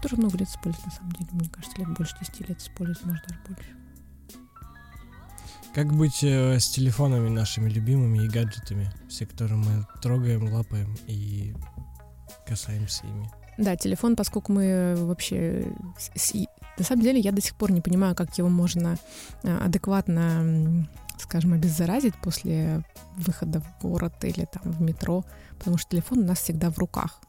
тоже 0.00 0.16
много 0.16 0.38
лет 0.38 0.48
используют, 0.48 0.86
на 0.86 0.92
самом 0.92 1.12
деле. 1.12 1.28
Мне 1.32 1.48
кажется, 1.48 1.78
лет 1.78 1.88
больше 1.88 2.16
10 2.20 2.48
лет 2.48 2.58
используют, 2.60 3.04
может, 3.04 3.26
даже 3.26 3.40
больше. 3.48 3.76
Как 5.74 5.92
быть 5.92 6.24
э, 6.24 6.58
с 6.58 6.68
телефонами 6.70 7.28
нашими 7.28 7.68
любимыми 7.68 8.24
и 8.24 8.28
гаджетами, 8.28 8.90
все, 9.08 9.26
которые 9.26 9.58
мы 9.58 9.86
трогаем, 10.00 10.52
лапаем 10.52 10.96
и 11.06 11.54
касаемся 12.46 13.06
ими? 13.06 13.30
Да, 13.58 13.76
телефон, 13.76 14.16
поскольку 14.16 14.52
мы 14.52 14.94
вообще... 14.96 15.66
На 16.78 16.84
самом 16.84 17.02
деле 17.02 17.20
я 17.20 17.32
до 17.32 17.40
сих 17.40 17.54
пор 17.56 17.72
не 17.72 17.80
понимаю, 17.80 18.14
как 18.14 18.36
его 18.36 18.48
можно 18.48 18.96
э, 19.42 19.58
адекватно, 19.58 20.86
скажем, 21.18 21.54
обеззаразить 21.54 22.14
после 22.22 22.82
выхода 23.16 23.60
в 23.60 23.82
город 23.82 24.12
или 24.24 24.46
там 24.46 24.72
в 24.72 24.82
метро, 24.82 25.24
потому 25.58 25.78
что 25.78 25.90
телефон 25.90 26.18
у 26.18 26.26
нас 26.26 26.40
всегда 26.40 26.70
в 26.70 26.78
руках 26.78 27.20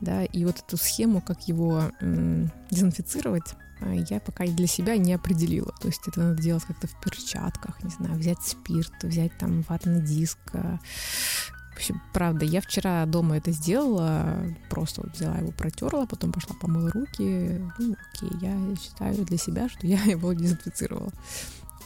да, 0.00 0.24
и 0.24 0.44
вот 0.44 0.58
эту 0.58 0.76
схему, 0.76 1.20
как 1.20 1.48
его 1.48 1.90
дезинфицировать, 2.70 3.54
а, 3.80 3.92
я 3.92 4.20
пока 4.20 4.46
для 4.46 4.66
себя 4.66 4.96
не 4.96 5.12
определила. 5.14 5.72
То 5.80 5.88
есть 5.88 6.06
это 6.06 6.20
надо 6.20 6.42
делать 6.42 6.64
как-то 6.64 6.86
в 6.86 7.00
перчатках, 7.00 7.82
не 7.82 7.90
знаю, 7.90 8.14
взять 8.14 8.42
спирт, 8.42 9.02
взять 9.02 9.36
там 9.38 9.62
ватный 9.68 10.00
диск. 10.00 10.38
А. 10.52 10.78
В 11.72 11.76
общем, 11.76 12.00
правда, 12.12 12.44
я 12.44 12.60
вчера 12.60 13.04
дома 13.04 13.36
это 13.36 13.50
сделала, 13.50 14.38
просто 14.70 15.02
вот 15.02 15.12
взяла 15.12 15.38
его, 15.38 15.50
протерла, 15.50 16.06
потом 16.06 16.32
пошла 16.32 16.54
помыла 16.60 16.90
руки. 16.90 17.60
Ну, 17.78 17.96
окей, 18.12 18.30
я 18.40 18.76
считаю 18.76 19.24
для 19.24 19.38
себя, 19.38 19.68
что 19.68 19.86
я 19.86 20.02
его 20.04 20.32
дезинфицировала. 20.32 21.12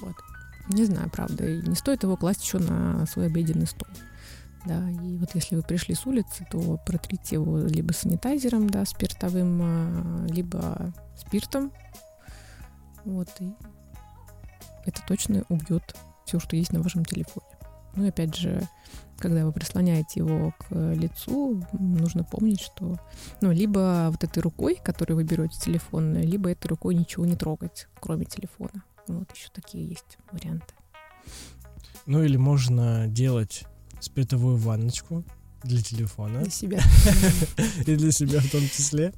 Вот. 0.00 0.14
Не 0.68 0.84
знаю, 0.84 1.08
правда, 1.10 1.50
не 1.50 1.74
стоит 1.74 2.02
его 2.02 2.16
класть 2.16 2.44
еще 2.44 2.58
на 2.58 3.06
свой 3.06 3.26
обеденный 3.26 3.66
стол. 3.66 3.88
Да, 4.66 4.90
и 4.90 5.16
вот 5.16 5.34
если 5.34 5.56
вы 5.56 5.62
пришли 5.62 5.94
с 5.94 6.04
улицы, 6.06 6.46
то 6.50 6.78
протрите 6.84 7.36
его 7.36 7.58
либо 7.58 7.92
санитайзером, 7.92 8.68
да, 8.68 8.84
спиртовым, 8.84 9.60
а, 9.62 10.26
либо 10.28 10.92
спиртом. 11.16 11.72
Вот, 13.04 13.28
и 13.40 13.54
это 14.84 15.00
точно 15.06 15.44
убьет 15.48 15.96
все, 16.26 16.38
что 16.38 16.56
есть 16.56 16.72
на 16.72 16.82
вашем 16.82 17.04
телефоне. 17.04 17.46
Ну 17.94 18.04
и 18.04 18.08
опять 18.08 18.36
же, 18.36 18.62
когда 19.18 19.44
вы 19.44 19.52
прислоняете 19.52 20.20
его 20.20 20.52
к 20.58 20.74
лицу, 20.94 21.64
нужно 21.72 22.24
помнить, 22.24 22.60
что 22.60 22.98
ну, 23.40 23.50
либо 23.50 24.08
вот 24.10 24.22
этой 24.22 24.40
рукой, 24.40 24.78
которой 24.82 25.14
вы 25.14 25.24
берете 25.24 25.58
телефон, 25.58 26.16
либо 26.16 26.50
этой 26.50 26.68
рукой 26.68 26.94
ничего 26.94 27.24
не 27.26 27.36
трогать, 27.36 27.88
кроме 28.00 28.24
телефона. 28.24 28.84
Вот 29.06 29.34
еще 29.34 29.48
такие 29.52 29.88
есть 29.88 30.18
варианты. 30.30 30.74
Ну 32.06 32.22
или 32.22 32.36
можно 32.36 33.06
делать 33.08 33.64
спиртовую 34.00 34.56
ванночку 34.56 35.24
для 35.64 35.82
телефона. 35.82 36.42
Для 36.42 36.50
себя. 36.50 36.82
И 37.86 37.96
для 37.96 38.12
себя 38.12 38.40
в 38.40 38.50
том 38.50 38.62
числе. 38.62 39.12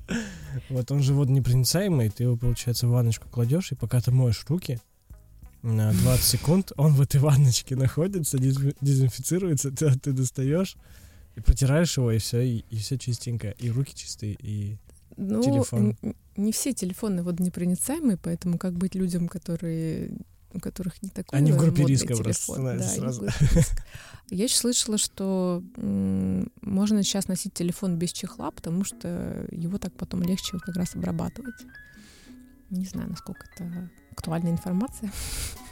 Вот 0.69 0.91
он 0.91 1.03
же 1.03 1.15
водонепроницаемый, 1.15 2.09
ты 2.11 2.25
его, 2.25 2.37
получается, 2.37 2.87
в 2.87 2.91
ванночку 2.91 3.29
кладешь, 3.29 3.73
и 3.73 3.75
пока 3.75 4.01
ты 4.01 4.11
моешь 4.11 4.45
руки, 4.49 4.81
на 5.63 5.93
20 5.93 6.25
секунд 6.25 6.73
он 6.77 6.95
в 6.95 7.01
этой 7.01 7.21
ванночке 7.21 7.77
находится, 7.77 8.39
дезинфицируется, 8.39 9.71
ты, 9.71 9.99
ты 9.99 10.13
достаешь 10.13 10.77
и 11.37 11.41
протираешь 11.41 11.97
его, 11.97 12.11
и 12.11 12.19
все, 12.19 12.41
и, 12.41 12.65
и 12.71 12.77
все 12.77 12.99
чистенько, 12.99 13.51
и 13.51 13.71
руки 13.71 13.95
чистые, 13.95 14.37
и 14.41 14.79
ну, 15.17 15.43
телефон. 15.43 15.97
Не 16.37 16.53
все 16.53 16.73
телефоны 16.73 17.23
водонепроницаемые, 17.23 18.17
поэтому 18.17 18.59
как 18.59 18.75
быть 18.75 18.95
людям, 18.95 19.29
которые 19.29 20.13
у 20.53 20.61
которых 20.61 21.03
не 21.03 21.09
такой 21.09 21.39
Они 21.39 21.53
в 21.53 21.57
группе 21.57 21.85
риска 21.85 22.15
да, 22.57 22.83
сразу. 22.83 23.29
Я 24.31 24.45
еще 24.45 24.57
слышала, 24.57 24.97
что 24.97 25.63
можно 25.77 27.03
сейчас 27.03 27.27
носить 27.27 27.53
телефон 27.53 27.97
без 27.97 28.13
чехла, 28.13 28.51
потому 28.53 28.85
что 28.85 29.47
его 29.51 29.79
так 29.79 29.93
потом 29.95 30.23
легче 30.23 30.59
как 30.59 30.77
раз 30.77 30.95
обрабатывать. 30.95 31.57
Не 32.71 32.85
знаю, 32.85 33.11
насколько 33.11 33.47
это 33.53 33.91
актуальная 34.13 34.53
информация, 34.53 35.11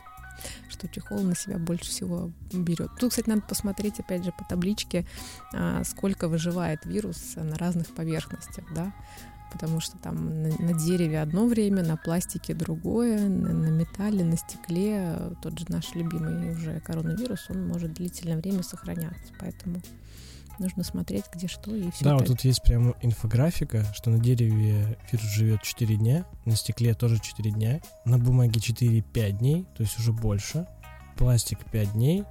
что 0.68 0.88
чехол 0.88 1.22
на 1.22 1.36
себя 1.36 1.58
больше 1.58 1.90
всего 1.90 2.32
берет. 2.52 2.90
Тут, 2.98 3.10
кстати, 3.10 3.28
надо 3.28 3.42
посмотреть, 3.42 4.00
опять 4.00 4.24
же, 4.24 4.32
по 4.36 4.44
табличке, 4.44 5.06
а, 5.54 5.84
сколько 5.84 6.26
выживает 6.26 6.84
вирус 6.84 7.34
на 7.36 7.56
разных 7.56 7.94
поверхностях, 7.94 8.64
да, 8.74 8.92
потому 9.52 9.80
что 9.80 9.96
там 9.98 10.42
на, 10.42 10.48
на 10.58 10.72
дереве 10.72 11.20
одно 11.20 11.46
время, 11.46 11.82
на 11.82 11.96
пластике 11.96 12.54
другое, 12.54 13.28
на, 13.28 13.52
на 13.52 13.66
металле, 13.68 14.24
на 14.24 14.36
стекле. 14.36 15.16
Тот 15.42 15.58
же 15.58 15.66
наш 15.68 15.94
любимый 15.94 16.52
уже 16.54 16.80
коронавирус, 16.80 17.46
он 17.50 17.66
может 17.66 17.94
длительное 17.94 18.36
время 18.36 18.62
сохраняться, 18.62 19.32
поэтому 19.38 19.80
нужно 20.58 20.82
смотреть, 20.84 21.24
где 21.32 21.48
что 21.48 21.74
и 21.74 21.90
все. 21.90 22.04
Да, 22.04 22.14
вот 22.14 22.26
тут 22.26 22.44
есть 22.44 22.62
прямо 22.62 22.94
инфографика, 23.02 23.84
что 23.94 24.10
на 24.10 24.18
дереве 24.18 24.98
вирус 25.10 25.26
живет 25.30 25.62
4 25.62 25.96
дня, 25.96 26.24
на 26.44 26.56
стекле 26.56 26.94
тоже 26.94 27.20
4 27.20 27.50
дня, 27.50 27.80
на 28.04 28.18
бумаге 28.18 28.60
4-5 28.60 29.30
дней, 29.32 29.66
то 29.76 29.82
есть 29.82 29.98
уже 29.98 30.12
больше, 30.12 30.66
пластик 31.16 31.64
5 31.70 31.92
дней, 31.92 32.24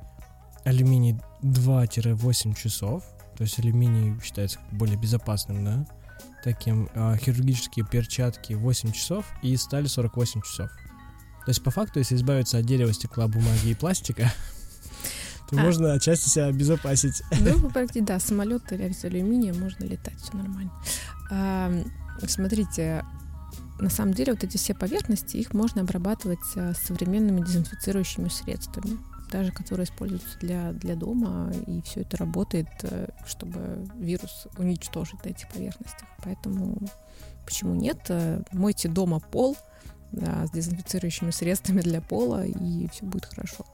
алюминий 0.65 1.17
2-8 1.41 2.55
часов, 2.55 3.03
то 3.37 3.43
есть 3.43 3.59
алюминий 3.59 4.19
считается 4.21 4.59
более 4.71 4.97
безопасным, 4.97 5.63
да, 5.63 5.87
таким 6.47 6.89
э, 6.93 7.17
хирургические 7.17 7.85
перчатки 7.85 8.53
8 8.53 8.93
часов 8.93 9.25
и 9.41 9.57
сталь 9.57 9.89
48 9.89 10.41
часов. 10.43 10.69
То 11.43 11.49
есть 11.49 11.61
по 11.61 11.71
факту, 11.71 11.99
если 11.99 12.15
избавиться 12.15 12.57
от 12.57 12.65
дерева, 12.65 12.93
стекла, 12.93 13.27
бумаги 13.27 13.67
и 13.67 13.75
пластика, 13.75 14.31
то 15.49 15.57
а. 15.57 15.61
можно 15.61 15.91
отчасти 15.91 16.29
себя 16.29 16.45
обезопасить. 16.45 17.21
Ну, 17.41 17.69
практически, 17.69 17.99
да, 17.99 18.17
самолеты 18.19 18.75
из 18.75 19.03
алюминия, 19.03 19.53
можно 19.53 19.83
летать, 19.83 20.15
все 20.21 20.37
нормально. 20.37 20.71
А, 21.29 21.69
смотрите, 22.25 23.03
на 23.79 23.89
самом 23.89 24.13
деле 24.13 24.31
вот 24.31 24.45
эти 24.45 24.55
все 24.55 24.73
поверхности, 24.73 25.35
их 25.35 25.53
можно 25.53 25.81
обрабатывать 25.81 26.39
а, 26.55 26.71
современными 26.75 27.41
дезинфицирующими 27.41 28.29
средствами 28.29 28.97
даже 29.31 29.51
которые 29.51 29.85
используются 29.85 30.37
для, 30.39 30.71
для 30.73 30.95
дома, 30.95 31.51
и 31.67 31.81
все 31.81 32.01
это 32.01 32.17
работает, 32.17 32.67
э, 32.83 33.09
чтобы 33.25 33.85
вирус 33.95 34.47
уничтожить 34.57 35.23
на 35.23 35.29
этих 35.29 35.49
поверхностях. 35.49 36.07
Поэтому 36.23 36.77
почему 37.45 37.75
нет? 37.75 37.99
Э, 38.09 38.41
мойте 38.51 38.87
дома 38.87 39.19
пол 39.19 39.57
да, 40.11 40.45
с 40.45 40.51
дезинфицирующими 40.51 41.31
средствами 41.31 41.81
для 41.81 42.01
пола, 42.01 42.45
и 42.45 42.87
все 42.89 43.05
будет 43.05 43.25
хорошо. 43.25 43.65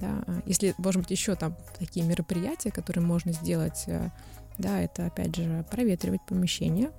Да. 0.00 0.22
А 0.26 0.42
если, 0.46 0.74
может 0.78 1.02
быть, 1.02 1.10
еще 1.10 1.34
там 1.34 1.56
такие 1.78 2.04
мероприятия, 2.06 2.70
которые 2.70 3.04
можно 3.04 3.32
сделать, 3.32 3.84
э, 3.86 4.10
да, 4.58 4.80
это, 4.80 5.06
опять 5.06 5.34
же, 5.34 5.64
проветривать 5.70 6.20
помещение, 6.26 6.90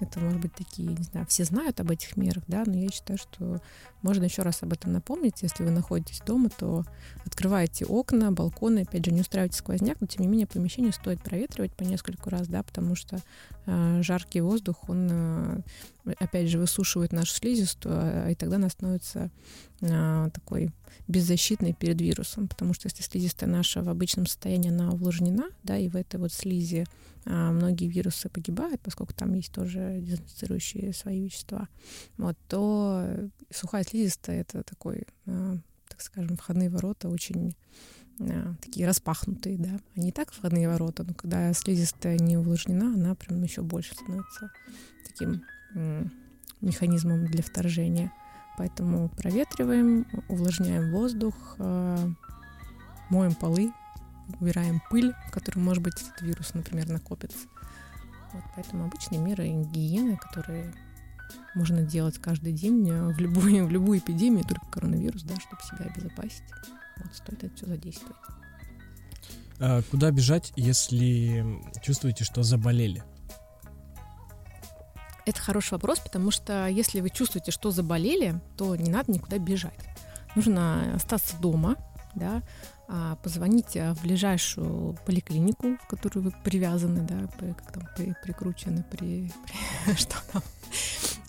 это, 0.00 0.20
может 0.20 0.40
быть, 0.40 0.54
такие, 0.54 0.88
не 0.88 1.02
знаю, 1.02 1.26
все 1.26 1.44
знают 1.44 1.80
об 1.80 1.90
этих 1.90 2.16
мерах, 2.16 2.44
да, 2.46 2.62
но 2.66 2.76
я 2.76 2.88
считаю, 2.90 3.18
что 3.18 3.60
можно 4.02 4.24
еще 4.24 4.42
раз 4.42 4.62
об 4.62 4.72
этом 4.72 4.92
напомнить. 4.92 5.42
Если 5.42 5.64
вы 5.64 5.70
находитесь 5.70 6.20
дома, 6.20 6.50
то 6.50 6.84
открывайте 7.24 7.84
окна, 7.84 8.32
балконы, 8.32 8.80
опять 8.80 9.04
же, 9.04 9.12
не 9.12 9.20
устраивайте 9.20 9.58
сквозняк, 9.58 10.00
но, 10.00 10.06
тем 10.06 10.22
не 10.22 10.28
менее, 10.28 10.46
помещение 10.46 10.92
стоит 10.92 11.22
проветривать 11.22 11.72
по 11.74 11.82
несколько 11.82 12.30
раз, 12.30 12.48
да, 12.48 12.62
потому 12.62 12.94
что 12.94 13.18
жаркий 14.02 14.40
воздух, 14.40 14.88
он, 14.88 15.08
э, 15.10 16.12
опять 16.18 16.48
же, 16.48 16.58
высушивает 16.58 17.12
нашу 17.12 17.34
слизистую, 17.34 17.94
а, 17.96 18.30
и 18.30 18.34
тогда 18.34 18.56
она 18.56 18.68
становится 18.68 19.30
э, 19.80 20.28
такой 20.32 20.70
беззащитной 21.06 21.74
перед 21.74 22.00
вирусом, 22.00 22.48
потому 22.48 22.72
что 22.74 22.86
если 22.86 23.02
слизистая 23.02 23.48
наша 23.48 23.82
в 23.82 23.88
обычном 23.88 24.26
состоянии, 24.26 24.70
она 24.70 24.90
увлажнена, 24.90 25.48
да, 25.62 25.76
и 25.76 25.88
в 25.88 25.96
этой 25.96 26.18
вот 26.18 26.32
слизи 26.32 26.86
а, 27.26 27.52
многие 27.52 27.88
вирусы 27.88 28.28
погибают, 28.28 28.80
поскольку 28.80 29.12
там 29.12 29.34
есть 29.34 29.52
тоже 29.52 29.98
дезинфицирующие 30.00 30.92
свои 30.94 31.24
вещества, 31.24 31.68
вот, 32.16 32.36
то 32.48 33.06
сухая 33.50 33.84
слизистая— 33.84 34.40
это 34.42 34.62
такой, 34.62 35.06
так 35.24 36.00
скажем, 36.00 36.36
входные 36.36 36.70
ворота 36.70 37.08
очень 37.08 37.54
такие 38.60 38.86
распахнутые, 38.86 39.58
да. 39.58 39.78
Они 39.96 40.08
и 40.08 40.12
так 40.12 40.32
входные 40.32 40.68
ворота, 40.68 41.04
но 41.04 41.14
когда 41.14 41.52
слизистая 41.52 42.18
не 42.18 42.36
увлажнена, 42.36 42.94
она 42.94 43.14
прям 43.14 43.42
еще 43.42 43.62
больше 43.62 43.94
становится 43.94 44.50
таким 45.06 45.42
механизмом 46.60 47.26
для 47.26 47.42
вторжения. 47.42 48.12
Поэтому 48.56 49.08
проветриваем, 49.10 50.06
увлажняем 50.28 50.90
воздух, 50.90 51.56
моем 51.58 53.34
полы, 53.34 53.72
убираем 54.40 54.82
пыль, 54.90 55.14
в 55.28 55.30
которой, 55.30 55.58
может 55.58 55.82
быть, 55.82 55.94
этот 55.94 56.20
вирус, 56.22 56.54
например, 56.54 56.88
накопится. 56.88 57.46
Вот, 58.32 58.44
поэтому 58.54 58.84
обычные 58.84 59.20
меры 59.20 59.46
гигиены, 59.46 60.16
которые 60.16 60.74
можно 61.54 61.82
делать 61.82 62.18
каждый 62.18 62.52
день 62.52 62.88
э, 62.88 63.08
в 63.08 63.18
любую, 63.18 63.66
в 63.68 63.70
любую 63.70 63.98
эпидемию, 63.98 64.44
только 64.44 64.66
коронавирус, 64.66 65.22
да, 65.22 65.34
чтобы 65.36 65.62
себя 65.62 65.90
обезопасить. 65.90 66.42
Вот, 67.02 67.14
стоит 67.14 67.44
это 67.44 67.54
все 67.54 67.66
задействовать. 67.66 68.16
А 69.60 69.82
куда 69.90 70.10
бежать, 70.10 70.52
если 70.56 71.44
чувствуете, 71.82 72.24
что 72.24 72.42
заболели? 72.42 73.02
Это 75.26 75.40
хороший 75.40 75.72
вопрос, 75.72 75.98
потому 75.98 76.30
что 76.30 76.68
если 76.68 77.00
вы 77.00 77.10
чувствуете, 77.10 77.50
что 77.50 77.70
заболели, 77.70 78.40
то 78.56 78.74
не 78.76 78.90
надо 78.90 79.12
никуда 79.12 79.38
бежать. 79.38 79.78
Нужно 80.34 80.94
остаться 80.94 81.36
дома, 81.36 81.76
да, 82.14 82.42
а, 82.88 83.16
позвоните 83.16 83.92
в 83.92 84.00
ближайшую 84.02 84.96
поликлинику, 85.04 85.76
в 85.76 85.86
которую 85.86 86.24
вы 86.24 86.32
привязаны, 86.42 87.02
да, 87.02 87.28
как 87.38 87.72
там 87.72 87.82
при, 87.94 88.14
прикручены, 88.22 88.82
при, 88.90 89.30
при 89.84 89.94
что 89.96 90.16
там. 90.32 90.42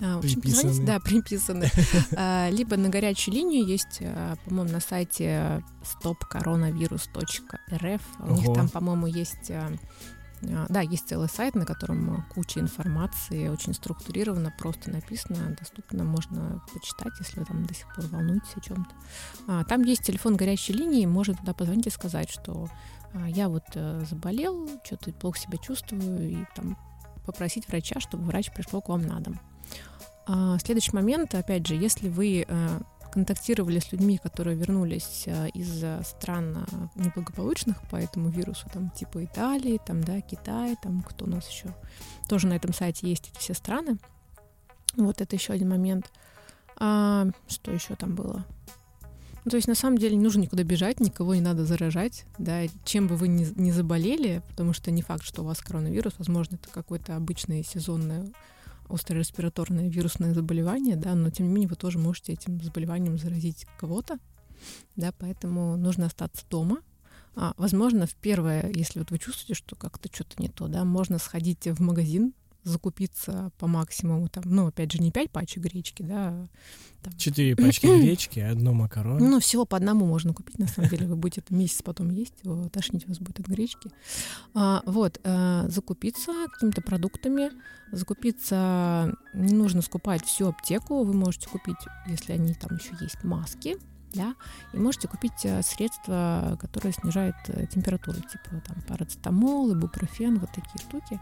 А, 0.02 0.16
в 0.16 0.20
общем, 0.20 0.40
позвоните, 0.42 0.84
да, 0.84 1.00
приписаны. 1.00 1.70
А, 2.16 2.50
либо 2.50 2.78
на 2.78 2.88
горячую 2.88 3.36
линию 3.36 3.66
есть, 3.66 4.00
а, 4.02 4.38
по-моему, 4.46 4.72
на 4.72 4.80
сайте 4.80 5.62
stopcoronavirus.rf. 5.84 8.02
У 8.20 8.34
них 8.34 8.46
там, 8.56 8.70
по-моему, 8.70 9.08
есть 9.08 9.52
а, 9.52 9.68
а, 9.68 9.74
да, 10.42 10.82
есть 10.82 11.08
целый 11.08 11.28
сайт, 11.28 11.56
на 11.56 11.66
котором 11.66 12.12
а, 12.12 12.34
куча 12.34 12.60
информации, 12.60 13.50
очень 13.50 13.74
структурировано, 13.74 14.54
просто 14.58 14.90
написано, 14.90 15.56
доступно, 15.60 16.04
можно 16.04 16.62
почитать, 16.74 17.14
если 17.20 17.40
вы 17.40 17.46
там 17.46 17.66
до 17.66 17.74
сих 17.74 17.94
пор 17.94 18.06
волнуетесь 18.08 18.56
о 18.56 18.62
чем-то. 18.62 18.96
А, 19.48 19.64
там 19.66 19.84
есть 19.84 20.04
телефон 20.04 20.38
горячей 20.38 20.74
линии, 20.74 21.06
можно 21.06 21.36
туда 21.36 21.54
позвонить 21.54 21.88
и 21.88 21.92
сказать, 21.92 22.30
что 22.30 22.70
я 23.28 23.50
вот 23.50 23.64
э, 23.74 24.06
заболел, 24.08 24.70
что-то 24.84 25.12
плохо 25.12 25.40
себя 25.40 25.58
чувствую, 25.58 26.30
и 26.30 26.46
там 26.56 26.78
попросить 27.26 27.68
врача, 27.68 28.00
чтобы 28.00 28.26
врач 28.26 28.52
пришел 28.54 28.84
к 28.84 28.90
вам 28.90 29.02
на 29.02 29.20
дом. 29.20 29.40
Следующий 30.64 30.94
момент, 30.94 31.34
опять 31.34 31.66
же, 31.66 31.74
если 31.74 32.08
вы 32.08 32.46
э, 32.48 32.80
контактировали 33.12 33.80
с 33.80 33.92
людьми, 33.92 34.18
которые 34.18 34.56
вернулись 34.56 35.24
э, 35.26 35.50
из 35.50 35.84
стран 36.08 36.66
э, 36.72 36.88
неблагополучных 36.96 37.82
по 37.90 37.96
этому 37.96 38.30
вирусу, 38.30 38.68
там 38.72 38.90
типа 38.92 39.24
Италии, 39.26 39.80
там, 39.86 40.04
да, 40.04 40.22
Китай, 40.22 40.76
там 40.82 41.02
кто 41.02 41.26
у 41.26 41.30
нас 41.30 41.48
еще. 41.50 41.74
Тоже 42.28 42.48
на 42.48 42.54
этом 42.54 42.74
сайте 42.74 43.10
есть 43.10 43.30
эти 43.30 43.40
все 43.40 43.54
страны. 43.54 43.98
Вот 44.96 45.22
это 45.22 45.36
еще 45.36 45.54
один 45.54 45.70
момент. 45.70 46.12
А, 46.78 47.28
что 47.48 47.72
еще 47.72 47.96
там 47.96 48.16
было? 48.16 48.46
Ну, 49.46 49.52
то 49.52 49.58
есть 49.58 49.68
на 49.68 49.76
самом 49.76 49.98
деле 49.98 50.16
не 50.16 50.24
нужно 50.24 50.42
никуда 50.42 50.64
бежать, 50.64 51.00
никого 51.00 51.34
не 51.34 51.42
надо 51.42 51.66
заражать, 51.66 52.26
да, 52.38 52.64
чем 52.84 53.08
бы 53.08 53.16
вы 53.16 53.28
ни, 53.30 53.48
ни 53.60 53.72
заболели, 53.72 54.42
потому 54.50 54.74
что 54.74 54.92
не 54.92 55.02
факт, 55.02 55.24
что 55.24 55.42
у 55.42 55.46
вас 55.46 55.60
коронавирус, 55.60 56.14
возможно, 56.18 56.56
это 56.56 56.70
какое-то 56.70 57.16
обычное 57.16 57.64
сезонное 57.64 58.28
острое 58.90 59.20
респираторное 59.20 59.90
вирусное 59.90 60.34
заболевание, 60.34 60.96
да, 60.96 61.16
но 61.16 61.30
тем 61.30 61.48
не 61.48 61.54
менее 61.54 61.70
вы 61.70 61.76
тоже 61.76 62.00
можете 62.00 62.34
этим 62.34 62.62
заболеванием 62.62 63.18
заразить 63.18 63.66
кого-то, 63.80 64.20
да, 64.96 65.14
поэтому 65.18 65.78
нужно 65.78 66.08
остаться 66.08 66.46
дома. 66.50 66.80
А, 67.36 67.54
возможно, 67.58 68.06
в 68.06 68.16
первое, 68.16 68.72
если 68.74 69.00
вот 69.00 69.12
вы 69.12 69.20
чувствуете, 69.20 69.54
что 69.54 69.76
как-то 69.76 70.10
что-то 70.12 70.42
не 70.42 70.50
то, 70.50 70.68
да, 70.68 70.84
можно 70.84 71.20
сходить 71.20 71.68
в 71.68 71.82
магазин, 71.82 72.34
закупиться 72.64 73.52
по 73.58 73.68
максимуму, 73.68 74.28
там, 74.28 74.44
ну, 74.46 74.68
опять 74.68 74.92
же, 74.92 75.00
не 75.00 75.12
пять 75.12 75.32
пачек 75.32 75.64
гречки, 75.64 76.04
да. 76.04 76.48
Там. 77.02 77.14
Четыре 77.18 77.56
пачки 77.56 77.86
гречки, 78.02 78.40
одно 78.40 78.74
макарон. 78.74 79.20
Ну, 79.20 79.40
всего 79.40 79.66
по 79.66 79.78
одному 79.78 80.06
можно 80.06 80.34
купить, 80.34 80.60
на 80.60 80.68
самом 80.68 80.90
деле. 80.90 81.08
Вы 81.08 81.16
будете 81.16 81.42
это 81.42 81.54
месяц 81.54 81.82
потом 81.82 82.10
есть, 82.10 82.36
тошнить 82.72 83.08
вас 83.08 83.20
будет 83.20 83.40
от 83.40 83.48
гречки. 83.48 83.92
А, 84.54 84.84
вот, 84.86 85.20
а, 85.24 85.68
закупиться 85.70 86.32
какими-то 86.54 86.82
продуктами, 86.82 87.52
закупиться, 87.92 89.14
не 89.34 89.54
нужно 89.54 89.82
скупать 89.82 90.26
всю 90.26 90.48
аптеку, 90.48 91.04
вы 91.04 91.14
можете 91.14 91.48
купить, 91.48 91.78
если 92.08 92.34
они 92.34 92.54
там 92.54 92.78
еще 92.78 92.92
есть, 93.02 93.24
маски, 93.24 93.78
да, 94.14 94.36
и 94.74 94.78
можете 94.78 95.08
купить 95.08 95.46
э, 95.46 95.62
средства, 95.62 96.58
которые 96.60 96.94
снижают 96.94 97.36
э, 97.48 97.68
температуру, 97.68 98.18
типа 98.20 98.62
там 98.66 98.82
парацетамол, 98.88 99.74
ибупрофен, 99.74 100.40
вот 100.40 100.50
такие 100.50 100.80
штуки. 100.80 101.20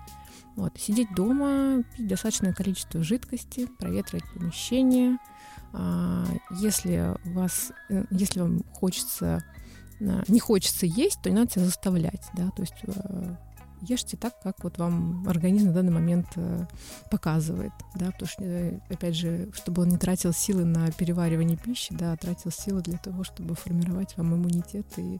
Вот. 0.55 0.73
Сидеть 0.77 1.13
дома, 1.15 1.83
пить 1.95 2.07
достаточное 2.07 2.53
количество 2.53 3.03
жидкости, 3.03 3.67
проветривать 3.79 4.25
помещение. 4.33 5.17
А, 5.73 6.25
если, 6.51 7.15
вас, 7.25 7.71
э, 7.89 8.05
если 8.11 8.41
вам 8.41 8.63
хочется, 8.73 9.43
не 9.99 10.39
хочется 10.39 10.85
есть, 10.85 11.21
то 11.23 11.29
не 11.29 11.35
надо 11.35 11.51
себя 11.51 11.65
заставлять, 11.65 12.23
да, 12.35 12.51
то 12.51 12.61
есть 12.61 12.75
ешьте 13.81 14.17
так, 14.17 14.39
как 14.41 14.63
вот 14.63 14.77
вам 14.77 15.27
организм 15.27 15.69
в 15.69 15.73
данный 15.73 15.91
момент 15.91 16.27
э, 16.35 16.65
показывает, 17.11 17.71
да, 17.95 18.07
потому 18.11 18.27
что, 18.27 18.43
э, 18.43 18.79
опять 18.89 19.15
же, 19.15 19.49
чтобы 19.53 19.83
он 19.83 19.89
не 19.89 19.97
тратил 19.97 20.33
силы 20.33 20.65
на 20.65 20.91
переваривание 20.91 21.57
пищи, 21.57 21.93
да, 21.93 22.13
а 22.13 22.17
тратил 22.17 22.51
силы 22.51 22.81
для 22.81 22.97
того, 22.97 23.23
чтобы 23.23 23.55
формировать 23.55 24.17
вам 24.17 24.35
иммунитет 24.35 24.85
и 24.97 25.19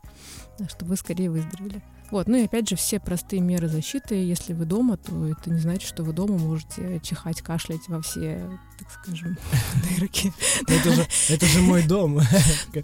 да, 0.60 0.68
чтобы 0.68 0.92
вы 0.92 0.98
скорее 0.98 1.30
выздоровели. 1.30 1.82
Вот, 2.12 2.28
ну 2.28 2.38
и 2.38 2.46
опять 2.46 2.70
же, 2.70 2.76
все 2.76 3.00
простые 3.00 3.42
меры 3.42 3.68
защиты. 3.68 4.16
Если 4.16 4.54
вы 4.54 4.66
дома, 4.66 4.98
то 4.98 5.28
это 5.28 5.50
не 5.50 5.60
значит, 5.60 5.88
что 5.88 6.04
вы 6.04 6.14
дома 6.14 6.38
можете 6.38 7.00
чихать, 7.02 7.42
кашлять 7.42 7.88
во 7.88 8.02
все, 8.02 8.50
так 8.80 8.92
скажем, 8.92 9.38
дырки. 10.00 10.32
Это 10.68 10.94
же, 10.94 11.08
это 11.30 11.46
же 11.46 11.62
мой 11.62 11.86
дом. 11.86 12.20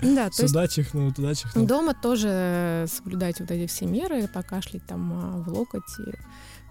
Да, 0.01 0.29
Сюда 0.31 0.67
чихнул, 0.67 1.11
туда 1.13 1.35
чихнул. 1.35 1.65
Дома 1.65 1.93
тоже 1.93 2.85
соблюдайте 2.89 3.43
вот 3.43 3.51
эти 3.51 3.69
все 3.69 3.85
меры, 3.85 4.27
покашлять 4.27 4.85
там 4.85 5.13
а, 5.13 5.37
в 5.41 5.49
локоть. 5.49 5.81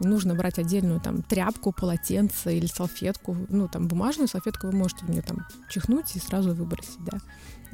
Не 0.00 0.09
нужно 0.09 0.34
брать 0.34 0.59
отдельную 0.59 1.00
там 1.00 1.22
тряпку, 1.22 1.72
полотенце 1.72 2.57
или 2.57 2.66
салфетку. 2.66 3.36
Ну, 3.48 3.68
там 3.68 3.88
бумажную 3.88 4.28
салфетку 4.28 4.66
вы 4.66 4.72
можете 4.72 5.05
в 5.07 5.11
нее 5.11 5.22
там 5.22 5.46
чихнуть 5.70 6.16
и 6.16 6.18
сразу 6.18 6.55
выбросить, 6.55 7.03
да. 7.05 7.18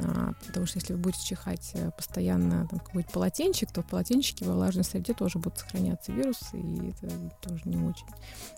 А, 0.01 0.33
потому 0.47 0.67
что 0.67 0.79
если 0.79 0.93
вы 0.93 1.01
будете 1.01 1.25
чихать 1.25 1.73
э, 1.75 1.91
постоянно 1.91 2.69
там, 2.69 2.79
какой-то 2.79 3.11
полотенчик, 3.11 3.73
то 3.73 3.83
в 3.83 3.87
полотенчике 3.87 4.45
во 4.45 4.55
влажной 4.55 4.85
среде 4.85 5.13
тоже 5.13 5.39
будут 5.39 5.59
сохраняться 5.59 6.13
вирусы, 6.13 6.59
и 6.59 6.91
это 6.91 7.11
тоже 7.41 7.63
не 7.65 7.77
очень 7.77 8.07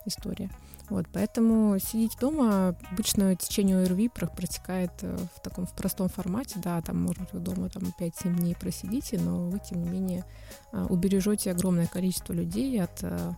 история. 0.04 0.50
Вот, 0.90 1.06
поэтому 1.12 1.78
сидеть 1.78 2.18
дома, 2.20 2.76
обычно 2.90 3.36
течение 3.36 3.82
ОРВИ 3.84 4.08
протекает 4.08 4.90
э, 5.02 5.16
в 5.36 5.40
таком 5.40 5.66
в 5.66 5.72
простом 5.72 6.08
формате, 6.08 6.56
да, 6.56 6.82
там, 6.82 7.00
может 7.00 7.22
быть, 7.22 7.32
вы 7.32 7.38
дома 7.40 7.70
там 7.70 7.84
5-7 7.98 8.36
дней 8.36 8.56
просидите, 8.56 9.18
но 9.18 9.48
вы, 9.48 9.60
тем 9.60 9.82
не 9.82 9.88
менее, 9.88 10.24
а, 10.72 10.86
убережете 10.86 11.52
огромное 11.52 11.86
количество 11.86 12.32
людей 12.32 12.82
от 12.82 13.02
э, 13.02 13.32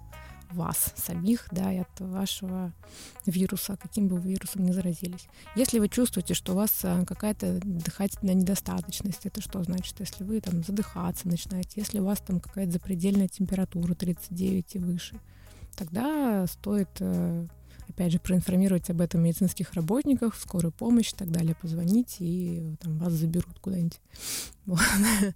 вас 0.54 0.92
самих, 0.96 1.46
да, 1.50 1.72
и 1.72 1.78
от 1.78 2.00
вашего 2.00 2.72
вируса, 3.26 3.76
каким 3.76 4.08
бы 4.08 4.16
вы 4.18 4.30
вирусом 4.30 4.64
ни 4.64 4.72
заразились. 4.72 5.26
Если 5.56 5.78
вы 5.78 5.88
чувствуете, 5.88 6.34
что 6.34 6.52
у 6.52 6.56
вас 6.56 6.80
э, 6.82 7.04
какая-то 7.04 7.60
дыхательная 7.62 8.34
недостаточность, 8.34 9.26
это 9.26 9.40
что 9.40 9.62
значит? 9.62 9.98
Если 10.00 10.24
вы 10.24 10.40
там 10.40 10.62
задыхаться 10.62 11.28
начинаете, 11.28 11.72
если 11.76 11.98
у 11.98 12.04
вас 12.04 12.20
там 12.20 12.40
какая-то 12.40 12.72
запредельная 12.72 13.28
температура 13.28 13.94
39 13.94 14.74
и 14.74 14.78
выше, 14.78 15.20
тогда 15.76 16.46
стоит 16.46 16.90
э, 17.00 17.46
опять 17.88 18.12
же, 18.12 18.18
проинформировать 18.18 18.90
об 18.90 19.00
этом 19.00 19.22
медицинских 19.22 19.74
работников, 19.74 20.36
скорую 20.40 20.72
помощь 20.72 21.12
и 21.12 21.16
так 21.16 21.30
далее, 21.30 21.54
позвонить, 21.54 22.16
и 22.20 22.76
там, 22.80 22.98
вас 22.98 23.12
заберут 23.12 23.58
куда-нибудь. 23.60 24.00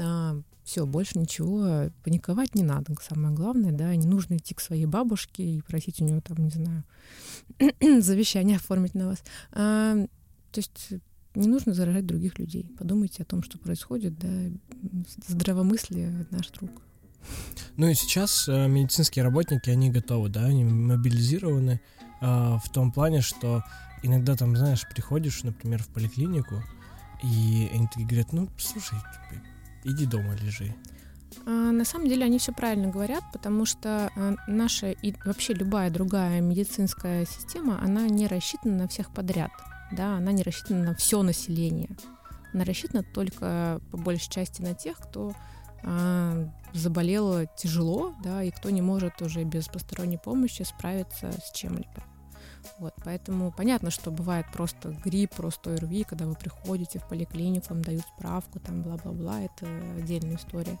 А, 0.00 0.40
все, 0.68 0.84
больше 0.84 1.18
ничего, 1.18 1.90
паниковать 2.04 2.54
не 2.54 2.62
надо, 2.62 2.94
самое 3.00 3.34
главное, 3.34 3.72
да, 3.72 3.96
не 3.96 4.06
нужно 4.06 4.36
идти 4.36 4.54
к 4.54 4.60
своей 4.60 4.84
бабушке 4.84 5.42
и 5.42 5.62
просить 5.62 6.02
у 6.02 6.04
нее 6.04 6.20
там, 6.20 6.36
не 6.44 6.50
знаю, 6.50 6.84
завещание 8.02 8.56
оформить 8.56 8.94
на 8.94 9.06
вас. 9.06 9.22
А, 9.52 9.94
то 10.52 10.58
есть 10.58 10.92
не 11.34 11.48
нужно 11.48 11.72
заражать 11.72 12.04
других 12.04 12.38
людей. 12.38 12.70
Подумайте 12.78 13.22
о 13.22 13.24
том, 13.24 13.42
что 13.42 13.58
происходит, 13.58 14.18
да, 14.18 14.28
здравомыслие— 15.26 16.26
наш 16.30 16.48
друг. 16.50 16.70
Ну 17.78 17.88
и 17.88 17.94
сейчас 17.94 18.46
э, 18.46 18.68
медицинские 18.68 19.24
работники, 19.24 19.70
они 19.70 19.90
готовы, 19.90 20.28
да, 20.28 20.44
они 20.44 20.64
мобилизированы 20.64 21.80
э, 22.20 22.26
в 22.26 22.68
том 22.74 22.92
плане, 22.92 23.22
что 23.22 23.64
иногда 24.02 24.36
там, 24.36 24.54
знаешь, 24.54 24.84
приходишь, 24.86 25.44
например, 25.44 25.82
в 25.82 25.88
поликлинику, 25.88 26.62
и 27.22 27.70
они 27.72 27.86
такие 27.86 28.06
говорят, 28.06 28.32
ну, 28.34 28.50
слушай, 28.58 28.98
иди 29.88 30.06
дома 30.06 30.34
лежи. 30.34 30.74
А, 31.46 31.50
на 31.50 31.84
самом 31.84 32.08
деле 32.08 32.24
они 32.24 32.38
все 32.38 32.52
правильно 32.52 32.88
говорят, 32.88 33.24
потому 33.32 33.64
что 33.64 34.10
а, 34.14 34.34
наша 34.46 34.90
и 34.90 35.14
вообще 35.24 35.54
любая 35.54 35.90
другая 35.90 36.40
медицинская 36.40 37.24
система, 37.24 37.82
она 37.82 38.06
не 38.08 38.26
рассчитана 38.26 38.76
на 38.76 38.88
всех 38.88 39.12
подряд, 39.12 39.50
да, 39.92 40.16
она 40.16 40.32
не 40.32 40.42
рассчитана 40.42 40.84
на 40.84 40.94
все 40.94 41.22
население, 41.22 41.90
она 42.52 42.64
рассчитана 42.64 43.02
только 43.02 43.80
по 43.90 43.96
большей 43.96 44.30
части 44.30 44.62
на 44.62 44.74
тех, 44.74 44.98
кто 44.98 45.32
а, 45.82 46.48
заболел 46.72 47.46
тяжело, 47.56 48.14
да, 48.22 48.42
и 48.42 48.50
кто 48.50 48.70
не 48.70 48.82
может 48.82 49.22
уже 49.22 49.44
без 49.44 49.68
посторонней 49.68 50.18
помощи 50.18 50.62
справиться 50.62 51.32
с 51.32 51.52
чем-либо. 51.52 52.04
Вот, 52.78 52.94
поэтому 53.04 53.52
понятно, 53.52 53.90
что 53.90 54.10
бывает 54.10 54.46
просто 54.52 54.90
грипп, 55.04 55.34
просто 55.34 55.74
ОРВИ, 55.74 56.04
когда 56.04 56.26
вы 56.26 56.34
приходите 56.34 56.98
в 56.98 57.08
поликлинику, 57.08 57.66
вам 57.70 57.82
дают 57.82 58.02
справку, 58.16 58.60
там 58.60 58.82
бла-бла-бла, 58.82 59.42
это 59.42 59.66
отдельная 59.96 60.36
история. 60.36 60.78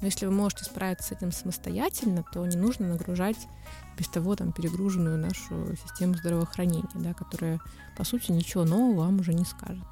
Но 0.00 0.06
если 0.06 0.26
вы 0.26 0.32
можете 0.32 0.64
справиться 0.64 1.08
с 1.08 1.12
этим 1.12 1.32
самостоятельно, 1.32 2.24
то 2.32 2.44
не 2.46 2.56
нужно 2.56 2.88
нагружать 2.88 3.48
без 3.96 4.08
того 4.08 4.36
там 4.36 4.52
перегруженную 4.52 5.18
нашу 5.18 5.76
систему 5.76 6.14
здравоохранения, 6.14 6.88
да, 6.94 7.14
которая, 7.14 7.60
по 7.96 8.04
сути, 8.04 8.32
ничего 8.32 8.64
нового 8.64 9.02
вам 9.04 9.20
уже 9.20 9.34
не 9.34 9.44
скажет 9.44 9.84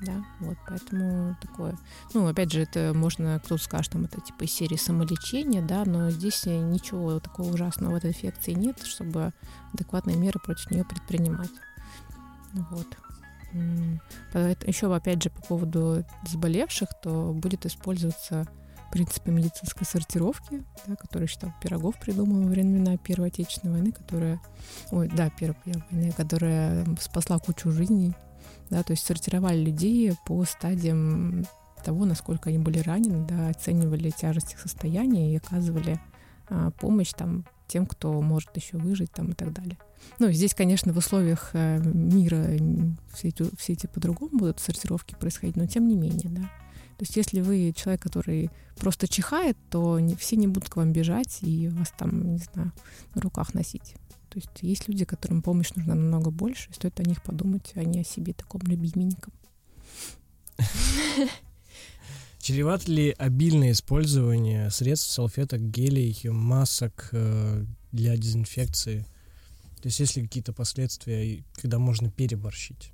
да, 0.00 0.24
вот, 0.40 0.56
поэтому 0.66 1.36
такое. 1.40 1.76
Ну, 2.14 2.26
опять 2.26 2.52
же, 2.52 2.60
это 2.62 2.92
можно, 2.94 3.40
кто-то 3.44 3.62
скажет, 3.62 3.92
там, 3.92 4.04
это 4.04 4.20
типа 4.20 4.44
из 4.44 4.52
серии 4.52 4.76
самолечения, 4.76 5.62
да, 5.62 5.84
но 5.84 6.10
здесь 6.10 6.46
ничего 6.46 7.20
такого 7.20 7.52
ужасного 7.52 7.92
в 7.92 7.96
этой 7.96 8.10
инфекции 8.10 8.52
нет, 8.52 8.82
чтобы 8.82 9.32
адекватные 9.74 10.16
меры 10.16 10.40
против 10.40 10.70
нее 10.70 10.84
предпринимать. 10.84 11.50
Вот. 12.52 12.86
Еще, 14.66 14.94
опять 14.94 15.22
же, 15.22 15.30
по 15.30 15.42
поводу 15.42 16.04
заболевших, 16.26 16.88
то 17.02 17.32
будет 17.34 17.66
использоваться 17.66 18.46
принципы 18.90 19.30
медицинской 19.30 19.86
сортировки, 19.86 20.64
да, 20.86 20.96
который 20.96 21.28
считал 21.28 21.52
Пирогов 21.62 21.98
придумал 22.00 22.42
во 22.42 22.48
времена 22.48 22.96
Первой 22.96 23.28
Отечественной 23.28 23.74
войны, 23.74 23.92
которая, 23.92 24.40
ой, 24.90 25.08
да, 25.08 25.30
Первой 25.30 25.56
войны, 25.64 26.12
которая 26.16 26.84
спасла 27.00 27.38
кучу 27.38 27.70
жизней 27.70 28.14
да, 28.70 28.82
то 28.82 28.92
есть 28.92 29.04
сортировали 29.04 29.58
людей 29.58 30.12
по 30.24 30.44
стадиям 30.44 31.44
того, 31.84 32.04
насколько 32.04 32.50
они 32.50 32.58
были 32.58 32.78
ранены, 32.78 33.26
да, 33.26 33.48
оценивали 33.48 34.10
тяжесть 34.10 34.52
их 34.52 34.60
состояния 34.60 35.32
и 35.32 35.36
оказывали 35.36 36.00
а, 36.48 36.70
помощь 36.72 37.12
там 37.12 37.44
тем, 37.66 37.86
кто 37.86 38.20
может 38.20 38.54
еще 38.56 38.76
выжить 38.76 39.12
там 39.12 39.30
и 39.30 39.34
так 39.34 39.52
далее. 39.52 39.78
Ну, 40.18 40.30
здесь, 40.32 40.54
конечно, 40.54 40.92
в 40.92 40.98
условиях 40.98 41.50
а, 41.54 41.78
мира 41.78 42.44
все 43.12 43.28
эти, 43.28 43.44
все 43.56 43.72
эти 43.72 43.86
по-другому 43.86 44.38
будут 44.38 44.60
сортировки 44.60 45.14
происходить, 45.14 45.56
но 45.56 45.66
тем 45.66 45.88
не 45.88 45.96
менее, 45.96 46.28
да. 46.30 46.42
То 46.42 47.04
есть 47.04 47.16
если 47.16 47.40
вы 47.40 47.72
человек, 47.74 48.02
который 48.02 48.50
просто 48.76 49.08
чихает, 49.08 49.56
то 49.70 49.98
не, 49.98 50.14
все 50.16 50.36
не 50.36 50.48
будут 50.48 50.68
к 50.68 50.76
вам 50.76 50.92
бежать 50.92 51.38
и 51.40 51.68
вас 51.68 51.92
там, 51.96 52.32
не 52.32 52.38
знаю, 52.38 52.72
на 53.14 53.22
руках 53.22 53.54
носить. 53.54 53.94
То 54.30 54.38
есть 54.38 54.62
есть 54.62 54.88
люди, 54.88 55.04
которым 55.04 55.42
помощь 55.42 55.72
нужна 55.74 55.94
намного 55.94 56.30
больше, 56.30 56.70
и 56.70 56.72
стоит 56.72 56.98
о 57.00 57.02
них 57.02 57.22
подумать, 57.22 57.72
а 57.74 57.82
не 57.82 58.00
о 58.00 58.04
себе 58.04 58.32
таком 58.32 58.62
любименьком. 58.62 59.32
Чревато 62.38 62.90
ли 62.90 63.14
обильное 63.18 63.72
использование 63.72 64.70
средств, 64.70 65.10
салфеток, 65.10 65.60
гелей, 65.60 66.16
масок 66.30 67.10
э, 67.12 67.64
для 67.92 68.16
дезинфекции? 68.16 69.04
То 69.82 69.88
есть 69.88 69.98
есть 70.00 70.16
ли 70.16 70.22
какие-то 70.22 70.52
последствия, 70.52 71.44
когда 71.54 71.78
можно 71.78 72.10
переборщить? 72.10 72.92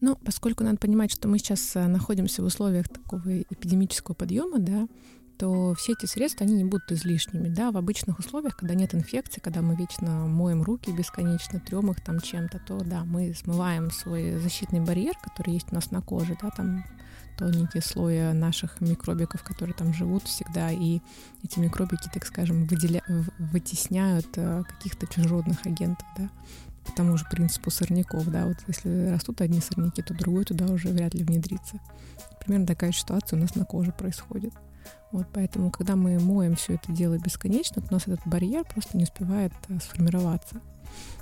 Ну, 0.00 0.16
поскольку 0.16 0.64
надо 0.64 0.76
понимать, 0.78 1.12
что 1.12 1.28
мы 1.28 1.38
сейчас 1.38 1.76
э, 1.76 1.86
находимся 1.86 2.42
в 2.42 2.46
условиях 2.46 2.88
такого 2.88 3.42
эпидемического 3.42 4.14
подъема, 4.14 4.58
да, 4.58 4.88
то 5.38 5.74
все 5.74 5.92
эти 5.92 6.06
средства, 6.06 6.46
они 6.46 6.54
не 6.54 6.64
будут 6.64 6.90
излишними, 6.92 7.48
да, 7.48 7.70
в 7.70 7.76
обычных 7.76 8.18
условиях, 8.18 8.56
когда 8.56 8.74
нет 8.74 8.94
инфекции, 8.94 9.40
когда 9.40 9.62
мы 9.62 9.76
вечно 9.76 10.26
моем 10.26 10.62
руки 10.62 10.90
бесконечно, 10.90 11.60
трем 11.60 11.90
их 11.90 12.00
там 12.02 12.20
чем-то, 12.20 12.58
то, 12.58 12.80
да, 12.84 13.04
мы 13.04 13.34
смываем 13.34 13.90
свой 13.90 14.38
защитный 14.38 14.80
барьер, 14.80 15.14
который 15.22 15.54
есть 15.54 15.68
у 15.70 15.74
нас 15.74 15.90
на 15.90 16.00
коже, 16.00 16.36
да, 16.40 16.50
там 16.50 16.84
тоненькие 17.36 17.82
слои 17.82 18.32
наших 18.32 18.80
микробиков, 18.80 19.42
которые 19.42 19.74
там 19.74 19.92
живут 19.92 20.24
всегда, 20.24 20.70
и 20.70 21.00
эти 21.42 21.58
микробики, 21.58 22.08
так 22.12 22.24
скажем, 22.26 22.64
выделя... 22.64 23.02
вытесняют 23.38 24.28
э, 24.36 24.62
каких-то 24.66 25.06
чужеродных 25.06 25.66
агентов, 25.66 26.06
да, 26.16 26.30
по 26.86 26.92
тому 26.92 27.18
же 27.18 27.26
принципу 27.30 27.70
сорняков, 27.70 28.26
да, 28.28 28.46
вот 28.46 28.56
если 28.66 29.10
растут 29.10 29.40
одни 29.40 29.60
сорняки, 29.60 30.02
то 30.02 30.14
другой 30.14 30.44
туда 30.44 30.66
уже 30.66 30.88
вряд 30.88 31.14
ли 31.14 31.24
внедрится. 31.24 31.78
Примерно 32.40 32.66
такая 32.66 32.92
ситуация 32.92 33.36
у 33.36 33.42
нас 33.42 33.54
на 33.54 33.64
коже 33.64 33.92
происходит. 33.92 34.54
Вот 35.12 35.26
поэтому, 35.32 35.70
когда 35.70 35.96
мы 35.96 36.18
моем 36.18 36.56
все 36.56 36.74
это 36.74 36.92
дело 36.92 37.18
бесконечно, 37.18 37.80
то 37.80 37.88
у 37.90 37.94
нас 37.94 38.02
этот 38.02 38.20
барьер 38.26 38.64
просто 38.64 38.96
не 38.96 39.04
успевает 39.04 39.52
а, 39.68 39.80
сформироваться. 39.80 40.60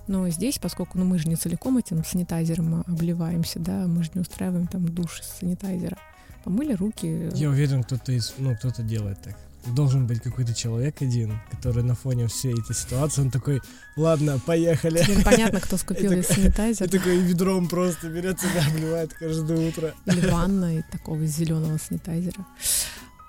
Но 0.06 0.28
здесь, 0.28 0.58
поскольку 0.58 0.98
ну, 0.98 1.04
мы 1.04 1.18
же 1.18 1.28
не 1.28 1.36
целиком 1.36 1.78
этим 1.78 2.04
санитайзером 2.04 2.84
обливаемся, 2.86 3.58
да, 3.58 3.86
мы 3.86 4.02
же 4.02 4.10
не 4.14 4.20
устраиваем 4.20 4.66
там 4.66 4.86
душ 4.86 5.20
из 5.20 5.26
санитайзера. 5.26 5.96
Помыли 6.44 6.74
руки. 6.74 7.30
Я 7.34 7.48
уверен, 7.48 7.82
кто-то 7.82 8.12
из, 8.12 8.34
ну, 8.38 8.54
кто-то 8.54 8.82
делает 8.82 9.20
так. 9.22 9.36
Должен 9.74 10.06
быть 10.06 10.20
какой-то 10.20 10.52
человек 10.52 11.00
один, 11.00 11.40
который 11.50 11.82
на 11.82 11.94
фоне 11.94 12.26
всей 12.26 12.52
этой 12.52 12.76
ситуации, 12.76 13.22
он 13.22 13.30
такой, 13.30 13.62
ладно, 13.96 14.38
поехали. 14.44 14.98
Теперь 15.02 15.24
понятно, 15.24 15.58
кто 15.58 15.76
скупил 15.78 16.12
из 16.12 16.26
санитайзера. 16.26 16.86
И 16.86 16.90
такой 16.90 17.16
ведром 17.16 17.66
просто 17.66 18.10
берет 18.10 18.38
себя, 18.38 18.66
обливает 18.66 19.14
каждое 19.14 19.68
утро. 19.68 19.94
Или 20.04 20.28
ванной 20.28 20.84
такого 20.92 21.24
зеленого 21.24 21.78
санитайзера. 21.78 22.44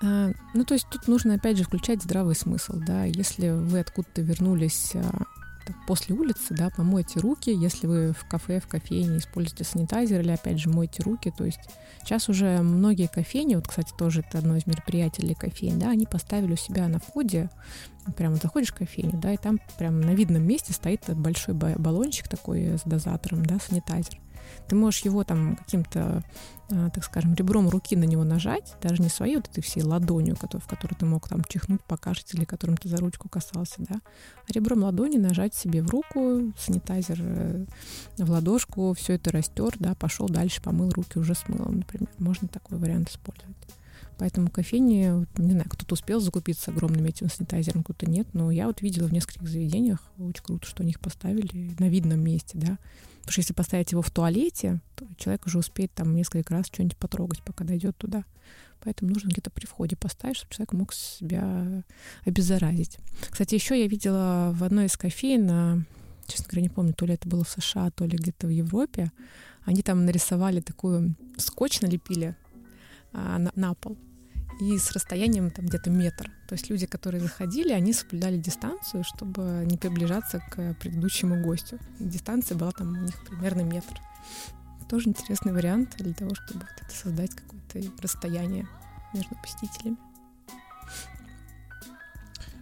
А, 0.02 0.30
ну, 0.54 0.64
то 0.64 0.74
есть 0.74 0.86
тут 0.90 1.08
нужно, 1.08 1.34
опять 1.34 1.56
же, 1.56 1.64
включать 1.64 2.02
здравый 2.02 2.34
смысл, 2.34 2.74
да. 2.76 3.04
Если 3.04 3.50
вы 3.50 3.80
откуда-то 3.80 4.22
вернулись 4.22 4.92
а, 4.94 5.24
после 5.86 6.14
улицы, 6.14 6.54
да, 6.54 6.70
помойте 6.70 7.20
руки, 7.20 7.50
если 7.50 7.86
вы 7.86 8.12
в 8.12 8.28
кафе, 8.28 8.60
в 8.60 8.66
кофейне 8.66 9.18
используете 9.18 9.64
санитайзер 9.64 10.20
или, 10.20 10.30
опять 10.30 10.58
же, 10.58 10.68
мойте 10.68 11.02
руки, 11.02 11.32
то 11.36 11.44
есть 11.44 11.60
сейчас 12.02 12.28
уже 12.28 12.60
многие 12.62 13.08
кофейни, 13.08 13.54
вот, 13.54 13.68
кстати, 13.68 13.92
тоже 13.96 14.20
это 14.20 14.38
одно 14.38 14.56
из 14.56 14.66
мероприятий 14.66 15.22
для 15.22 15.34
кофейн, 15.34 15.78
да, 15.78 15.90
они 15.90 16.06
поставили 16.06 16.52
у 16.52 16.56
себя 16.56 16.88
на 16.88 16.98
входе, 16.98 17.50
прямо 18.16 18.36
заходишь 18.36 18.72
в 18.72 18.76
кофейню, 18.76 19.18
да, 19.18 19.32
и 19.32 19.36
там 19.36 19.58
прямо 19.78 19.98
на 19.98 20.14
видном 20.14 20.42
месте 20.42 20.72
стоит 20.72 21.02
большой 21.08 21.54
баллончик 21.54 22.28
такой 22.28 22.78
с 22.78 22.82
дозатором, 22.82 23.44
да, 23.44 23.58
санитайзер. 23.58 24.18
Ты 24.68 24.76
можешь 24.76 25.00
его 25.00 25.24
там 25.24 25.56
каким-то, 25.56 26.00
э, 26.00 26.20
так 26.68 27.04
скажем, 27.04 27.34
ребром 27.34 27.68
руки 27.68 27.94
на 27.96 28.04
него 28.04 28.24
нажать, 28.24 28.74
даже 28.82 29.02
не 29.02 29.08
своей 29.08 29.36
вот 29.36 29.48
этой 29.48 29.62
всей 29.62 29.82
ладонью, 29.82 30.36
в 30.36 30.66
которой 30.66 30.94
ты 30.94 31.06
мог 31.06 31.28
там 31.28 31.44
чихнуть, 31.44 31.82
покашить 31.84 32.34
или 32.34 32.44
которым 32.44 32.76
ты 32.76 32.88
за 32.88 32.96
ручку 32.96 33.28
касался, 33.28 33.76
да, 33.78 34.00
а 34.48 34.52
ребром 34.52 34.82
ладони 34.82 35.16
нажать 35.16 35.54
себе 35.54 35.82
в 35.82 35.90
руку, 35.90 36.52
санитайзер 36.58 37.18
э, 37.20 37.66
в 38.18 38.30
ладошку, 38.30 38.94
все 38.94 39.14
это 39.14 39.30
растер, 39.30 39.74
да, 39.78 39.94
пошел 39.94 40.28
дальше, 40.28 40.62
помыл 40.62 40.90
руки 40.90 41.18
уже 41.18 41.34
с 41.34 41.48
мылом, 41.48 41.78
например. 41.78 42.08
Можно 42.18 42.48
такой 42.48 42.78
вариант 42.78 43.10
использовать. 43.10 43.56
Поэтому 44.18 44.48
кофейни, 44.48 45.26
не 45.36 45.52
знаю, 45.52 45.68
кто-то 45.68 45.92
успел 45.92 46.20
закупиться 46.20 46.70
огромным 46.70 47.04
этим 47.04 47.28
санитайзером, 47.28 47.84
кто-то 47.84 48.10
нет, 48.10 48.26
но 48.32 48.50
я 48.50 48.66
вот 48.66 48.80
видела 48.80 49.08
в 49.08 49.12
нескольких 49.12 49.46
заведениях, 49.46 50.00
очень 50.18 50.42
круто, 50.42 50.66
что 50.66 50.82
они 50.82 50.92
их 50.92 51.00
поставили 51.00 51.74
на 51.78 51.88
видном 51.88 52.20
месте, 52.20 52.56
да, 52.58 52.78
Потому 53.26 53.32
что 53.32 53.40
если 53.40 53.54
поставить 53.54 53.90
его 53.90 54.02
в 54.02 54.10
туалете, 54.12 54.80
то 54.94 55.04
человек 55.16 55.46
уже 55.46 55.58
успеет 55.58 55.92
там 55.92 56.14
несколько 56.14 56.54
раз 56.54 56.66
что-нибудь 56.66 56.96
потрогать, 56.96 57.42
пока 57.42 57.64
дойдет 57.64 57.96
туда. 57.96 58.24
Поэтому 58.84 59.10
нужно 59.12 59.30
где-то 59.30 59.50
при 59.50 59.66
входе 59.66 59.96
поставить, 59.96 60.36
чтобы 60.36 60.54
человек 60.54 60.72
мог 60.74 60.92
себя 60.92 61.82
обеззаразить. 62.24 62.98
Кстати, 63.28 63.56
еще 63.56 63.76
я 63.76 63.88
видела 63.88 64.52
в 64.54 64.62
одной 64.62 64.86
из 64.86 64.96
кофеин, 64.96 65.86
честно 66.28 66.46
говоря, 66.48 66.62
не 66.62 66.68
помню, 66.68 66.94
то 66.94 67.04
ли 67.04 67.14
это 67.14 67.28
было 67.28 67.42
в 67.42 67.48
США, 67.48 67.90
то 67.90 68.04
ли 68.04 68.16
где-то 68.16 68.46
в 68.46 68.50
Европе, 68.50 69.10
они 69.64 69.82
там 69.82 70.04
нарисовали 70.04 70.60
такую 70.60 71.16
скотч, 71.36 71.80
налепили 71.80 72.36
а, 73.12 73.38
на, 73.38 73.50
на 73.56 73.74
пол 73.74 73.98
и 74.60 74.78
с 74.78 74.92
расстоянием 74.92 75.50
там 75.50 75.66
где-то 75.66 75.90
метр. 75.90 76.30
То 76.48 76.54
есть 76.54 76.70
люди, 76.70 76.86
которые 76.86 77.20
заходили, 77.20 77.72
они 77.72 77.92
соблюдали 77.92 78.38
дистанцию, 78.38 79.04
чтобы 79.04 79.64
не 79.66 79.76
приближаться 79.76 80.40
к 80.50 80.74
предыдущему 80.74 81.42
гостю. 81.42 81.78
Дистанция 81.98 82.56
была 82.56 82.70
там 82.72 82.92
у 82.92 83.02
них 83.02 83.14
примерно 83.24 83.62
метр. 83.62 84.00
Тоже 84.88 85.08
интересный 85.08 85.52
вариант 85.52 85.96
для 85.98 86.14
того, 86.14 86.34
чтобы 86.34 86.60
вот 86.60 86.82
это 86.82 86.94
создать 86.94 87.30
какое-то 87.34 87.80
расстояние 88.00 88.66
между 89.12 89.34
посетителями. 89.36 89.96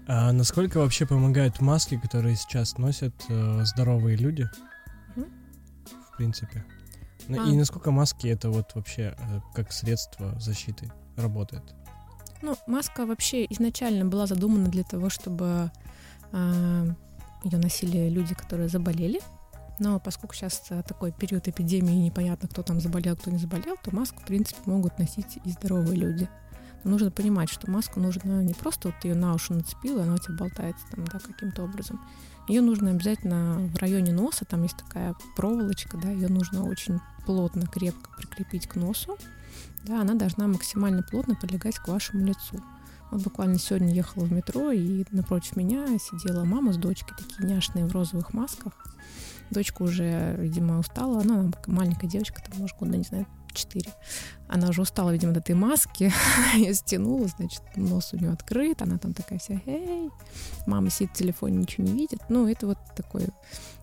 А 0.07 0.33
насколько 0.33 0.79
вообще 0.79 1.07
помогают 1.07 1.61
маски, 1.61 1.99
которые 1.99 2.37
сейчас 2.37 2.77
носят 2.77 3.15
э, 3.29 3.65
здоровые 3.65 4.17
люди? 4.17 4.49
Угу. 5.17 5.27
В 6.13 6.17
принципе. 6.17 6.65
А. 7.29 7.33
И 7.33 7.57
насколько 7.57 7.91
маски 7.91 8.27
это 8.27 8.51
вот 8.51 8.75
вообще 8.75 9.15
э, 9.17 9.41
как 9.55 9.73
средство 9.73 10.39
защиты 10.39 10.91
работает? 11.17 11.63
Ну, 12.45 12.59
маска 12.67 13.07
вообще 13.07 13.47
изначально 13.47 14.05
была 14.05 14.27
задумана 14.27 14.69
для 14.69 14.85
того, 14.85 15.09
чтобы 15.09 15.45
э, 15.47 15.71
а, 16.33 16.85
ее 17.43 17.57
носили 17.57 18.11
люди, 18.11 18.35
которые 18.35 18.69
заболели. 18.69 19.23
Но 19.79 19.99
поскольку 19.99 20.35
сейчас 20.35 20.63
такой 20.87 21.11
период 21.11 21.49
эпидемии, 21.49 22.05
непонятно, 22.05 22.47
кто 22.47 22.63
там 22.63 22.81
заболел, 22.81 23.17
кто 23.17 23.31
не 23.31 23.39
заболел, 23.39 23.77
то 23.83 23.97
маску, 23.97 24.21
в 24.21 24.27
принципе, 24.27 24.61
могут 24.67 24.99
носить 24.99 25.39
и 25.43 25.51
здоровые 25.53 25.97
люди. 25.97 26.29
Но 26.85 26.91
нужно 26.91 27.11
понимать, 27.11 27.49
что 27.49 27.71
маску 27.71 27.99
нужно 27.99 28.43
не 28.43 28.53
просто 28.53 28.89
вот 28.89 29.05
ее 29.05 29.15
на 29.15 29.33
уши 29.33 29.55
нацепила, 29.55 30.03
она 30.03 30.13
у 30.13 30.19
тебя 30.19 30.37
болтается 30.37 30.85
там, 30.91 31.07
да, 31.07 31.21
каким-то 31.21 31.65
образом. 31.65 31.99
Ее 32.47 32.61
нужно 32.61 32.91
обязательно 32.91 33.71
в 33.75 33.79
районе 33.79 34.13
носа, 34.13 34.45
там 34.45 34.65
есть 34.65 34.77
такая 34.77 35.15
проволочка, 35.35 35.97
да, 35.97 36.11
ее 36.11 36.29
нужно 36.29 36.63
очень 36.69 37.01
плотно, 37.25 37.67
крепко 37.67 38.11
прикрепить 38.19 38.67
к 38.67 38.75
носу 38.75 39.17
да, 39.85 40.01
она 40.01 40.15
должна 40.15 40.47
максимально 40.47 41.03
плотно 41.03 41.35
прилегать 41.35 41.77
к 41.77 41.89
вашему 41.89 42.25
лицу. 42.25 42.63
Вот 43.11 43.23
буквально 43.23 43.59
сегодня 43.59 43.93
ехала 43.93 44.25
в 44.25 44.33
метро, 44.33 44.73
и 44.73 45.05
напротив 45.11 45.57
меня 45.57 45.87
сидела 45.99 46.45
мама 46.45 46.73
с 46.73 46.77
дочкой, 46.77 47.17
такие 47.17 47.47
няшные 47.49 47.85
в 47.87 47.93
розовых 47.93 48.33
масках. 48.33 48.73
Дочка 49.51 49.83
уже, 49.83 50.37
видимо, 50.39 50.79
устала. 50.79 51.21
Она 51.21 51.51
маленькая 51.67 52.09
девочка, 52.09 52.43
там, 52.43 52.61
может, 52.61 52.77
года, 52.79 52.97
не 52.97 53.05
знаю, 53.05 53.27
4. 53.53 53.93
Она 54.49 54.69
уже 54.69 54.83
устала, 54.83 55.11
видимо, 55.11 55.33
от 55.33 55.39
этой 55.39 55.55
маски. 55.55 56.13
Я 56.57 56.75
стянула, 56.75 57.29
значит, 57.29 57.63
нос 57.77 58.13
у 58.13 58.17
нее 58.17 58.31
открыт. 58.31 58.83
Она 58.83 58.99
там 58.99 59.13
такая 59.13 59.39
вся, 59.39 59.61
эй, 59.67 60.11
мама 60.67 60.91
сидит 60.91 61.11
в 61.11 61.19
телефоне, 61.19 61.59
ничего 61.59 61.87
не 61.87 61.93
видит. 61.93 62.21
Ну, 62.29 62.49
это 62.49 62.67
вот 62.67 62.79
такой 62.97 63.29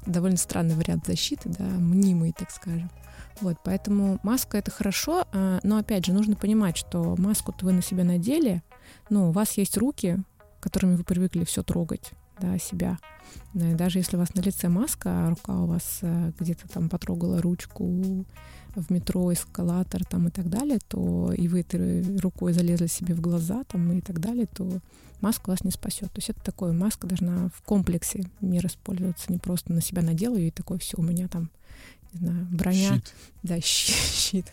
довольно 0.05 0.37
странный 0.37 0.75
вариант 0.75 1.05
защиты, 1.07 1.49
да, 1.49 1.63
мнимый, 1.63 2.33
так 2.33 2.51
скажем. 2.51 2.89
Вот, 3.41 3.57
поэтому 3.63 4.19
маска 4.23 4.57
это 4.57 4.69
хорошо, 4.69 5.25
а, 5.33 5.59
но 5.63 5.77
опять 5.77 6.05
же 6.05 6.13
нужно 6.13 6.35
понимать, 6.35 6.77
что 6.77 7.15
маску-то 7.17 7.65
вы 7.65 7.73
на 7.73 7.81
себя 7.81 8.03
надели, 8.03 8.61
ну, 9.09 9.29
у 9.29 9.31
вас 9.31 9.57
есть 9.57 9.77
руки, 9.77 10.19
которыми 10.59 10.95
вы 10.95 11.03
привыкли 11.03 11.43
все 11.43 11.63
трогать, 11.63 12.11
да, 12.39 12.57
себя. 12.59 12.99
Даже 13.53 13.99
если 13.99 14.15
у 14.15 14.19
вас 14.19 14.35
на 14.35 14.41
лице 14.41 14.69
маска, 14.69 15.09
а 15.09 15.29
рука 15.29 15.53
у 15.53 15.65
вас 15.65 15.99
э, 16.01 16.31
где-то 16.39 16.67
там 16.67 16.89
потрогала 16.89 17.41
ручку 17.41 18.25
в 18.75 18.91
метро, 18.91 19.31
эскалатор 19.33 20.05
там 20.05 20.27
и 20.27 20.31
так 20.31 20.49
далее, 20.49 20.79
то 20.87 21.33
и 21.33 21.47
вы 21.47 21.65
рукой 22.21 22.53
залезли 22.53 22.87
себе 22.87 23.15
в 23.15 23.21
глаза 23.21 23.63
там 23.65 23.91
и 23.91 24.01
так 24.01 24.19
далее, 24.19 24.45
то 24.45 24.69
маска 25.19 25.49
вас 25.49 25.63
не 25.63 25.71
спасет. 25.71 26.11
То 26.11 26.19
есть 26.19 26.29
это 26.29 26.43
такое, 26.43 26.73
маска 26.73 27.07
должна 27.07 27.49
в 27.49 27.61
комплексе 27.63 28.23
мир 28.39 28.65
использоваться, 28.65 29.31
не 29.31 29.39
просто 29.39 29.73
на 29.73 29.81
себя 29.81 30.01
надела 30.01 30.35
ее 30.35 30.49
и 30.49 30.51
такой, 30.51 30.79
все, 30.79 30.97
у 30.97 31.03
меня 31.03 31.27
там 31.27 31.49
не 32.13 32.19
знаю, 32.19 32.47
броня. 32.51 32.95
Щит. 32.95 33.13
Да, 33.43 33.59
щит. 33.61 34.45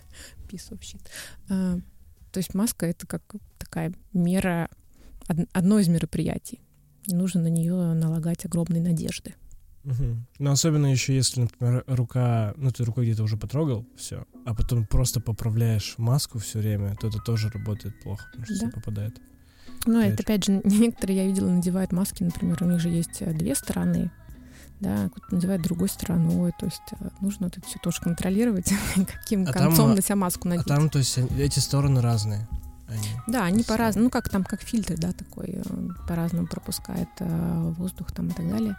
Piece 0.48 0.70
of 0.70 0.80
shit. 0.80 1.00
А, 1.48 1.78
то 2.32 2.38
есть 2.38 2.54
маска— 2.54 2.86
это 2.86 3.06
как 3.06 3.22
такая 3.58 3.92
мера, 4.12 4.68
одно 5.52 5.78
из 5.78 5.88
мероприятий. 5.88 6.60
Не 7.06 7.14
нужно 7.14 7.42
на 7.42 7.48
нее 7.48 7.74
налагать 7.94 8.44
огромные 8.44 8.82
надежды. 8.82 9.34
Угу. 9.84 10.16
Ну, 10.38 10.50
особенно 10.50 10.86
еще 10.86 11.14
если, 11.14 11.40
например, 11.40 11.84
рука, 11.86 12.52
ну, 12.56 12.70
ты 12.70 12.84
рукой 12.84 13.06
где-то 13.06 13.22
уже 13.22 13.36
потрогал, 13.36 13.86
все, 13.96 14.26
а 14.44 14.54
потом 14.54 14.86
просто 14.86 15.20
поправляешь 15.20 15.94
маску 15.96 16.38
все 16.38 16.58
время, 16.58 16.94
то 16.96 17.08
это 17.08 17.18
тоже 17.18 17.48
работает 17.48 17.98
плохо, 18.02 18.26
потому 18.30 18.44
что 18.44 18.66
да. 18.66 18.70
попадает. 18.70 19.20
Ну, 19.86 20.00
это 20.00 20.22
опять 20.22 20.44
же, 20.44 20.60
некоторые, 20.64 21.18
я 21.18 21.26
видела, 21.26 21.48
надевают 21.48 21.92
маски, 21.92 22.22
например, 22.22 22.62
у 22.62 22.66
них 22.66 22.80
же 22.80 22.88
есть 22.88 23.22
э, 23.22 23.32
две 23.32 23.54
стороны 23.54 24.10
да, 24.80 25.08
кто-то 25.08 25.34
надевает 25.34 25.62
другой 25.62 25.88
стороной, 25.88 26.52
то 26.58 26.66
есть 26.66 26.82
э, 26.92 27.08
нужно 27.20 27.46
вот 27.46 27.58
это 27.58 27.66
все 27.66 27.78
тоже 27.78 28.00
контролировать, 28.00 28.72
каким 28.94 29.44
а 29.46 29.52
концом 29.52 29.88
там, 29.88 29.94
на 29.94 30.02
себя 30.02 30.16
маску 30.16 30.48
надеть. 30.48 30.66
А 30.66 30.76
там, 30.76 30.88
то 30.88 30.98
есть, 30.98 31.18
эти 31.18 31.58
стороны 31.58 32.00
разные? 32.00 32.46
Они 32.88 33.08
да, 33.26 33.44
они 33.44 33.64
по-разному, 33.64 34.04
ну 34.04 34.10
как 34.10 34.28
там, 34.28 34.44
как 34.44 34.62
фильтр, 34.62 34.94
да, 34.96 35.12
такой, 35.12 35.60
по-разному 36.06 36.46
пропускает 36.46 37.08
э, 37.18 37.72
воздух 37.76 38.12
там 38.12 38.28
и 38.28 38.32
так 38.32 38.48
далее. 38.48 38.76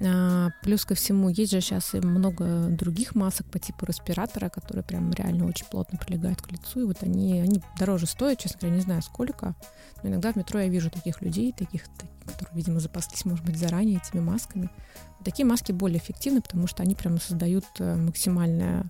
А, 0.00 0.50
плюс 0.62 0.84
ко 0.84 0.94
всему, 0.94 1.28
есть 1.28 1.52
же 1.52 1.60
сейчас 1.60 1.94
и 1.94 2.00
много 2.00 2.68
других 2.68 3.14
масок 3.14 3.46
по 3.46 3.58
типу 3.58 3.86
респиратора, 3.86 4.48
которые 4.48 4.84
прям 4.84 5.12
реально 5.12 5.46
очень 5.46 5.66
плотно 5.66 5.98
прилегают 5.98 6.42
к 6.42 6.50
лицу, 6.50 6.80
и 6.80 6.84
вот 6.84 7.02
они, 7.02 7.40
они 7.40 7.62
дороже 7.78 8.06
стоят, 8.06 8.40
честно 8.40 8.60
говоря, 8.60 8.76
не 8.76 8.82
знаю 8.82 9.02
сколько, 9.02 9.54
но 10.02 10.08
иногда 10.08 10.32
в 10.32 10.36
метро 10.36 10.60
я 10.60 10.68
вижу 10.68 10.90
таких 10.90 11.22
людей, 11.22 11.52
таких, 11.52 11.84
таких 11.96 12.14
которые, 12.26 12.56
видимо, 12.56 12.80
запаслись, 12.80 13.24
может 13.24 13.44
быть, 13.44 13.58
заранее 13.58 14.00
этими 14.04 14.20
масками. 14.20 14.70
Такие 15.24 15.46
маски 15.46 15.72
более 15.72 15.98
эффективны, 15.98 16.40
потому 16.42 16.66
что 16.66 16.82
они 16.82 16.94
прямо 16.94 17.18
создают 17.18 17.64
э, 17.78 17.96
максимальное, 17.96 18.86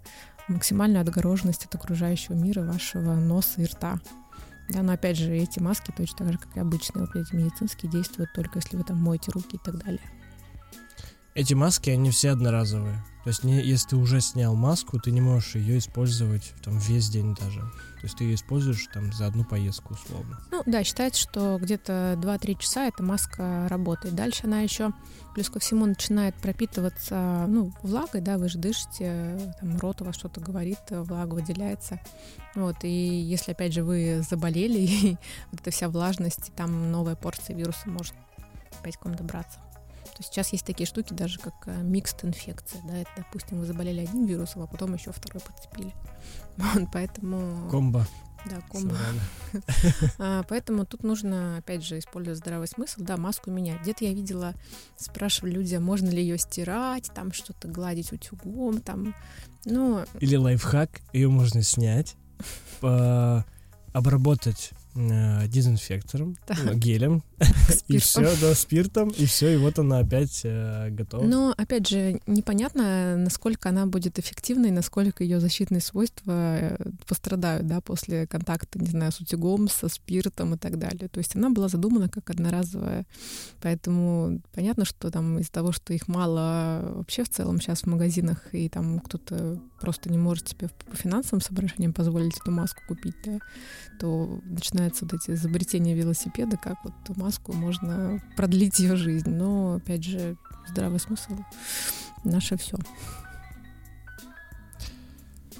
максимальную 0.48 1.00
отгороженность 1.00 1.66
от 1.66 1.74
окружающего 1.74 2.34
мира, 2.34 2.62
вашего 2.62 3.14
носа 3.14 3.60
и 3.60 3.66
рта. 3.66 3.98
Да, 4.70 4.82
но 4.82 4.92
опять 4.92 5.18
же, 5.18 5.36
эти 5.36 5.58
маски 5.60 5.92
точно 5.96 6.18
так 6.18 6.32
же, 6.32 6.38
как 6.38 6.56
и 6.56 6.60
обычные, 6.60 7.06
вот 7.06 7.14
эти 7.14 7.34
медицинские, 7.34 7.90
действуют 7.90 8.32
только 8.32 8.58
если 8.58 8.76
вы 8.76 8.84
там 8.84 9.00
моете 9.00 9.30
руки 9.32 9.56
и 9.56 9.60
так 9.62 9.78
далее. 9.84 10.02
Эти 11.34 11.52
маски, 11.54 11.90
они 11.90 12.10
все 12.10 12.30
одноразовые. 12.30 13.04
То 13.24 13.30
есть, 13.30 13.42
не, 13.42 13.60
если 13.60 13.88
ты 13.88 13.96
уже 13.96 14.20
снял 14.20 14.54
маску, 14.54 15.00
ты 15.00 15.10
не 15.10 15.20
можешь 15.20 15.56
ее 15.56 15.78
использовать 15.78 16.52
там 16.62 16.78
весь 16.78 17.08
день 17.08 17.34
даже. 17.34 17.60
То 17.60 18.04
есть 18.04 18.18
ты 18.18 18.24
ее 18.24 18.34
используешь 18.34 18.86
там 18.92 19.12
за 19.12 19.26
одну 19.26 19.44
поездку 19.44 19.94
условно. 19.94 20.38
Ну 20.52 20.62
да, 20.66 20.84
считается, 20.84 21.20
что 21.20 21.58
где-то 21.60 22.16
2-3 22.22 22.58
часа 22.60 22.86
эта 22.86 23.02
маска 23.02 23.66
работает. 23.68 24.14
Дальше 24.14 24.42
она 24.44 24.60
еще, 24.60 24.92
плюс 25.34 25.48
ко 25.48 25.58
всему, 25.58 25.86
начинает 25.86 26.36
пропитываться 26.36 27.46
ну, 27.48 27.72
влагой, 27.82 28.20
да, 28.20 28.38
вы 28.38 28.48
же 28.48 28.58
дышите, 28.58 29.54
там 29.58 29.78
рот 29.78 30.02
у 30.02 30.04
вас 30.04 30.14
что-то 30.14 30.40
говорит, 30.40 30.78
влага 30.90 31.34
выделяется. 31.34 31.98
Вот, 32.54 32.84
и 32.84 32.88
если, 32.88 33.52
опять 33.52 33.72
же, 33.72 33.82
вы 33.82 34.22
заболели, 34.28 34.78
и 34.78 35.16
вот 35.50 35.62
эта 35.62 35.70
вся 35.72 35.88
влажность, 35.88 36.50
и 36.50 36.52
там 36.52 36.92
новая 36.92 37.16
порция 37.16 37.56
вируса 37.56 37.88
может 37.88 38.14
опять 38.78 38.98
к 38.98 39.04
вам 39.04 39.14
добраться. 39.16 39.63
То 40.14 40.20
есть 40.20 40.32
сейчас 40.32 40.52
есть 40.52 40.64
такие 40.64 40.86
штуки, 40.86 41.12
даже 41.12 41.40
как 41.40 41.54
э, 41.66 41.82
микст 41.82 42.24
инфекция, 42.24 42.80
да, 42.86 42.98
это, 42.98 43.10
допустим, 43.16 43.58
вы 43.58 43.66
заболели 43.66 44.00
одним 44.00 44.26
вирусом, 44.26 44.62
а 44.62 44.66
потом 44.66 44.94
еще 44.94 45.12
второй 45.12 45.40
подцепили. 45.40 45.92
Вот, 46.56 46.88
поэтому... 46.92 47.68
Комбо. 47.68 48.06
Да, 48.48 48.60
комбо. 48.70 48.96
а, 50.18 50.44
поэтому 50.44 50.86
тут 50.86 51.02
нужно, 51.02 51.56
опять 51.56 51.84
же, 51.84 51.98
использовать 51.98 52.38
здравый 52.38 52.68
смысл, 52.68 53.00
да, 53.02 53.16
маску 53.16 53.50
менять. 53.50 53.80
Где-то 53.82 54.04
я 54.04 54.12
видела, 54.12 54.54
спрашивали 54.96 55.52
люди, 55.52 55.74
а 55.74 55.80
можно 55.80 56.08
ли 56.10 56.22
ее 56.22 56.38
стирать, 56.38 57.10
там 57.12 57.32
что-то 57.32 57.66
гладить 57.66 58.12
утюгом, 58.12 58.80
там, 58.80 59.16
ну... 59.64 60.04
Или 60.20 60.36
лайфхак, 60.36 61.00
ее 61.12 61.28
можно 61.28 61.62
снять, 61.62 62.14
обработать 63.92 64.72
э, 64.94 65.46
дезинфектором, 65.48 66.36
так. 66.46 66.58
Ну, 66.62 66.74
гелем, 66.74 67.22
и 67.88 67.98
все, 67.98 68.34
да, 68.40 68.54
спиртом, 68.54 69.10
и 69.10 69.26
все, 69.26 69.54
и 69.54 69.56
вот 69.56 69.78
она 69.78 69.98
опять 69.98 70.42
э, 70.44 70.90
готова. 70.90 71.24
Но, 71.24 71.54
опять 71.56 71.88
же, 71.88 72.20
непонятно, 72.26 73.16
насколько 73.16 73.68
она 73.68 73.86
будет 73.86 74.18
эффективной, 74.18 74.70
насколько 74.70 75.24
ее 75.24 75.40
защитные 75.40 75.80
свойства 75.80 76.58
э, 76.58 76.76
пострадают, 77.06 77.66
да, 77.66 77.80
после 77.80 78.26
контакта, 78.26 78.78
не 78.78 78.90
знаю, 78.90 79.12
с 79.12 79.20
утюгом, 79.20 79.68
со 79.68 79.88
спиртом 79.88 80.54
и 80.54 80.58
так 80.58 80.78
далее. 80.78 81.08
То 81.08 81.18
есть 81.18 81.36
она 81.36 81.50
была 81.50 81.68
задумана 81.68 82.08
как 82.08 82.30
одноразовая, 82.30 83.06
поэтому 83.60 84.40
понятно, 84.52 84.84
что 84.84 85.10
там 85.10 85.38
из-за 85.38 85.52
того, 85.52 85.72
что 85.72 85.92
их 85.92 86.08
мало 86.08 86.92
вообще 86.96 87.24
в 87.24 87.28
целом 87.28 87.60
сейчас 87.60 87.82
в 87.82 87.86
магазинах, 87.86 88.42
и 88.52 88.68
там 88.68 89.00
кто-то 89.00 89.60
просто 89.80 90.10
не 90.10 90.18
может 90.18 90.48
себе 90.48 90.70
по 90.90 90.96
финансовым 90.96 91.40
соображениям 91.40 91.92
позволить 91.92 92.38
эту 92.40 92.50
маску 92.50 92.80
купить, 92.88 93.16
да, 93.24 93.38
то 93.98 94.40
начинаются 94.44 95.04
вот 95.04 95.14
эти 95.14 95.32
изобретения 95.32 95.94
велосипеда, 95.94 96.56
как 96.56 96.76
вот 96.84 96.94
эту 97.02 97.18
маску 97.34 97.52
можно 97.52 98.20
продлить 98.36 98.78
ее 98.78 98.96
жизнь. 98.96 99.30
Но, 99.30 99.74
опять 99.74 100.04
же, 100.04 100.36
здравый 100.68 101.00
смысл— 101.00 101.36
наше 102.24 102.56
все. 102.56 102.76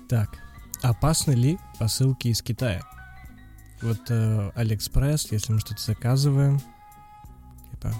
Так, 0.09 0.39
опасны 0.83 1.33
ли 1.33 1.59
посылки 1.79 2.29
из 2.29 2.43
Китая? 2.43 2.83
Вот 3.83 4.01
э, 4.09 4.51
Алиэкспресс, 4.55 5.33
если 5.33 5.53
мы 5.53 5.61
что-то 5.61 5.83
заказываем, 5.83 6.61
типа, 7.71 7.93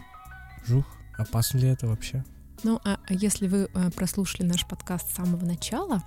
жух, 0.67 0.87
опасно 1.19 1.59
ли 1.59 1.69
это 1.69 1.87
вообще? 1.87 2.25
Ну, 2.65 2.81
а, 2.83 2.99
если 3.11 3.47
вы 3.47 3.69
э, 3.73 3.91
прослушали 3.91 4.47
наш 4.47 4.67
подкаст 4.67 5.11
с 5.11 5.17
самого 5.17 5.45
начала, 5.45 6.03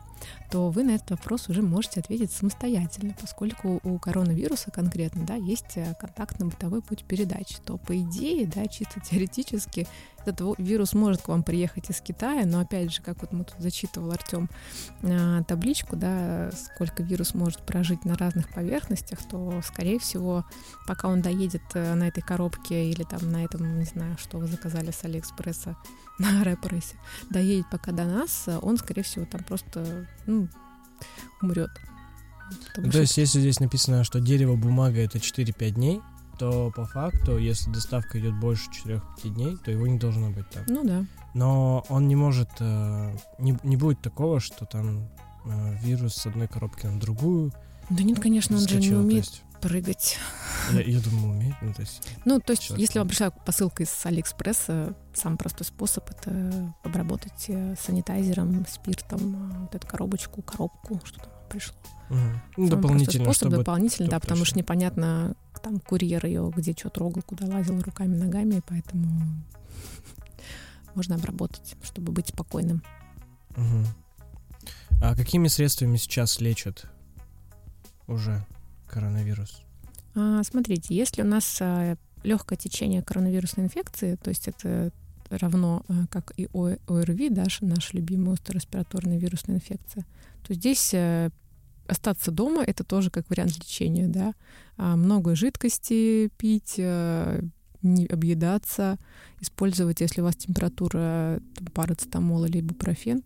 то 0.49 0.71
вы 0.71 0.83
на 0.83 0.95
этот 0.95 1.11
вопрос 1.11 1.49
уже 1.49 1.61
можете 1.61 1.99
ответить 1.99 2.31
самостоятельно, 2.31 3.15
поскольку 3.21 3.79
у 3.83 3.99
коронавируса 3.99 4.71
конкретно, 4.71 5.23
да, 5.23 5.35
есть 5.35 5.75
э, 5.77 5.93
контактно-бытовой 6.01 6.81
путь 6.81 7.03
передачи, 7.03 7.57
то 7.63 7.77
по 7.77 7.95
идее, 7.95 8.47
да, 8.47 8.65
чисто 8.65 8.99
теоретически 8.99 9.87
этот 10.27 10.59
вирус 10.59 10.93
может 10.93 11.21
к 11.21 11.27
вам 11.27 11.43
приехать 11.43 11.89
из 11.89 12.01
Китая, 12.01 12.45
но 12.45 12.59
опять 12.59 12.93
же, 12.93 13.01
как 13.01 13.21
вот 13.21 13.31
мы 13.31 13.43
тут 13.43 13.55
зачитывал 13.59 14.11
Артем 14.11 14.49
э, 15.01 15.43
табличку, 15.47 15.95
да, 15.95 16.51
сколько 16.51 17.03
вирус 17.03 17.33
может 17.33 17.65
прожить 17.65 18.05
на 18.05 18.15
разных 18.15 18.49
поверхностях, 18.49 19.19
то, 19.29 19.61
скорее 19.63 19.99
всего, 19.99 20.45
пока 20.87 21.07
он 21.07 21.21
доедет 21.21 21.63
э, 21.73 21.93
на 21.95 22.07
этой 22.07 22.21
коробке 22.21 22.89
или 22.89 23.03
там 23.03 23.31
на 23.31 23.43
этом, 23.43 23.79
не 23.79 23.85
знаю, 23.85 24.17
что 24.17 24.37
вы 24.37 24.47
заказали 24.47 24.91
с 24.91 25.03
Алиэкспресса, 25.03 25.75
на 26.19 26.43
Рэпоресе, 26.43 26.95
доедет 27.29 27.69
пока 27.69 27.91
до 27.91 28.05
нас, 28.05 28.47
он, 28.61 28.77
скорее 28.77 29.03
всего, 29.03 29.25
там 29.25 29.43
просто 29.43 30.07
ну, 30.25 30.47
умрет. 31.41 31.71
Ну, 32.77 32.91
то 32.91 32.99
есть, 32.99 33.17
если 33.17 33.39
здесь 33.39 33.59
написано, 33.59 34.03
что 34.03 34.19
дерево, 34.19 34.55
бумага 34.55 34.99
это 35.01 35.17
4-5 35.17 35.71
дней, 35.71 36.01
то 36.37 36.71
по 36.75 36.85
факту, 36.85 37.37
если 37.37 37.71
доставка 37.71 38.19
идет 38.19 38.33
больше 38.39 38.69
4-5 38.85 39.29
дней, 39.29 39.57
то 39.57 39.71
его 39.71 39.87
не 39.87 39.97
должно 39.97 40.29
быть 40.29 40.49
там. 40.49 40.63
Ну 40.67 40.83
да. 40.83 41.05
Но 41.33 41.85
он 41.89 42.07
не 42.07 42.15
может, 42.15 42.49
э, 42.59 43.15
не, 43.39 43.57
не 43.63 43.77
будет 43.77 44.01
такого, 44.01 44.39
что 44.39 44.65
там 44.65 45.09
э, 45.45 45.77
вирус 45.83 46.15
с 46.15 46.25
одной 46.25 46.47
коробки 46.47 46.85
на 46.85 46.99
другую. 46.99 47.51
Да 47.89 48.03
нет, 48.03 48.19
конечно, 48.19 48.57
он 48.57 48.67
же 48.67 48.79
не 48.79 48.91
умеет 48.91 49.25
есть... 49.25 49.43
прыгать. 49.61 50.17
Я, 50.71 50.81
я 50.81 50.99
думаю, 50.99 51.37
умеет. 51.37 51.55
Ну, 51.61 51.73
то 51.73 51.81
есть, 51.81 52.07
ну, 52.25 52.39
то 52.39 52.51
есть 52.51 52.69
если 52.71 52.99
вам 52.99 53.07
пришла 53.07 53.29
посылка 53.29 53.83
из 53.83 54.05
Алиэкспресса, 54.05 54.93
самый 55.13 55.37
простой 55.37 55.65
способ 55.65 56.09
это 56.09 56.73
обработать 56.83 57.45
э, 57.47 57.75
санитайзером, 57.79 58.65
спиртом 58.67 59.61
вот 59.61 59.75
эту 59.75 59.87
коробочку, 59.87 60.41
коробку, 60.41 60.99
что 61.03 61.19
там 61.19 61.29
пришло. 61.49 61.75
Угу. 62.09 62.19
Ну, 62.57 62.69
дополнительно, 62.69 63.25
способ 63.25 63.49
дополнительно, 63.49 64.09
да, 64.09 64.19
потому 64.19 64.45
что 64.45 64.57
непонятно, 64.57 65.35
там 65.59 65.79
курьер 65.79 66.25
ее 66.25 66.51
где 66.55 66.73
что 66.73 66.89
трогал, 66.89 67.21
куда 67.21 67.47
лазил 67.47 67.81
руками, 67.81 68.15
ногами, 68.15 68.61
поэтому 68.65 69.07
можно 70.95 71.15
обработать, 71.15 71.75
чтобы 71.83 72.11
быть 72.11 72.27
спокойным. 72.27 72.83
Угу. 73.51 73.85
А 75.01 75.15
какими 75.15 75.47
средствами 75.47 75.97
сейчас 75.97 76.39
лечат 76.39 76.85
уже 78.07 78.45
коронавирус? 78.87 79.61
А, 80.15 80.43
смотрите, 80.43 80.95
если 80.95 81.21
у 81.21 81.25
нас 81.25 81.57
а, 81.61 81.97
легкое 82.23 82.57
течение 82.57 83.01
коронавирусной 83.03 83.65
инфекции, 83.65 84.15
то 84.15 84.29
есть 84.29 84.47
это 84.47 84.91
равно 85.29 85.83
а, 85.87 86.07
как 86.09 86.33
и 86.37 86.47
ОРВИ, 86.53 87.29
да, 87.29 87.45
наша 87.61 87.95
любимая 87.95 88.33
острореспираторная 88.33 89.17
вирусная 89.17 89.57
инфекция, 89.57 90.05
то 90.45 90.53
здесь 90.53 90.91
а, 90.93 91.29
остаться 91.87 92.31
дома 92.31 92.63
это 92.63 92.83
тоже 92.83 93.09
как 93.09 93.29
вариант 93.29 93.57
лечения, 93.57 94.07
да. 94.07 94.33
А, 94.77 94.95
много 94.95 95.35
жидкости 95.35 96.29
пить, 96.37 96.75
а, 96.79 97.41
не 97.81 98.05
объедаться, 98.07 98.97
использовать, 99.39 100.01
если 100.01 100.21
у 100.21 100.25
вас 100.25 100.35
температура 100.35 101.41
там, 101.55 101.67
парацетамол 101.67 102.45
или 102.45 102.59
ибупрофен, 102.59 103.23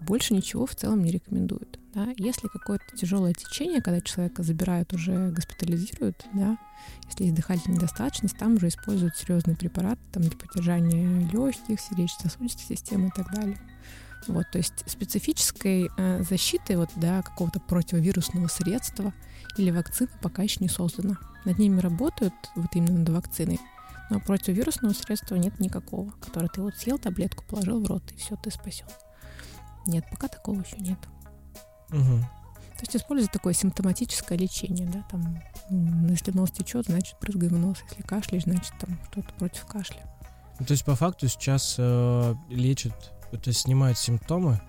больше 0.00 0.34
ничего 0.34 0.66
в 0.66 0.74
целом 0.74 1.02
не 1.02 1.10
рекомендуют. 1.10 1.78
Да? 1.94 2.08
Если 2.16 2.48
какое-то 2.48 2.84
тяжелое 2.96 3.34
течение, 3.34 3.80
когда 3.80 4.00
человека 4.00 4.42
забирают, 4.42 4.92
уже 4.92 5.30
госпитализируют, 5.30 6.26
да, 6.32 6.58
если 7.06 7.24
есть 7.24 7.36
дыхательная 7.36 7.76
недостаточность, 7.76 8.36
там 8.36 8.54
уже 8.54 8.68
используют 8.68 9.16
серьезные 9.16 9.56
препараты 9.56 10.00
там, 10.10 10.22
для 10.22 10.32
поддержания 10.32 11.28
легких, 11.30 11.80
сердечно-сосудистой 11.80 12.76
системы 12.76 13.08
и 13.08 13.10
так 13.10 13.32
далее. 13.32 13.58
Вот, 14.28 14.50
то 14.50 14.58
есть 14.58 14.84
специфической 14.86 15.90
э, 15.96 16.22
защиты 16.22 16.76
вот, 16.76 16.90
да, 16.96 17.22
какого-то 17.22 17.60
противовирусного 17.60 18.46
средства 18.48 19.12
или 19.56 19.70
вакцины 19.70 20.10
пока 20.20 20.42
еще 20.42 20.58
не 20.60 20.68
создано. 20.68 21.16
Над 21.44 21.58
ними 21.58 21.80
работают 21.80 22.34
вот 22.54 22.74
именно 22.74 23.00
над 23.00 23.08
вакциной, 23.08 23.58
но 24.10 24.20
противовирусного 24.20 24.92
средства 24.92 25.34
нет 25.36 25.58
никакого, 25.58 26.10
которое 26.20 26.48
ты 26.48 26.60
вот 26.60 26.76
съел 26.76 26.98
таблетку, 26.98 27.44
положил 27.44 27.82
в 27.82 27.86
рот, 27.86 28.02
и 28.12 28.16
все, 28.16 28.36
ты 28.36 28.50
спасен. 28.50 28.86
Нет, 29.86 30.04
пока 30.10 30.28
такого 30.28 30.60
еще 30.60 30.76
нет. 30.78 30.98
Угу. 31.90 32.20
То 32.82 32.86
есть 32.86 32.96
используют 32.96 33.32
такое 33.32 33.54
симптоматическое 33.54 34.36
лечение, 34.36 34.88
да, 34.88 35.04
там, 35.10 35.40
если 36.08 36.32
нос 36.32 36.50
течет, 36.50 36.86
значит, 36.86 37.18
прыгай 37.18 37.48
в 37.48 37.52
нос, 37.52 37.78
если 37.88 38.02
кашляешь, 38.02 38.44
значит, 38.44 38.72
там 38.80 38.98
что-то 39.10 39.32
против 39.34 39.66
кашля. 39.66 40.02
Ну, 40.58 40.66
то 40.66 40.72
есть, 40.72 40.84
по 40.84 40.94
факту, 40.94 41.28
сейчас 41.28 41.76
э, 41.78 42.34
лечат, 42.48 43.12
то 43.38 43.48
есть 43.48 43.60
снимают 43.60 43.98
симптомы, 43.98 44.60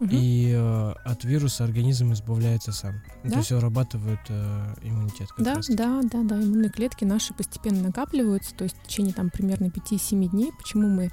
угу. 0.00 0.10
и 0.10 0.52
э, 0.54 0.92
от 1.04 1.24
вируса 1.24 1.64
организм 1.64 2.12
избавляется 2.12 2.72
сам. 2.72 3.02
Да? 3.24 3.30
То 3.30 3.38
есть 3.38 3.50
вырабатывает 3.52 4.20
э, 4.28 4.74
иммунитет. 4.82 5.28
да, 5.38 5.54
раз 5.54 5.68
да, 5.68 6.00
да, 6.02 6.22
да. 6.22 6.36
Иммунные 6.36 6.70
клетки 6.70 7.04
наши 7.04 7.34
постепенно 7.34 7.82
накапливаются, 7.82 8.54
то 8.54 8.64
есть 8.64 8.76
в 8.76 8.86
течение 8.86 9.12
там 9.12 9.30
примерно 9.30 9.66
5-7 9.66 10.28
дней. 10.28 10.52
Почему 10.58 10.88
мы 10.88 11.10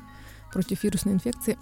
против 0.51 0.83
вирусной 0.83 1.15
инфекции, 1.15 1.57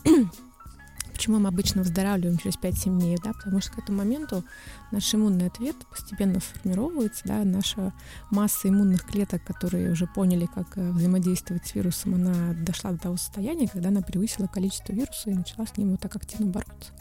почему 1.13 1.39
мы 1.39 1.47
обычно 1.47 1.83
выздоравливаем 1.83 2.37
через 2.37 2.57
5-7 2.57 2.99
дней, 2.99 3.17
да, 3.23 3.31
потому 3.33 3.61
что 3.61 3.71
к 3.73 3.79
этому 3.79 3.99
моменту 3.99 4.43
наш 4.91 5.13
иммунный 5.13 5.47
ответ 5.47 5.75
постепенно 5.89 6.39
сформировывается, 6.39 7.21
да, 7.25 7.43
наша 7.43 7.93
масса 8.31 8.67
иммунных 8.69 9.05
клеток, 9.05 9.43
которые 9.43 9.91
уже 9.91 10.07
поняли, 10.07 10.47
как 10.53 10.77
э, 10.77 10.91
взаимодействовать 10.91 11.65
с 11.65 11.75
вирусом, 11.75 12.15
она 12.15 12.53
дошла 12.53 12.91
до 12.91 12.97
того 12.97 13.17
состояния, 13.17 13.67
когда 13.67 13.89
она 13.89 14.01
превысила 14.01 14.47
количество 14.47 14.91
вируса 14.91 15.29
и 15.29 15.35
начала 15.35 15.65
с 15.65 15.77
ним 15.77 15.91
вот 15.91 16.01
так 16.01 16.15
активно 16.15 16.47
бороться. 16.47 16.91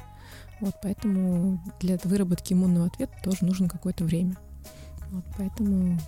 Вот, 0.60 0.74
поэтому 0.82 1.60
для 1.80 1.98
выработки 2.04 2.52
иммунного 2.52 2.86
ответа 2.86 3.12
тоже 3.24 3.44
нужно 3.44 3.68
какое-то 3.68 4.04
время. 4.04 4.36
Вот, 5.10 5.24
поэтому 5.36 5.98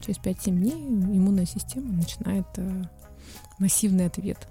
через 0.00 0.18
5-7 0.18 0.50
дней 0.50 0.86
иммунная 0.86 1.46
система 1.46 1.92
начинает 1.92 2.46
э, 2.56 2.84
массивный 3.58 4.06
ответ. 4.06 4.46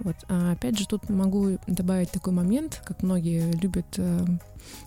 Вот. 0.00 0.16
А 0.28 0.52
опять 0.52 0.78
же, 0.78 0.86
тут 0.86 1.08
могу 1.08 1.58
добавить 1.66 2.10
такой 2.10 2.32
момент, 2.32 2.82
как 2.84 3.02
многие 3.02 3.52
любят 3.52 3.86
э, 3.98 4.24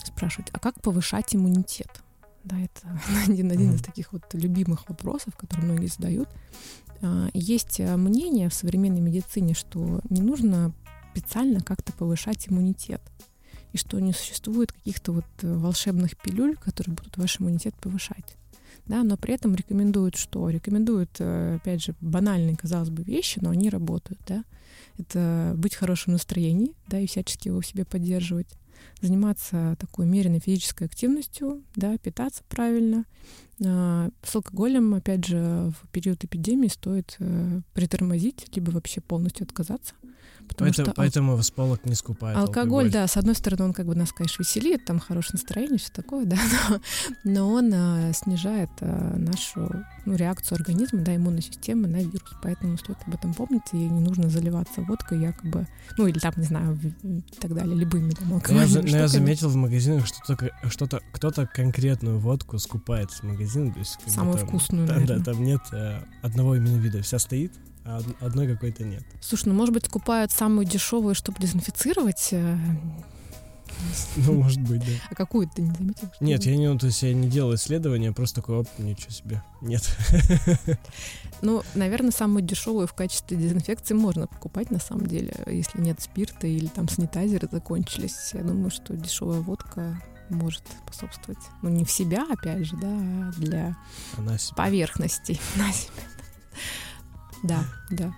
спрашивать, 0.04 0.50
а 0.52 0.60
как 0.60 0.82
повышать 0.82 1.36
иммунитет? 1.36 2.02
Да, 2.44 2.58
это 2.60 3.00
один, 3.28 3.52
один 3.52 3.76
из 3.76 3.82
таких 3.82 4.12
вот 4.12 4.24
любимых 4.34 4.90
вопросов, 4.90 5.36
которые 5.36 5.66
многие 5.66 5.88
задают. 5.88 6.30
А, 7.02 7.30
есть 7.34 7.80
э, 7.80 7.96
мнение 7.96 8.50
в 8.50 8.54
современной 8.54 9.02
медицине, 9.02 9.54
что 9.54 10.02
не 10.10 10.22
нужно 10.22 10.74
специально 11.12 11.60
как-то 11.60 11.94
повышать 11.94 12.50
иммунитет 12.50 13.02
и 13.72 13.78
что 13.78 14.00
не 14.00 14.14
существует 14.14 14.72
каких-то 14.72 15.12
вот 15.12 15.26
э, 15.42 15.54
волшебных 15.54 16.18
пилюль, 16.18 16.58
которые 16.58 16.96
будут 16.96 17.18
ваш 17.18 17.40
иммунитет 17.40 17.76
повышать. 17.76 18.36
Да, 18.86 19.04
но 19.04 19.16
при 19.16 19.34
этом 19.34 19.56
рекомендуют 19.56 20.16
что? 20.16 20.50
Рекомендуют, 20.50 21.18
э, 21.20 21.56
опять 21.56 21.84
же, 21.84 21.96
банальные, 22.02 22.58
казалось 22.58 22.90
бы, 22.90 23.04
вещи, 23.04 23.40
но 23.42 23.52
они 23.52 23.70
работают, 23.70 24.20
да. 24.28 24.44
Это 24.98 25.54
быть 25.58 25.74
в 25.74 25.80
хорошем 25.80 26.14
настроении, 26.14 26.74
да, 26.88 27.00
и 27.00 27.08
всячески 27.08 27.48
его 27.48 27.62
в 27.62 27.66
себе 27.66 27.86
поддерживать, 27.86 28.48
заниматься 29.02 29.76
такой 29.80 30.06
умеренной 30.06 30.40
физической 30.40 30.86
активностью, 30.86 31.64
да, 31.76 31.98
питаться 31.98 32.44
правильно. 32.48 33.06
А, 33.66 34.10
с 34.24 34.36
алкоголем, 34.36 34.94
опять 34.94 35.26
же, 35.26 35.72
в 35.82 35.88
период 35.90 36.24
эпидемии 36.24 36.68
стоит 36.68 37.16
э, 37.20 37.62
притормозить, 37.74 38.48
либо 38.56 38.72
вообще 38.72 39.02
полностью 39.02 39.46
отказаться, 39.46 39.94
Потому 40.48 40.70
поэтому, 40.70 40.86
что 40.86 40.94
поэтому 40.96 41.36
в 41.36 41.44
сполок 41.44 41.86
не 41.86 41.96
скупает 41.96 42.38
алкоголь, 42.38 42.86
алкоголь, 42.86 42.92
да, 42.92 43.08
с 43.08 43.18
одной 43.18 43.36
стороны, 43.36 43.66
он 43.66 43.74
как 43.74 43.86
бы 43.86 43.96
нас, 43.96 44.12
конечно, 44.12 44.44
веселит, 44.44 44.86
там 44.86 45.00
хорошее 45.00 45.34
настроение, 45.34 45.80
все 45.80 45.92
такое, 45.92 46.26
да, 46.26 46.38
но, 47.24 47.32
но 47.32 47.50
он 47.50 47.72
а, 47.74 48.14
снижает 48.14 48.70
а, 48.82 49.16
нашу 49.18 49.72
ну, 50.06 50.16
реакцию 50.16 50.58
организма, 50.58 51.02
да, 51.02 51.16
иммунной 51.16 51.42
системы 51.42 51.88
на 51.88 51.98
вирус. 51.98 52.34
Поэтому 52.42 52.78
стоит 52.78 52.98
об 53.06 53.16
этом 53.16 53.34
помнить, 53.34 53.64
и 53.74 53.78
не 53.78 54.02
нужно 54.02 54.30
заливаться 54.30 54.82
водкой 54.82 55.22
якобы, 55.22 55.68
ну 55.98 56.08
или 56.08 56.20
там, 56.20 56.34
не 56.38 56.46
знаю, 56.46 56.80
и 57.04 57.22
так 57.40 57.54
далее, 57.54 57.76
любыми 57.76 58.12
там 58.12 58.34
алкогольными 58.34 58.90
я, 58.90 59.00
я 59.00 59.08
заметил 59.08 59.50
в 59.50 59.56
магазинах, 59.56 60.06
что 60.06 60.38
что-то, 60.70 61.02
кто-то 61.12 61.48
конкретную 61.48 62.20
водку 62.20 62.60
скупает 62.60 63.12
с 63.12 63.24
магазина. 63.24 63.74
То 63.74 63.80
есть, 63.80 63.98
Самую 64.08 64.38
там, 64.38 64.48
вкусную, 64.48 64.88
да, 64.88 64.96
наверное. 64.96 65.20
Да, 65.20 65.32
там 65.32 65.44
нет 65.44 65.62
э, 65.72 66.02
одного 66.22 66.56
именно 66.56 66.78
вида. 66.78 67.02
Вся 67.02 67.20
стоит, 67.20 67.52
а 67.86 68.02
одной 68.22 68.48
какой-то 68.48 68.84
нет. 68.84 69.04
Слушай, 69.22 69.50
ну 69.50 69.56
может 69.56 69.74
быть 69.74 69.86
скупают 69.86 70.32
самую 70.32 70.66
дешевую, 70.66 71.16
чтобы 71.16 71.40
дезинфицировать? 71.40 72.30
Э, 72.32 72.58
ну, 74.16 74.34
может 74.44 74.62
быть, 74.62 74.82
да. 74.82 74.92
А 75.10 75.16
какую 75.16 75.50
ты 75.50 75.62
не 75.62 75.74
заметил? 75.74 76.10
Нет, 76.20 76.44
я 76.46 76.56
не, 76.56 76.68
ну, 76.68 76.78
то 76.78 76.88
есть 76.88 77.02
я 77.04 77.14
не 77.14 77.30
делал 77.30 77.56
исследования, 77.56 78.12
просто 78.12 78.42
такой, 78.42 78.58
оп, 78.58 78.68
ничего 78.78 79.12
себе. 79.12 79.44
Нет. 79.62 79.84
Ну, 81.42 81.62
наверное, 81.76 82.12
самую 82.12 82.42
дешевую 82.42 82.88
в 82.88 82.94
качестве 82.94 83.36
дезинфекции 83.36 83.94
можно 83.94 84.28
покупать 84.28 84.72
на 84.72 84.80
самом 84.80 85.08
деле, 85.08 85.34
если 85.46 85.82
нет 85.82 86.00
спирта 86.00 86.48
или 86.48 86.68
там 86.68 86.88
санитайзеры 86.88 87.50
закончились. 87.52 88.32
Я 88.32 88.44
думаю, 88.44 88.72
что 88.72 88.96
дешевая 88.96 89.42
водка 89.42 90.02
может 90.30 90.64
способствовать. 90.86 91.44
Ну, 91.62 91.70
не 91.70 91.84
в 91.84 91.92
себя, 91.92 92.26
опять 92.32 92.66
же, 92.66 92.78
да, 92.78 92.88
а 92.88 93.32
для 93.34 93.78
поверхностей. 94.56 95.42
На 95.58 95.72
себя. 95.74 96.04
Да, 97.44 97.64
да. 97.92 98.14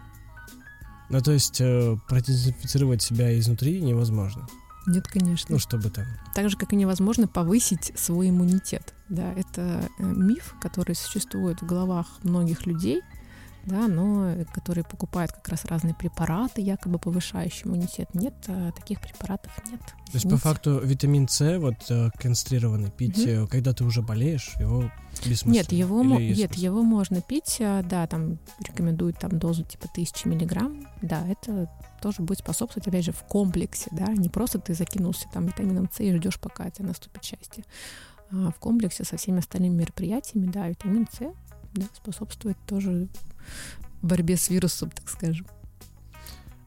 Ну, 1.10 1.22
то 1.22 1.32
есть 1.32 1.62
э, 1.62 1.98
продезинфицировать 2.08 3.02
себя 3.02 3.38
изнутри 3.38 3.82
невозможно. 3.82 4.48
Нет, 4.88 5.08
конечно. 5.08 5.54
Ну, 5.54 5.60
чтобы 5.60 5.90
там. 5.90 6.06
Так 6.34 6.50
же, 6.50 6.58
как 6.58 6.74
и 6.74 6.76
невозможно 6.76 7.28
повысить 7.28 7.92
свой 7.96 8.30
иммунитет. 8.30 8.94
Да, 9.10 9.34
это 9.34 9.90
э, 10.00 10.04
миф, 10.04 10.56
который 10.62 10.96
существует 10.96 11.62
в 11.62 11.66
головах 11.66 12.08
многих 12.24 12.66
людей, 12.66 13.02
да, 13.66 13.88
но 13.88 14.46
которые 14.54 14.84
покупают 14.84 15.32
как 15.32 15.48
раз 15.50 15.66
разные 15.66 15.94
препараты, 15.94 16.62
якобы 16.62 17.00
повышающие 17.00 17.66
иммунитет. 17.66 18.14
Нет, 18.14 18.34
э, 18.48 18.72
таких 18.76 19.02
препаратов 19.02 19.52
нет. 19.70 19.82
Извините. 20.08 20.12
То 20.12 20.18
есть 20.18 20.30
по 20.30 20.38
факту 20.38 20.80
витамин 20.80 21.28
С, 21.28 21.58
вот 21.58 21.76
э, 21.90 22.10
концентрированный, 22.18 22.92
пить, 22.92 23.18
угу. 23.26 23.48
когда 23.48 23.74
ты 23.74 23.84
уже 23.84 24.02
болеешь, 24.02 24.54
его 24.60 24.92
бессмысленно? 25.26 25.54
Нет, 25.54 25.72
его, 25.72 26.04
нет, 26.04 26.56
его 26.56 26.84
можно 26.84 27.22
пить, 27.22 27.58
да, 27.60 28.08
там 28.08 28.38
рекомендуют 28.60 29.20
там 29.20 29.38
дозу 29.38 29.64
типа 29.64 29.88
1000 29.92 30.30
миллиграмм, 30.30 30.88
да, 31.02 31.26
это 31.28 31.70
тоже 32.02 32.22
будет 32.22 32.40
способствовать, 32.40 32.88
опять 32.88 33.06
же, 33.06 33.12
в 33.12 33.24
комплексе, 33.24 33.90
да, 33.92 34.08
не 34.08 34.30
просто 34.30 34.60
ты 34.60 34.74
закинулся 34.76 35.28
там 35.34 35.48
витамином 35.48 35.90
С 35.92 36.00
и 36.02 36.16
ждешь, 36.16 36.40
пока 36.40 36.70
тебе 36.70 36.88
наступит 36.88 37.24
счастье, 37.24 37.64
а 38.32 38.52
в 38.52 38.60
комплексе 38.60 39.04
со 39.04 39.18
всеми 39.18 39.40
остальными 39.40 39.76
мероприятиями, 39.76 40.52
да, 40.52 40.68
витамин 40.68 41.08
С 41.12 41.22
да, 41.76 41.86
способствует 41.94 42.58
тоже 42.66 43.08
борьбе 44.02 44.38
с 44.38 44.50
вирусом, 44.50 44.90
так 44.92 45.10
скажем. 45.10 45.46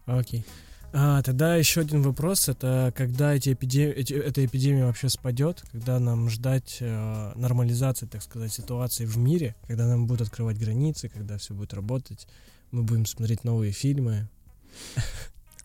Окей. 0.07 0.45
А, 0.93 1.23
тогда 1.23 1.57
еще 1.57 1.83
один 1.83 2.03
вопрос. 2.03 2.49
Это 2.49 2.93
когда 2.97 3.35
эти 3.35 3.53
эпидем... 3.53 3.91
эти, 3.91 4.15
эта 4.15 4.45
эпидемия 4.45 4.87
вообще 4.87 5.09
спадет, 5.09 5.63
когда 5.71 5.99
нам 5.99 6.31
ждать 6.31 6.79
э, 6.81 7.33
нормализации, 7.35 8.07
так 8.07 8.23
сказать, 8.23 8.53
ситуации 8.53 9.05
в 9.05 9.19
мире, 9.19 9.55
когда 9.67 9.87
нам 9.87 10.07
будут 10.07 10.29
открывать 10.29 10.59
границы, 10.59 11.09
когда 11.09 11.37
все 11.37 11.53
будет 11.53 11.75
работать, 11.75 12.27
мы 12.71 12.83
будем 12.83 13.05
смотреть 13.05 13.45
новые 13.45 13.73
фильмы. 13.73 14.29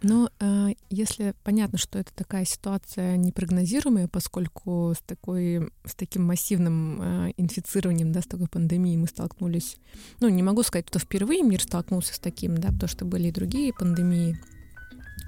Ну, 0.04 0.30
э, 0.40 0.74
если 0.90 1.34
понятно, 1.44 1.78
что 1.78 1.98
это 1.98 2.14
такая 2.14 2.44
ситуация 2.44 3.16
непрогнозируемая, 3.16 4.10
поскольку 4.10 4.94
с, 4.94 5.02
такой, 5.02 5.72
с 5.86 5.96
таким 5.96 6.26
массивным 6.26 7.02
э, 7.02 7.34
инфицированием, 7.38 8.12
да, 8.12 8.22
с 8.22 8.26
такой 8.26 8.48
пандемией 8.48 8.98
мы 8.98 9.08
столкнулись, 9.08 9.78
ну, 10.20 10.28
не 10.28 10.44
могу 10.44 10.62
сказать, 10.64 10.90
что 10.90 11.00
впервые 11.00 11.42
мир 11.42 11.62
столкнулся 11.62 12.14
с 12.14 12.20
таким, 12.20 12.58
да, 12.58 12.68
потому 12.70 12.90
что 12.90 13.06
были 13.06 13.30
и 13.30 13.32
другие 13.32 13.74
пандемии, 13.74 14.38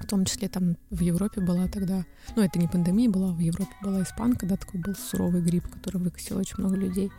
в 0.02 0.06
том 0.06 0.26
числе 0.26 0.48
там 0.48 0.76
в 0.90 1.00
Европе 1.00 1.40
была 1.40 1.68
тогда, 1.68 2.04
ну, 2.36 2.42
это 2.42 2.58
не 2.58 2.68
пандемия 2.68 3.08
была, 3.08 3.32
в 3.32 3.38
Европе 3.38 3.72
была 3.82 4.02
испанка, 4.02 4.44
да, 4.44 4.58
такой 4.58 4.80
был 4.80 4.94
суровый 4.94 5.40
грипп, 5.40 5.68
который 5.68 6.02
выкосил 6.02 6.36
очень 6.36 6.56
много 6.58 6.76
людей. 6.76 7.10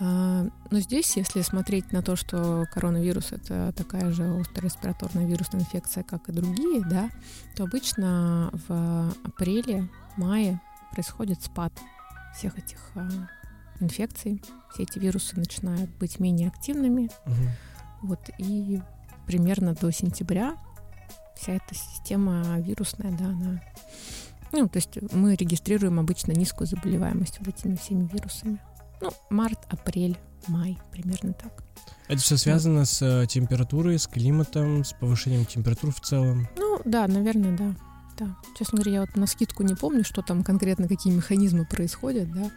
А, 0.00 0.46
но 0.70 0.80
здесь, 0.80 1.16
если 1.16 1.42
смотреть 1.42 1.92
на 1.92 2.02
то, 2.02 2.16
что 2.16 2.66
коронавирус 2.72 3.32
это 3.32 3.72
такая 3.76 4.10
же 4.10 4.24
острая 4.40 4.64
респираторная 4.64 5.26
вирусная 5.26 5.60
инфекция, 5.60 6.02
как 6.02 6.28
и 6.28 6.32
другие, 6.32 6.82
да, 6.84 7.10
то 7.56 7.64
обычно 7.64 8.50
в 8.68 9.12
апреле, 9.24 9.88
мае 10.16 10.60
происходит 10.92 11.42
спад 11.42 11.72
всех 12.36 12.58
этих 12.58 12.78
а, 12.94 13.08
инфекций. 13.80 14.42
Все 14.72 14.84
эти 14.84 14.98
вирусы 14.98 15.38
начинают 15.38 15.90
быть 15.98 16.18
менее 16.18 16.48
активными. 16.48 17.10
Угу. 17.26 18.08
Вот, 18.08 18.30
и 18.38 18.80
примерно 19.26 19.74
до 19.74 19.90
сентября 19.90 20.56
вся 21.36 21.52
эта 21.54 21.74
система 21.74 22.58
вирусная, 22.60 23.12
да, 23.12 23.26
она... 23.26 23.62
Ну, 24.52 24.68
то 24.68 24.76
есть 24.76 24.98
мы 25.12 25.34
регистрируем 25.34 25.98
обычно 25.98 26.32
низкую 26.32 26.66
заболеваемость 26.66 27.38
вот 27.38 27.48
этими 27.48 27.74
всеми 27.76 28.06
вирусами. 28.12 28.58
Ну, 29.02 29.10
март, 29.30 29.58
апрель, 29.68 30.16
май, 30.46 30.78
примерно 30.92 31.32
так. 31.32 31.64
Это 32.06 32.20
все 32.20 32.36
связано 32.36 32.84
с 32.84 33.02
э, 33.02 33.26
температурой, 33.26 33.98
с 33.98 34.06
климатом, 34.06 34.84
с 34.84 34.92
повышением 34.92 35.44
температур 35.44 35.92
в 35.92 36.00
целом? 36.00 36.48
Ну, 36.56 36.80
да, 36.84 37.08
наверное, 37.08 37.56
да. 37.56 37.74
Да. 38.18 38.36
Честно 38.56 38.76
говоря, 38.76 38.92
я 38.92 39.00
вот 39.00 39.16
на 39.16 39.26
скидку 39.26 39.64
не 39.64 39.74
помню, 39.74 40.04
что 40.04 40.22
там 40.22 40.44
конкретно, 40.44 40.86
какие 40.86 41.12
механизмы 41.12 41.64
происходят, 41.64 42.30
да. 42.30 42.50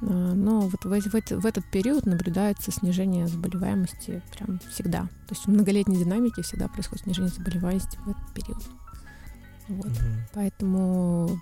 А, 0.00 0.04
но 0.04 0.60
вот 0.60 0.84
в, 0.84 0.88
в, 0.88 1.12
в 1.12 1.46
этот 1.46 1.70
период 1.70 2.04
наблюдается 2.04 2.72
снижение 2.72 3.28
заболеваемости 3.28 4.22
прям 4.36 4.58
всегда. 4.72 5.02
То 5.28 5.34
есть 5.34 5.44
в 5.44 5.48
многолетней 5.48 5.98
динамике 5.98 6.42
всегда 6.42 6.68
происходит 6.68 7.04
снижение 7.04 7.32
заболеваемости 7.32 7.96
в 7.98 8.10
этот 8.10 8.34
период. 8.34 8.62
Вот. 9.68 9.86
Угу. 9.86 9.96
Поэтому 10.34 11.40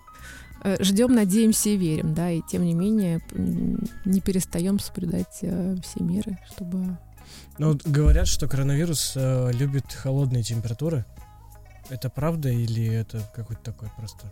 ждем, 0.80 1.14
надеемся 1.14 1.70
и 1.70 1.76
верим, 1.76 2.14
да, 2.14 2.30
и 2.30 2.40
тем 2.42 2.64
не 2.64 2.74
менее 2.74 3.20
не 4.04 4.20
перестаем 4.20 4.78
соблюдать 4.78 5.38
э, 5.42 5.76
все 5.82 6.02
меры, 6.02 6.38
чтобы... 6.52 6.96
Ну, 7.58 7.78
говорят, 7.84 8.26
что 8.26 8.48
коронавирус 8.48 9.12
э, 9.16 9.50
любит 9.52 9.92
холодные 9.92 10.42
температуры. 10.42 11.04
Это 11.90 12.08
правда 12.08 12.48
или 12.48 12.86
это 12.86 13.22
какой-то 13.34 13.62
такой 13.62 13.90
просто 13.96 14.24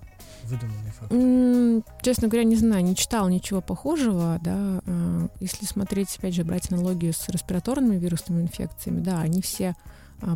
выдуманный 0.44 0.90
факт? 0.90 1.12
Mm, 1.12 1.84
честно 2.00 2.28
говоря, 2.28 2.44
не 2.44 2.56
знаю, 2.56 2.82
не 2.82 2.96
читал 2.96 3.28
ничего 3.28 3.60
похожего, 3.60 4.40
да. 4.42 4.80
Э, 4.86 5.28
если 5.40 5.66
смотреть, 5.66 6.16
опять 6.18 6.34
же, 6.34 6.44
брать 6.44 6.72
аналогию 6.72 7.12
с 7.12 7.28
респираторными 7.28 7.98
вирусными 7.98 8.42
инфекциями, 8.42 9.00
да, 9.00 9.20
они 9.20 9.42
все 9.42 9.76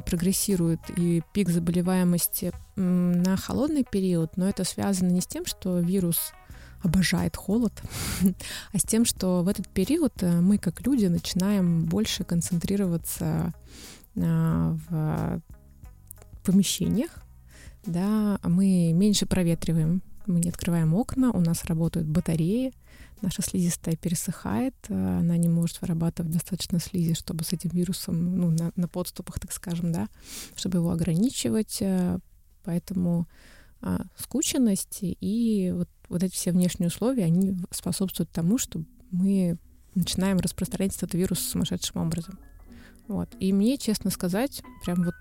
прогрессирует 0.04 0.80
и 0.96 1.22
пик 1.32 1.48
заболеваемости 1.48 2.52
на 2.76 3.36
холодный 3.36 3.84
период, 3.84 4.36
но 4.36 4.48
это 4.48 4.64
связано 4.64 5.10
не 5.10 5.20
с 5.20 5.26
тем, 5.26 5.46
что 5.46 5.78
вирус 5.78 6.32
обожает 6.82 7.36
холод, 7.36 7.72
а 8.72 8.78
с 8.78 8.82
тем, 8.82 9.04
что 9.04 9.42
в 9.42 9.48
этот 9.48 9.68
период 9.68 10.12
э, 10.22 10.40
мы, 10.40 10.58
как 10.58 10.86
люди, 10.86 11.06
начинаем 11.06 11.84
больше 11.84 12.22
концентрироваться 12.22 13.52
а, 14.18 14.76
в 14.88 15.40
помещениях, 16.44 17.10
да, 17.84 18.38
мы 18.42 18.92
меньше 18.92 19.26
проветриваем, 19.26 20.02
мы 20.26 20.40
не 20.40 20.48
открываем 20.48 20.94
окна, 20.94 21.30
у 21.32 21.40
нас 21.40 21.64
работают 21.64 22.06
батареи, 22.06 22.72
наша 23.22 23.42
слизистая 23.42 23.96
пересыхает, 23.96 24.74
э, 24.88 24.94
она 24.94 25.36
не 25.36 25.48
может 25.48 25.80
вырабатывать 25.80 26.32
достаточно 26.32 26.78
слизи, 26.78 27.14
чтобы 27.14 27.44
с 27.44 27.52
этим 27.52 27.70
вирусом, 27.70 28.36
ну, 28.36 28.50
на, 28.50 28.72
на 28.76 28.88
подступах, 28.88 29.40
так 29.40 29.52
скажем, 29.52 29.92
да, 29.92 30.08
чтобы 30.54 30.78
его 30.78 30.90
ограничивать, 30.90 31.78
э, 31.80 32.18
поэтому 32.64 33.26
а, 33.82 34.06
скученность 34.16 34.98
и 35.02 35.72
вот, 35.74 35.88
вот 36.08 36.22
эти 36.22 36.34
все 36.34 36.50
внешние 36.52 36.88
условия, 36.88 37.24
они 37.24 37.56
способствуют 37.70 38.30
тому, 38.30 38.58
что 38.58 38.82
мы 39.10 39.58
начинаем 39.94 40.38
распространять 40.38 40.96
этот 40.96 41.14
вирус 41.14 41.40
сумасшедшим 41.40 42.00
образом. 42.00 42.38
Вот. 43.06 43.28
И 43.38 43.52
мне, 43.52 43.78
честно 43.78 44.10
сказать, 44.10 44.62
прям 44.84 45.04
вот 45.04 45.14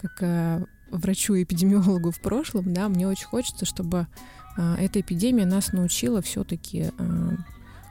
как 0.00 0.22
э, 0.22 0.64
врачу-эпидемиологу 0.90 2.10
в 2.10 2.20
прошлом, 2.20 2.72
да, 2.72 2.88
мне 2.88 3.08
очень 3.08 3.26
хочется, 3.26 3.64
чтобы 3.64 4.06
эта 4.56 5.00
эпидемия 5.00 5.46
нас 5.46 5.72
научила 5.72 6.22
все-таки, 6.22 6.90
э, 6.96 7.30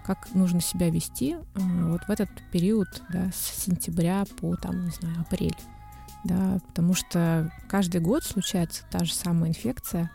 как 0.06 0.34
нужно 0.34 0.62
себя 0.62 0.90
вести 0.90 1.34
э, 1.34 1.60
вот 1.90 2.02
в 2.08 2.10
этот 2.10 2.30
период, 2.52 2.88
да, 3.10 3.30
с 3.34 3.64
сентября 3.64 4.26
по, 4.40 4.56
там, 4.56 4.86
не 4.86 4.92
знаю, 4.92 5.22
апрель, 5.22 5.58
да, 6.24 6.60
потому 6.68 6.94
что 6.94 7.52
каждый 7.70 8.02
год 8.02 8.24
случается 8.24 8.84
та 8.90 9.06
же 9.06 9.14
самая 9.14 9.50
инфекция, 9.50 10.12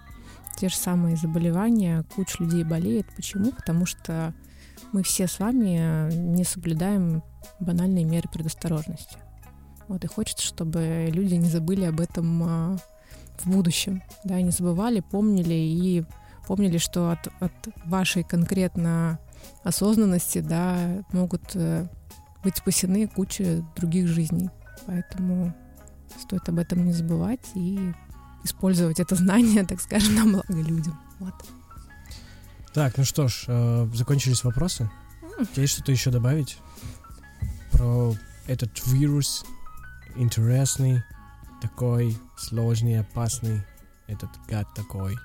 те 0.57 0.69
же 0.69 0.77
самые 0.77 1.17
заболевания, 1.17 2.05
куча 2.15 2.43
людей 2.43 2.65
болеет. 2.65 3.07
Почему? 3.17 3.53
Потому 3.53 3.87
что 3.87 4.35
мы 4.93 5.03
все 5.03 5.27
с 5.27 5.39
вами 5.39 6.13
не 6.13 6.45
соблюдаем 6.45 7.23
банальные 7.61 8.05
меры 8.05 8.29
предосторожности. 8.31 9.17
Вот, 9.89 10.05
и 10.05 10.07
хочется, 10.07 10.47
чтобы 10.47 11.09
люди 11.11 11.35
не 11.35 11.49
забыли 11.49 11.85
об 11.85 12.01
этом 12.01 12.43
а, 12.43 12.77
в 13.39 13.51
будущем, 13.51 14.03
да, 14.23 14.41
не 14.41 14.51
забывали, 14.51 15.01
помнили 15.01 15.55
и 15.55 16.05
помнили, 16.51 16.79
что 16.79 17.13
от, 17.13 17.29
от 17.39 17.53
вашей 17.85 18.25
конкретно 18.25 19.21
осознанности, 19.63 20.41
да, 20.41 21.05
могут 21.13 21.55
э, 21.55 21.87
быть 22.43 22.57
спасены 22.57 23.07
куча 23.07 23.65
других 23.77 24.09
жизней. 24.09 24.51
Поэтому 24.85 25.55
стоит 26.21 26.49
об 26.49 26.59
этом 26.59 26.85
не 26.85 26.93
забывать 26.93 27.47
и 27.55 27.93
использовать 28.43 28.99
это 28.99 29.15
знание, 29.15 29.65
так 29.69 29.81
скажем, 29.81 30.17
на 30.17 30.25
благо 30.25 30.61
людям. 30.61 30.99
Вот. 31.21 31.35
Так, 32.75 32.99
ну 32.99 33.05
что 33.05 33.29
ж, 33.29 33.45
э, 33.47 33.89
закончились 33.95 34.43
вопросы. 34.43 34.91
Mm. 35.39 35.61
есть 35.61 35.75
что-то 35.75 35.93
еще 35.93 36.11
добавить 36.11 36.59
про 37.71 38.13
этот 38.49 38.73
вирус, 38.89 39.45
интересный, 40.17 41.05
такой 41.63 42.19
сложный, 42.37 42.99
опасный, 42.99 43.63
этот 44.09 44.31
гад 44.49 44.67
такой. 44.75 45.17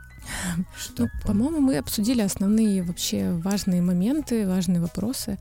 Ну, 0.98 1.08
по-моему, 1.24 1.60
мы 1.60 1.78
обсудили 1.78 2.22
основные 2.22 2.84
вообще 2.84 3.32
важные 3.32 3.82
моменты, 3.82 4.48
важные 4.48 4.82
вопросы. 4.82 5.38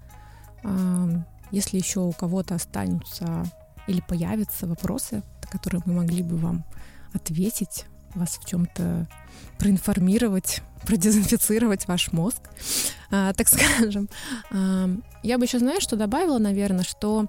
Если 1.50 1.76
еще 1.76 2.00
у 2.00 2.12
кого-то 2.12 2.54
останутся 2.54 3.44
или 3.86 4.00
появятся 4.00 4.66
вопросы, 4.66 5.22
которые 5.50 5.82
мы 5.86 5.94
могли 5.94 6.22
бы 6.22 6.36
вам 6.36 6.64
ответить, 7.12 7.86
вас 8.14 8.38
в 8.38 8.48
чем-то 8.48 9.08
проинформировать, 9.58 10.62
продезинфицировать 10.86 11.86
ваш 11.86 12.12
мозг, 12.12 12.42
а, 13.10 13.32
так 13.32 13.48
скажем. 13.48 14.08
Я 14.50 15.38
бы 15.38 15.44
еще, 15.44 15.58
знаешь, 15.58 15.82
что 15.82 15.96
добавила, 15.96 16.38
наверное, 16.38 16.84
что 16.84 17.26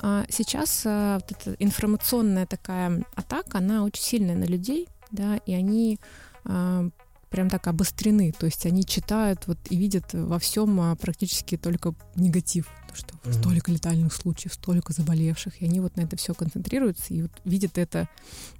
а 0.00 0.24
сейчас 0.28 0.82
а, 0.84 1.18
вот 1.20 1.32
эта 1.32 1.56
информационная 1.58 2.46
такая 2.46 3.02
атака, 3.14 3.58
она 3.58 3.84
очень 3.84 4.02
сильная 4.02 4.36
на 4.36 4.44
людей, 4.44 4.88
да, 5.10 5.36
и 5.46 5.54
они 5.54 5.98
прям 7.36 7.50
так 7.50 7.66
обострены, 7.66 8.32
то 8.32 8.46
есть 8.46 8.64
они 8.64 8.82
читают 8.82 9.46
вот 9.46 9.58
и 9.68 9.76
видят 9.76 10.06
во 10.14 10.38
всем 10.38 10.80
а, 10.80 10.96
практически 10.96 11.58
только 11.58 11.94
негатив, 12.14 12.66
то 12.88 12.96
что 12.96 13.14
mm-hmm. 13.14 13.32
столько 13.34 13.72
летальных 13.72 14.14
случаев, 14.14 14.54
столько 14.54 14.94
заболевших, 14.94 15.60
и 15.60 15.66
они 15.66 15.80
вот 15.80 15.96
на 15.96 16.00
это 16.00 16.16
все 16.16 16.32
концентрируются 16.32 17.12
и 17.12 17.20
вот 17.20 17.32
видят 17.44 17.76
это 17.76 18.08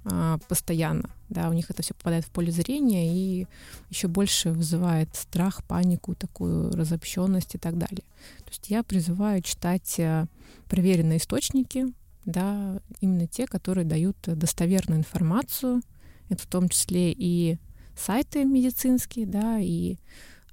а, 0.05 0.37
постоянно, 0.47 1.09
да, 1.29 1.49
у 1.49 1.53
них 1.53 1.71
это 1.71 1.81
все 1.81 1.95
попадает 1.95 2.23
в 2.23 2.29
поле 2.29 2.51
зрения 2.51 3.11
и 3.11 3.47
еще 3.89 4.07
больше 4.07 4.51
вызывает 4.51 5.15
страх, 5.15 5.63
панику, 5.63 6.13
такую 6.13 6.71
разобщенность 6.75 7.55
и 7.55 7.57
так 7.57 7.79
далее. 7.79 8.03
То 8.43 8.49
есть 8.51 8.69
я 8.69 8.83
призываю 8.83 9.41
читать 9.41 9.95
а, 9.99 10.27
проверенные 10.69 11.17
источники, 11.17 11.87
да, 12.25 12.79
именно 13.01 13.25
те, 13.25 13.47
которые 13.47 13.85
дают 13.85 14.17
достоверную 14.21 14.99
информацию, 14.99 15.81
это 16.29 16.43
в 16.43 16.45
том 16.45 16.69
числе 16.69 17.11
и 17.11 17.57
сайты 17.97 18.45
медицинские, 18.45 19.25
да, 19.25 19.59
и, 19.59 19.97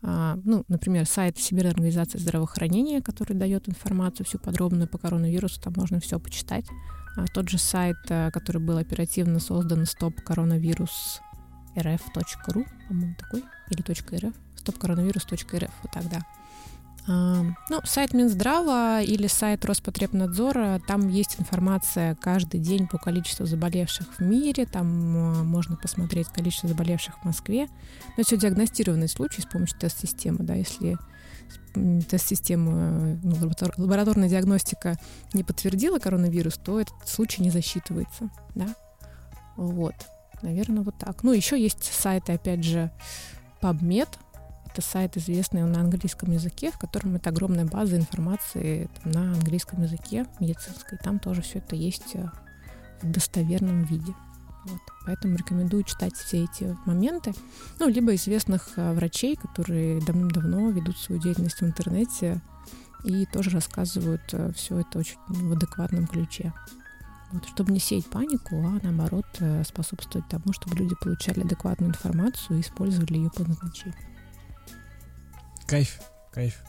а, 0.03 0.39
ну, 0.45 0.65
например, 0.69 1.07
сайт 1.07 1.39
Всемирной 1.39 1.73
организации 1.73 2.19
здравоохранения, 2.19 3.01
который 3.01 3.37
дает 3.37 3.69
информацию 3.69 4.27
всю 4.27 4.39
подробную 4.39 4.89
по 4.89 4.99
коронавирусу, 4.99 5.61
там 5.61 5.75
можно 5.77 6.01
все 6.01 6.19
почитать. 6.19 6.67
А 7.17 7.27
тот 7.27 7.49
же 7.49 7.59
сайт, 7.59 7.97
э, 8.09 8.31
который 8.33 8.61
был 8.61 8.77
оперативно 8.77 9.39
создан 9.39 9.83
Stop 9.83 10.15
Coronavirus 10.27 11.21
rf.ru, 11.77 12.67
по-моему, 12.89 13.15
такой, 13.19 13.45
или 13.71 13.83
.rf, 13.83 14.35
stopcoronavirus.rf, 14.57 15.71
вот 15.83 15.93
тогда. 15.93 16.23
Ну, 17.07 17.81
сайт 17.85 18.15
Минздрава 18.15 19.03
или 19.03 19.27
сайт 19.27 19.65
Роспотребнадзора, 19.67 20.81
там 20.87 21.09
есть 21.09 21.39
информация 21.39 22.15
каждый 22.15 22.61
день 22.61 22.89
по 22.89 22.97
количеству 22.97 23.45
заболевших 23.45 24.07
в 24.19 24.21
мире, 24.23 24.65
там 24.65 24.87
а, 25.17 25.43
можно 25.43 25.77
посмотреть 25.77 26.29
количество 26.29 26.69
заболевших 26.69 27.19
в 27.19 27.25
Москве. 27.25 27.69
Но 28.17 28.25
все 28.25 28.39
диагностированный 28.39 29.09
случай 29.09 29.43
с 29.43 29.47
помощью 29.47 29.79
тест-системы, 29.79 30.39
да, 30.41 30.55
если 30.55 30.97
тест-система, 32.09 33.19
ну, 33.23 33.37
лабораторная 33.77 34.29
диагностика 34.29 34.97
не 35.35 35.45
подтвердила 35.45 35.99
коронавирус, 35.99 36.55
то 36.55 36.81
этот 36.81 37.07
случай 37.07 37.43
не 37.43 37.51
засчитывается, 37.51 38.31
да. 38.55 38.75
Вот, 39.57 39.95
наверное, 40.41 40.83
вот 40.83 40.97
так. 40.99 41.23
Ну, 41.23 41.33
еще 41.33 41.61
есть 41.61 41.85
сайты, 41.85 42.33
опять 42.33 42.65
же, 42.65 42.91
PubMed, 43.61 44.09
это 44.75 44.83
сайт 44.83 45.17
известный 45.17 45.63
на 45.63 45.81
английском 45.81 46.33
языке, 46.33 46.73
в 46.73 46.79
котором 46.79 47.15
это 47.15 47.31
огромная 47.31 47.65
база 47.65 47.97
информации 47.97 48.91
там, 49.03 49.13
на 49.13 49.33
английском 49.33 49.83
языке 49.83 50.27
медицинской. 50.41 50.99
Там 50.99 51.21
тоже 51.21 51.43
все 51.43 51.59
это 51.59 51.77
есть 51.77 52.15
э, 52.17 52.29
в 53.01 53.11
достоверном 53.11 53.85
виде. 53.85 54.13
Вот. 54.65 54.81
Поэтому 55.07 55.37
рекомендую 55.37 55.85
читать 55.85 56.15
все 56.15 56.43
эти 56.45 56.77
моменты. 56.87 57.35
Ну, 57.79 57.89
либо 57.89 58.17
известных 58.17 58.73
э, 58.77 58.93
врачей, 58.95 59.37
которые 59.37 60.01
давным-давно 60.01 60.71
ведут 60.71 60.99
свою 60.99 61.21
деятельность 61.21 61.61
в 61.61 61.65
интернете 61.65 62.41
и 63.05 63.27
тоже 63.27 63.51
рассказывают 63.51 64.23
э, 64.33 64.51
все 64.57 64.81
это 64.81 64.99
очень 64.99 65.19
в 65.29 65.53
адекватном 65.53 66.09
ключе. 66.09 66.53
Вот, 67.31 67.47
чтобы 67.47 67.71
не 67.71 67.79
сеять 67.79 68.07
панику, 68.07 68.57
а 68.57 68.81
наоборот 68.83 69.27
способствовать 69.65 70.29
тому, 70.29 70.53
чтобы 70.53 70.77
люди 70.77 70.97
получали 71.01 71.43
адекватную 71.43 71.91
информацию 71.91 72.59
и 72.59 72.61
использовали 72.61 73.19
ее 73.19 73.31
по 73.31 73.45
назначению. 73.45 73.95
Кайф, 75.67 76.01
кайф. 76.33 76.63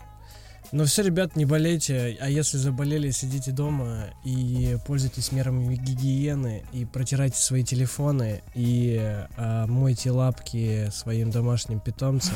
Но 0.71 0.85
все, 0.85 1.03
ребят, 1.03 1.35
не 1.35 1.45
болейте, 1.45 2.17
а 2.19 2.29
если 2.29 2.57
заболели, 2.57 3.11
сидите 3.11 3.51
дома 3.51 4.07
и 4.23 4.77
пользуйтесь 4.85 5.31
мерами 5.31 5.75
гигиены, 5.75 6.65
и 6.73 6.85
протирайте 6.85 7.37
свои 7.37 7.63
телефоны, 7.63 8.41
и 8.55 8.99
а, 9.37 9.67
мойте 9.67 10.11
лапки 10.11 10.89
своим 10.91 11.29
домашним 11.29 11.79
питомцам, 11.79 12.35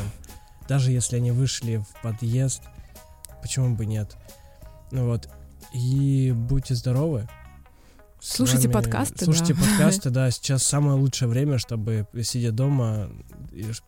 даже 0.67 0.91
если 0.91 1.17
они 1.17 1.31
вышли 1.31 1.77
в 1.77 2.01
подъезд, 2.01 2.61
почему 3.41 3.75
бы 3.75 3.85
нет. 3.85 4.15
Ну 4.91 5.07
вот, 5.07 5.27
и 5.73 6.31
будьте 6.33 6.75
здоровы, 6.75 7.27
Слушайте 8.21 8.67
вами... 8.67 8.83
подкасты. 8.83 9.25
Слушайте 9.25 9.53
да. 9.53 9.61
подкасты, 9.61 10.09
да. 10.11 10.31
Сейчас 10.31 10.63
самое 10.63 10.97
лучшее 10.97 11.29
время, 11.29 11.57
чтобы 11.57 12.07
сидя 12.21 12.51
дома 12.51 13.09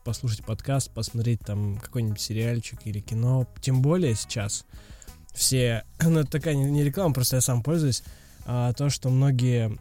послушать 0.03 0.45
подкаст, 0.45 0.91
посмотреть 0.91 1.41
там 1.41 1.77
какой-нибудь 1.77 2.19
сериальчик 2.19 2.79
или 2.85 2.99
кино. 2.99 3.47
Тем 3.61 3.81
более 3.81 4.15
сейчас 4.15 4.65
все, 5.33 5.83
ну 6.01 6.19
это 6.19 6.31
такая 6.31 6.55
не 6.55 6.83
реклама, 6.83 7.13
просто 7.13 7.37
я 7.37 7.41
сам 7.41 7.63
пользуюсь, 7.63 8.03
а, 8.45 8.73
то, 8.73 8.89
что 8.89 9.09
многие 9.09 9.77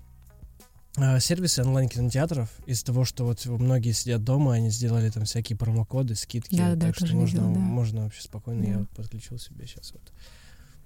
а, 0.96 1.20
сервисы 1.20 1.62
онлайн-кинотеатров 1.62 2.50
из-за 2.66 2.86
того, 2.86 3.04
что 3.04 3.24
вот 3.24 3.44
многие 3.46 3.92
сидят 3.92 4.24
дома, 4.24 4.54
они 4.54 4.70
сделали 4.70 5.10
там 5.10 5.24
всякие 5.24 5.56
промокоды, 5.56 6.14
скидки, 6.14 6.56
да, 6.56 6.70
так 6.70 6.78
да, 6.78 6.92
что 6.92 7.14
можно, 7.14 7.36
видела, 7.36 7.52
да. 7.54 7.58
можно 7.60 8.02
вообще 8.04 8.22
спокойно, 8.22 8.62
да. 8.62 8.68
я 8.68 8.78
вот 8.78 8.90
подключил 8.90 9.38
себе 9.38 9.66
сейчас 9.66 9.92
вот 9.92 10.12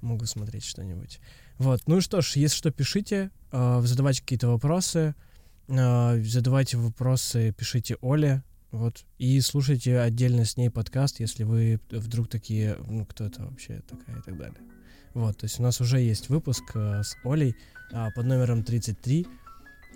могу 0.05 0.26
смотреть 0.26 0.64
что-нибудь. 0.64 1.20
Вот, 1.59 1.82
ну 1.86 2.00
что 2.00 2.20
ж, 2.20 2.36
если 2.36 2.57
что, 2.57 2.70
пишите, 2.70 3.30
э, 3.52 3.80
задавайте 3.84 4.22
какие-то 4.22 4.48
вопросы, 4.48 5.14
э, 5.68 6.22
задавайте 6.22 6.76
вопросы, 6.76 7.52
пишите 7.57 7.96
Оле, 8.00 8.42
вот, 8.70 9.05
и 9.18 9.40
слушайте 9.40 10.00
отдельно 10.00 10.44
с 10.44 10.57
ней 10.57 10.68
подкаст, 10.68 11.20
если 11.20 11.44
вы 11.44 11.80
вдруг 11.90 12.28
такие, 12.28 12.76
ну, 12.88 13.07
кто 13.07 13.24
это 13.24 13.44
вообще 13.44 13.82
такая 13.88 14.18
и 14.18 14.22
так 14.22 14.36
далее. 14.36 14.59
Вот, 15.14 15.38
то 15.38 15.44
есть 15.44 15.61
у 15.61 15.62
нас 15.62 15.80
уже 15.80 16.00
есть 16.00 16.28
выпуск 16.28 16.64
э, 16.74 17.02
с 17.05 17.16
Олей 17.24 17.55
э, 17.92 18.09
под 18.16 18.26
номером 18.26 18.64
33, 18.64 19.26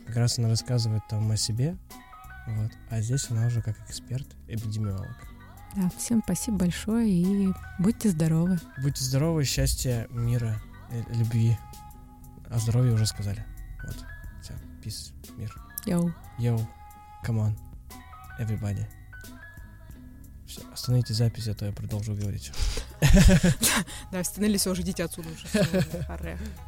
как 0.06 0.16
раз 0.16 0.38
она 0.38 0.48
рассказывает 0.48 1.02
там 1.11 1.28
о 1.30 1.36
себе, 1.36 1.76
вот, 2.46 2.70
а 2.88 3.00
здесь 3.00 3.28
она 3.30 3.46
уже 3.46 3.62
как 3.62 3.76
эксперт, 3.80 4.28
эпидемиолог. 4.46 5.38
Да, 5.76 5.90
всем 5.96 6.22
спасибо 6.24 6.58
большое 6.58 7.08
и 7.08 7.52
будьте 7.78 8.10
здоровы. 8.10 8.58
Будьте 8.82 9.04
здоровы, 9.04 9.44
счастья, 9.44 10.06
мира, 10.10 10.60
э, 10.90 11.02
любви. 11.10 11.56
О 12.50 12.58
здоровье 12.58 12.92
уже 12.92 13.06
сказали. 13.06 13.44
Вот. 13.84 13.96
Все. 14.42 14.54
Peace. 14.82 15.12
Мир. 15.36 15.54
Йоу. 15.84 16.12
Йоу. 16.38 16.58
Come 17.24 17.38
on. 17.38 17.58
Everybody. 18.40 18.86
Все, 20.46 20.62
остановите 20.72 21.12
запись, 21.12 21.48
а 21.48 21.54
то 21.54 21.66
я 21.66 21.72
продолжу 21.72 22.14
говорить. 22.14 22.52
Да, 24.10 24.20
остановились 24.20 24.66
уже, 24.66 24.82
идите 24.82 25.04
отсюда 25.04 25.28
уже. 25.28 25.86